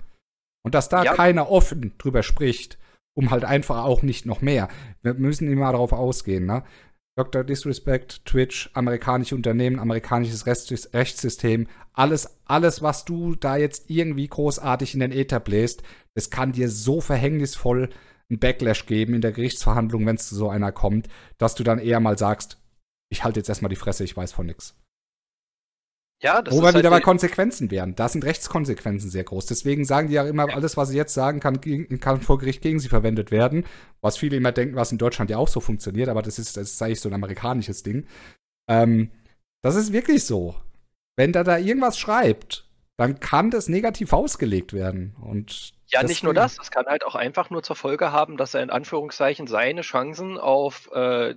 [0.65, 1.13] Und dass da ja.
[1.13, 2.79] keiner offen drüber spricht,
[3.13, 4.67] um halt einfach auch nicht noch mehr.
[5.03, 6.63] Wir müssen immer darauf ausgehen, ne?
[7.15, 7.43] Dr.
[7.43, 14.99] Disrespect, Twitch, amerikanische Unternehmen, amerikanisches Rechtssystem, alles, alles, was du da jetzt irgendwie großartig in
[14.99, 15.83] den Äther bläst,
[16.15, 17.89] das kann dir so verhängnisvoll
[18.29, 21.79] einen Backlash geben in der Gerichtsverhandlung, wenn es zu so einer kommt, dass du dann
[21.79, 22.59] eher mal sagst,
[23.09, 24.75] ich halte jetzt erstmal die Fresse, ich weiß von nichts.
[26.21, 27.95] Ja, das Wo wir halt wieder bei Konsequenzen wären.
[27.95, 29.45] Da sind Rechtskonsequenzen sehr groß.
[29.47, 31.59] Deswegen sagen die ja immer, alles, was sie jetzt sagen, kann,
[31.99, 33.65] kann vor Gericht gegen sie verwendet werden.
[34.01, 36.71] Was viele immer denken, was in Deutschland ja auch so funktioniert, aber das ist, das
[36.71, 38.07] ist eigentlich so ein amerikanisches Ding.
[38.69, 39.11] Ähm,
[39.61, 40.55] das ist wirklich so.
[41.17, 42.65] Wenn da da irgendwas schreibt,
[42.97, 45.15] dann kann das negativ ausgelegt werden.
[45.21, 48.53] Und ja, nicht nur das, es kann halt auch einfach nur zur Folge haben, dass
[48.53, 51.35] er in Anführungszeichen seine Chancen auf, äh,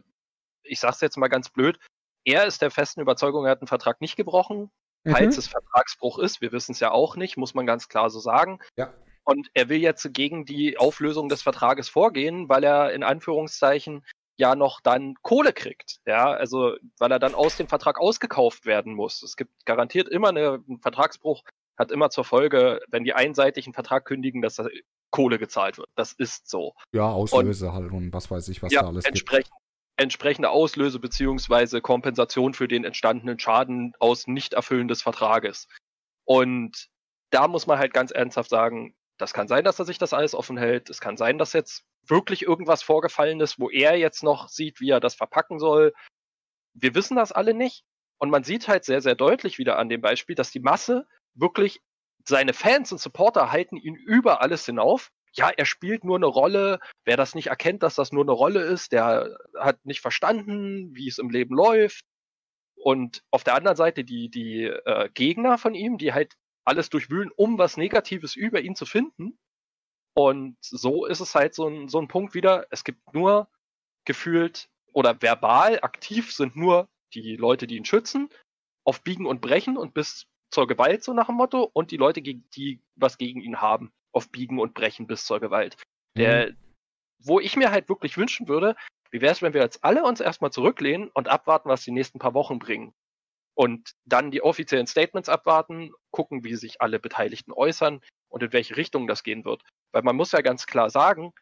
[0.63, 1.79] ich sag's jetzt mal ganz blöd,
[2.25, 4.71] er ist der festen Überzeugung, er hat einen Vertrag nicht gebrochen.
[5.05, 5.13] Mhm.
[5.13, 8.19] Falls es Vertragsbruch ist, wir wissen es ja auch nicht, muss man ganz klar so
[8.21, 8.59] sagen.
[8.77, 8.93] Ja.
[9.25, 14.05] Und er will jetzt gegen die Auflösung des Vertrages vorgehen, weil er in Anführungszeichen
[14.39, 15.99] ja noch dann Kohle kriegt.
[16.07, 19.23] Ja, also weil er dann aus dem Vertrag ausgekauft werden muss.
[19.23, 21.43] Es gibt garantiert immer eine, einen Vertragsbruch,
[21.77, 24.67] hat immer zur Folge, wenn die einseitig einen Vertrag kündigen, dass da
[25.11, 25.89] Kohle gezahlt wird.
[25.95, 26.75] Das ist so.
[26.93, 29.53] Ja, Auslöse und, halt und was weiß ich, was ja, da alles entsprechend,
[29.99, 35.69] entsprechende Auslöse beziehungsweise Kompensation für den entstandenen Schaden aus Nichterfüllen des Vertrages.
[36.25, 36.89] Und
[37.31, 40.35] da muss man halt ganz ernsthaft sagen, das kann sein, dass er sich das alles
[40.35, 40.89] offen hält.
[40.89, 44.91] Es kann sein, dass jetzt wirklich irgendwas vorgefallen ist, wo er jetzt noch sieht, wie
[44.91, 45.93] er das verpacken soll.
[46.75, 47.85] Wir wissen das alle nicht.
[48.19, 51.81] Und man sieht halt sehr, sehr deutlich wieder an dem Beispiel, dass die Masse wirklich
[52.25, 56.81] seine Fans und Supporter halten ihn über alles hinauf ja, er spielt nur eine Rolle.
[57.05, 61.09] Wer das nicht erkennt, dass das nur eine Rolle ist, der hat nicht verstanden, wie
[61.09, 62.05] es im Leben läuft.
[62.77, 66.35] Und auf der anderen Seite die, die äh, Gegner von ihm, die halt
[66.65, 69.39] alles durchwühlen, um was Negatives über ihn zu finden.
[70.15, 72.67] Und so ist es halt so ein, so ein Punkt wieder.
[72.71, 73.49] Es gibt nur
[74.05, 78.29] gefühlt oder verbal aktiv sind nur die Leute, die ihn schützen,
[78.85, 82.23] auf Biegen und Brechen und bis zur Gewalt, so nach dem Motto, und die Leute,
[82.23, 85.77] die was gegen ihn haben auf Biegen und Brechen bis zur Gewalt.
[86.17, 86.57] Der, mhm.
[87.21, 88.75] wo ich mir halt wirklich wünschen würde,
[89.13, 92.19] wie wäre es, wenn wir jetzt alle uns erstmal zurücklehnen und abwarten, was die nächsten
[92.19, 92.93] paar Wochen bringen?
[93.55, 98.77] Und dann die offiziellen Statements abwarten, gucken, wie sich alle Beteiligten äußern und in welche
[98.77, 99.63] Richtung das gehen wird.
[99.93, 101.33] Weil man muss ja ganz klar sagen,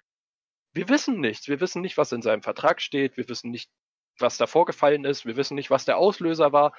[0.73, 1.49] wir wissen nichts.
[1.49, 3.17] Wir wissen nicht, was in seinem Vertrag steht.
[3.17, 3.71] Wir wissen nicht,
[4.19, 5.27] was da vorgefallen ist.
[5.27, 6.73] Wir wissen nicht, was der Auslöser war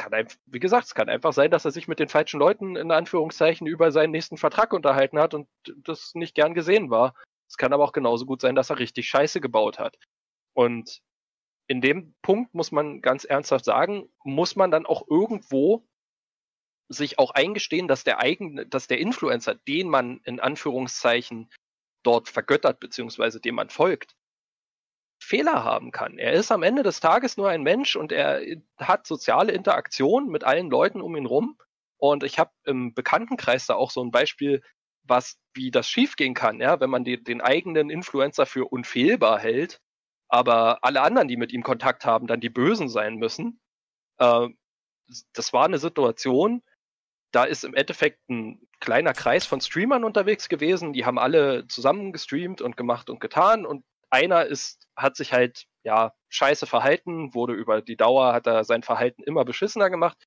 [0.00, 2.74] kann einfach, wie gesagt, es kann einfach sein, dass er sich mit den falschen Leuten
[2.74, 5.46] in Anführungszeichen über seinen nächsten Vertrag unterhalten hat und
[5.84, 7.14] das nicht gern gesehen war.
[7.46, 9.98] Es kann aber auch genauso gut sein, dass er richtig Scheiße gebaut hat.
[10.54, 11.02] Und
[11.66, 15.86] in dem Punkt muss man ganz ernsthaft sagen, muss man dann auch irgendwo
[16.88, 21.50] sich auch eingestehen, dass der eigene, dass der Influencer, den man in Anführungszeichen
[22.02, 24.16] dort vergöttert, beziehungsweise dem man folgt,
[25.22, 26.18] Fehler haben kann.
[26.18, 28.40] Er ist am Ende des Tages nur ein Mensch und er
[28.78, 31.58] hat soziale Interaktion mit allen Leuten um ihn rum.
[31.98, 34.62] Und ich habe im Bekanntenkreis da auch so ein Beispiel,
[35.02, 39.80] was wie das schiefgehen kann, ja, wenn man die, den eigenen Influencer für unfehlbar hält,
[40.28, 43.60] aber alle anderen, die mit ihm Kontakt haben, dann die Bösen sein müssen.
[44.18, 44.48] Äh,
[45.32, 46.62] das war eine Situation,
[47.32, 52.12] da ist im Endeffekt ein kleiner Kreis von Streamern unterwegs gewesen, die haben alle zusammen
[52.12, 57.54] gestreamt und gemacht und getan und einer ist, hat sich halt ja, scheiße verhalten, wurde
[57.54, 60.18] über die Dauer, hat er sein Verhalten immer beschissener gemacht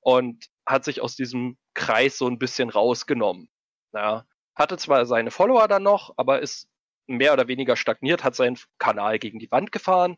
[0.00, 3.48] und hat sich aus diesem Kreis so ein bisschen rausgenommen.
[3.94, 6.68] Ja, hatte zwar seine Follower dann noch, aber ist
[7.06, 10.16] mehr oder weniger stagniert, hat seinen Kanal gegen die Wand gefahren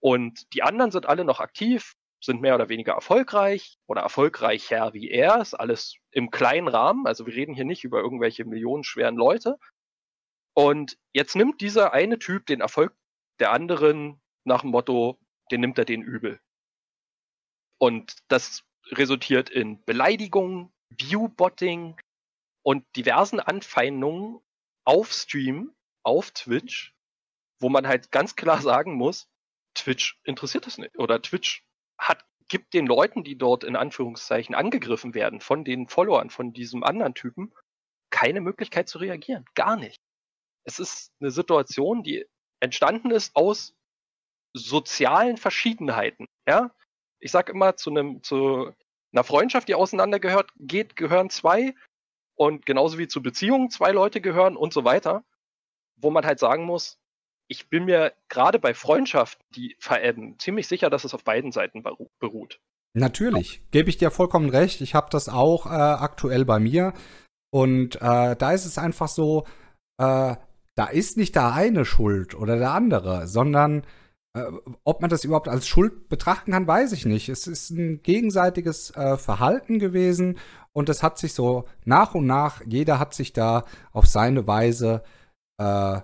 [0.00, 5.10] und die anderen sind alle noch aktiv, sind mehr oder weniger erfolgreich oder erfolgreicher wie
[5.10, 9.56] er, ist alles im kleinen Rahmen, also wir reden hier nicht über irgendwelche millionenschweren Leute.
[10.54, 12.94] Und jetzt nimmt dieser eine Typ den Erfolg
[13.38, 15.18] der anderen nach dem Motto,
[15.50, 16.40] den nimmt er den übel.
[17.78, 21.98] Und das resultiert in Beleidigungen, Viewbotting
[22.62, 24.40] und diversen Anfeindungen
[24.84, 26.94] auf Stream, auf Twitch,
[27.58, 29.28] wo man halt ganz klar sagen muss,
[29.74, 30.98] Twitch interessiert das nicht.
[30.98, 31.64] Oder Twitch
[31.98, 36.82] hat, gibt den Leuten, die dort in Anführungszeichen angegriffen werden, von den Followern, von diesem
[36.82, 37.54] anderen Typen,
[38.10, 39.44] keine Möglichkeit zu reagieren.
[39.54, 40.02] Gar nicht.
[40.64, 42.26] Es ist eine Situation, die
[42.60, 43.74] entstanden ist aus
[44.52, 46.26] sozialen Verschiedenheiten.
[46.46, 46.70] Ja,
[47.20, 48.72] ich sag immer zu einem, zu
[49.12, 51.74] einer Freundschaft, die auseinandergehört, geht, gehören zwei
[52.34, 55.24] und genauso wie zu Beziehungen zwei Leute gehören und so weiter,
[55.96, 56.98] wo man halt sagen muss,
[57.48, 61.82] ich bin mir gerade bei Freundschaften, die verebben, ziemlich sicher, dass es auf beiden Seiten
[62.20, 62.60] beruht.
[62.92, 64.80] Natürlich, gebe ich dir vollkommen recht.
[64.80, 66.92] Ich habe das auch äh, aktuell bei mir.
[67.52, 69.46] Und äh, da ist es einfach so,
[69.98, 70.36] äh,
[70.80, 73.82] da ist nicht der eine schuld oder der andere, sondern
[74.34, 74.44] äh,
[74.82, 77.28] ob man das überhaupt als Schuld betrachten kann, weiß ich nicht.
[77.28, 80.38] Es ist ein gegenseitiges äh, Verhalten gewesen
[80.72, 85.02] und es hat sich so nach und nach, jeder hat sich da auf seine Weise
[85.58, 86.00] äh,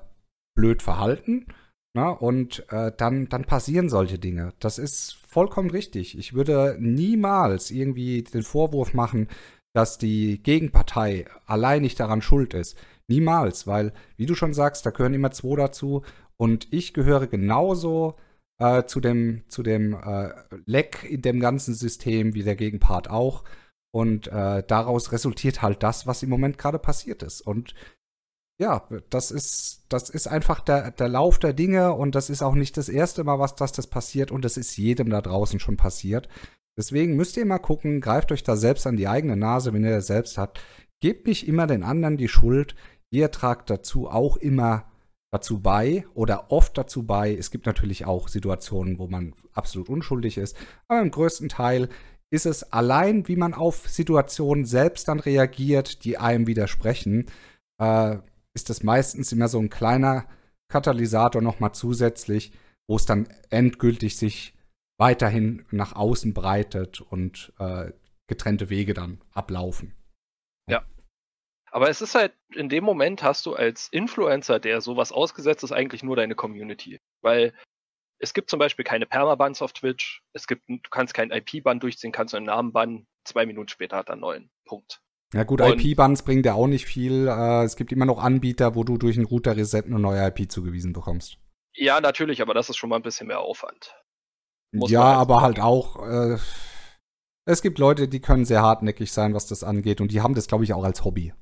[0.54, 1.46] blöd verhalten.
[1.94, 2.18] Na, ne?
[2.18, 4.52] und äh, dann, dann passieren solche Dinge.
[4.60, 6.18] Das ist vollkommen richtig.
[6.18, 9.28] Ich würde niemals irgendwie den Vorwurf machen,
[9.72, 12.76] dass die Gegenpartei allein nicht daran schuld ist.
[13.08, 16.02] Niemals, weil, wie du schon sagst, da gehören immer zwei dazu.
[16.36, 18.16] Und ich gehöre genauso
[18.58, 20.30] äh, zu dem, zu dem äh,
[20.64, 23.44] Leck in dem ganzen System wie der Gegenpart auch.
[23.92, 27.40] Und äh, daraus resultiert halt das, was im Moment gerade passiert ist.
[27.40, 27.74] Und
[28.58, 32.54] ja, das ist, das ist einfach der, der Lauf der Dinge und das ist auch
[32.54, 35.76] nicht das erste Mal, was das, das passiert und das ist jedem da draußen schon
[35.76, 36.28] passiert.
[36.76, 39.96] Deswegen müsst ihr mal gucken, greift euch da selbst an die eigene Nase, wenn ihr
[39.96, 40.60] das selbst habt.
[41.00, 42.74] Gebt nicht immer den anderen die Schuld.
[43.10, 44.86] Ihr tragt dazu auch immer
[45.32, 47.34] dazu bei oder oft dazu bei.
[47.34, 50.56] Es gibt natürlich auch Situationen, wo man absolut unschuldig ist,
[50.88, 51.88] aber im größten Teil
[52.30, 57.26] ist es allein, wie man auf Situationen selbst dann reagiert, die einem widersprechen.
[57.80, 58.18] Äh,
[58.54, 60.26] ist das meistens immer so ein kleiner
[60.68, 62.52] Katalysator nochmal zusätzlich,
[62.88, 64.54] wo es dann endgültig sich
[64.98, 67.92] weiterhin nach außen breitet und äh,
[68.26, 69.94] getrennte Wege dann ablaufen.
[70.68, 70.84] Ja.
[71.70, 75.72] Aber es ist halt, in dem Moment hast du als Influencer, der sowas ausgesetzt ist,
[75.72, 77.00] eigentlich nur deine Community.
[77.22, 77.52] Weil
[78.18, 82.12] es gibt zum Beispiel keine Permabans auf Twitch, es gibt, du kannst keinen IP-Ban durchziehen,
[82.12, 84.50] kannst du einen Namen bannen, zwei Minuten später hat er einen neuen.
[84.64, 85.00] Punkt.
[85.34, 87.26] Ja gut, IP-Bans bringen ja auch nicht viel.
[87.26, 90.92] Äh, es gibt immer noch Anbieter, wo du durch einen Router-Reset eine neue IP zugewiesen
[90.92, 91.38] bekommst.
[91.74, 93.94] Ja, natürlich, aber das ist schon mal ein bisschen mehr Aufwand.
[94.72, 96.38] Muss ja, halt aber halt auch, äh,
[97.44, 100.46] es gibt Leute, die können sehr hartnäckig sein, was das angeht und die haben das,
[100.46, 101.32] glaube ich, auch als Hobby.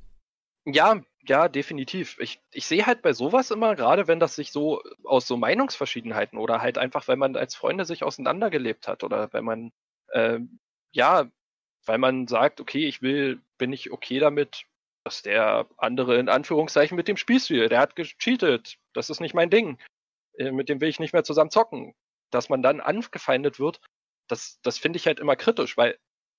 [0.67, 2.19] Ja, ja, definitiv.
[2.21, 6.39] Ich, ich sehe halt bei sowas immer, gerade wenn das sich so aus so Meinungsverschiedenheiten
[6.39, 9.73] oder halt einfach, wenn man als Freunde sich auseinandergelebt hat oder wenn man,
[10.09, 10.41] äh,
[10.93, 11.31] ja,
[11.87, 14.65] weil man sagt, okay, ich will, bin ich okay damit,
[15.05, 19.51] dass der andere in Anführungszeichen mit dem Spielstil, der hat gecheatet, das ist nicht mein
[19.51, 19.79] Ding,
[20.39, 21.95] äh, mit dem will ich nicht mehr zusammen zocken.
[22.31, 23.81] Dass man dann angefeindet wird,
[24.29, 25.99] das, das finde ich halt immer kritisch, weil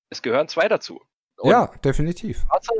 [0.09, 1.01] es gehören zwei dazu.
[1.37, 2.45] Und ja, definitiv.
[2.47, 2.73] Masse,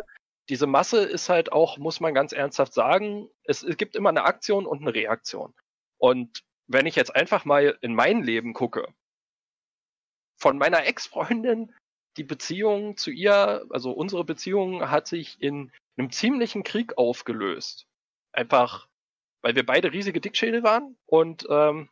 [0.49, 4.25] diese Masse ist halt auch, muss man ganz ernsthaft sagen, es, es gibt immer eine
[4.25, 5.53] Aktion und eine Reaktion.
[5.97, 8.87] Und wenn ich jetzt einfach mal in mein Leben gucke,
[10.37, 11.73] von meiner Ex-Freundin
[12.17, 17.87] die Beziehung zu ihr, also unsere Beziehung hat sich in einem ziemlichen Krieg aufgelöst.
[18.31, 18.87] Einfach,
[19.41, 21.89] weil wir beide riesige Dickschädel waren und ähm,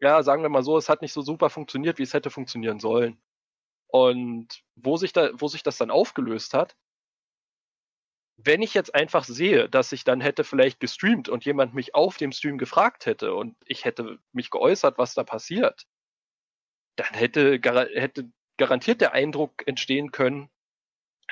[0.00, 2.80] ja, sagen wir mal so, es hat nicht so super funktioniert, wie es hätte funktionieren
[2.80, 3.20] sollen.
[3.86, 6.76] Und wo sich da, wo sich das dann aufgelöst hat,
[8.36, 12.16] wenn ich jetzt einfach sehe, dass ich dann hätte vielleicht gestreamt und jemand mich auf
[12.16, 15.86] dem Stream gefragt hätte und ich hätte mich geäußert, was da passiert,
[16.96, 17.60] dann hätte,
[17.94, 20.50] hätte garantiert der Eindruck entstehen können,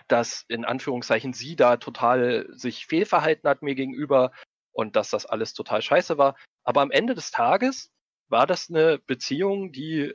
[0.09, 4.33] dass in Anführungszeichen sie da total sich fehlverhalten hat mir gegenüber
[4.73, 6.37] und dass das alles total scheiße war.
[6.65, 7.91] Aber am Ende des Tages
[8.29, 10.15] war das eine Beziehung, die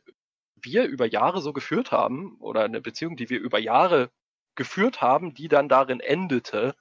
[0.56, 4.10] wir über Jahre so geführt haben oder eine Beziehung, die wir über Jahre
[4.58, 6.76] geführt haben, die dann darin endete,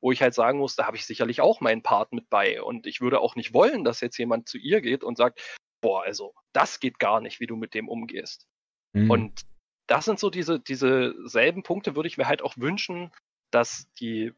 [0.00, 2.86] wo ich halt sagen muss, da habe ich sicherlich auch meinen Part mit bei und
[2.86, 5.40] ich würde auch nicht wollen, dass jetzt jemand zu ihr geht und sagt,
[5.80, 8.48] boah, also das geht gar nicht, wie du mit dem umgehst.
[8.92, 9.10] Mhm.
[9.10, 9.42] Und
[9.86, 13.12] das sind so diese, diese selben Punkte, würde ich mir halt auch wünschen,
[13.52, 14.32] dass die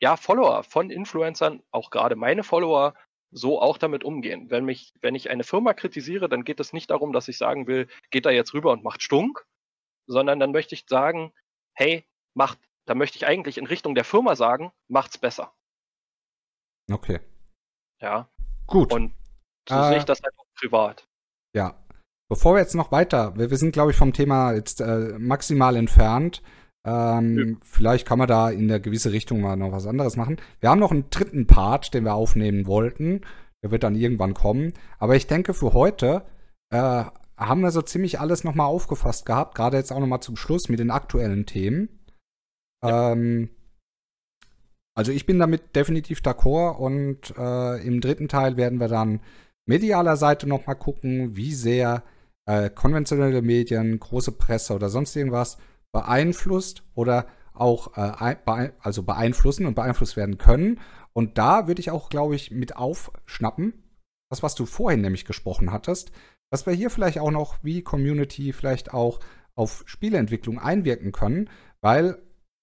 [0.00, 2.94] ja, Follower von Influencern, auch gerade meine Follower,
[3.30, 4.50] so auch damit umgehen.
[4.50, 7.66] Wenn mich, wenn ich eine Firma kritisiere, dann geht es nicht darum, dass ich sagen
[7.66, 9.46] will, geht da jetzt rüber und macht stunk,
[10.06, 11.32] sondern dann möchte ich sagen,
[11.74, 15.52] hey, macht, da möchte ich eigentlich in Richtung der Firma sagen, macht's besser.
[16.90, 17.20] Okay.
[18.00, 18.28] Ja.
[18.66, 18.92] Gut.
[18.92, 19.14] Und
[19.68, 21.08] so äh, sehe ich das halt auch privat.
[21.54, 21.80] Ja.
[22.30, 25.76] Bevor wir jetzt noch weiter, wir, wir sind, glaube ich, vom Thema jetzt äh, maximal
[25.76, 26.42] entfernt.
[26.86, 27.60] Ähm.
[27.62, 30.40] Vielleicht kann man da in der gewisse Richtung mal noch was anderes machen.
[30.60, 33.22] Wir haben noch einen dritten Part, den wir aufnehmen wollten.
[33.62, 34.74] Der wird dann irgendwann kommen.
[34.98, 36.26] Aber ich denke, für heute
[36.70, 37.04] äh,
[37.36, 39.54] haben wir so ziemlich alles nochmal aufgefasst gehabt.
[39.54, 41.88] Gerade jetzt auch nochmal zum Schluss mit den aktuellen Themen.
[42.82, 43.12] Ja.
[43.12, 43.50] Ähm,
[44.96, 49.20] also ich bin damit definitiv d'accord und äh, im dritten Teil werden wir dann
[49.66, 52.04] medialer Seite nochmal gucken, wie sehr
[52.46, 55.58] äh, konventionelle Medien, große Presse oder sonst irgendwas
[55.92, 58.36] beeinflusst oder auch äh,
[58.80, 60.80] also beeinflussen und beeinflusst werden können.
[61.12, 63.84] Und da würde ich auch, glaube ich, mit aufschnappen,
[64.30, 66.10] das, was du vorhin nämlich gesprochen hattest,
[66.54, 69.18] dass wir hier vielleicht auch noch wie Community vielleicht auch
[69.56, 71.50] auf Spieleentwicklung einwirken können,
[71.80, 72.22] weil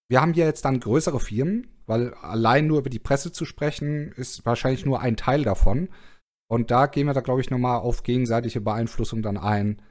[0.10, 4.14] wir haben hier jetzt dann größere Firmen, weil allein nur über die Presse zu sprechen,
[4.14, 5.90] ist wahrscheinlich nur ein Teil davon.
[6.50, 9.82] Und da gehen wir da, glaube ich, nochmal auf gegenseitige Beeinflussung dann ein.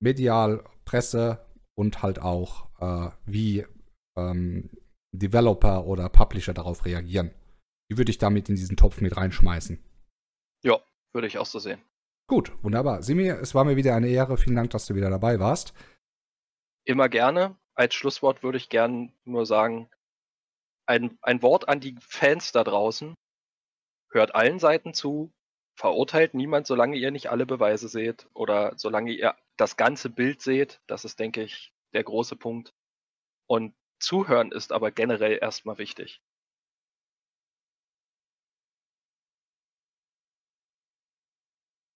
[0.00, 1.46] Medial, Presse,
[1.76, 3.64] und halt auch, äh, wie
[4.16, 4.70] ähm,
[5.12, 7.30] Developer oder Publisher darauf reagieren.
[7.92, 9.78] Die würde ich damit in diesen Topf mit reinschmeißen.
[10.64, 10.80] Ja,
[11.12, 11.80] würde ich auch so sehen.
[12.28, 13.02] Gut, wunderbar.
[13.02, 14.36] Simi, es war mir wieder eine Ehre.
[14.36, 15.72] Vielen Dank, dass du wieder dabei warst.
[16.84, 17.56] Immer gerne.
[17.74, 19.88] Als Schlusswort würde ich gern nur sagen,
[20.84, 23.14] ein, ein Wort an die Fans da draußen.
[24.10, 25.32] Hört allen Seiten zu,
[25.74, 30.82] verurteilt niemand, solange ihr nicht alle Beweise seht oder solange ihr das ganze Bild seht.
[30.86, 32.74] Das ist, denke ich, der große Punkt.
[33.46, 36.20] Und zuhören ist aber generell erstmal wichtig.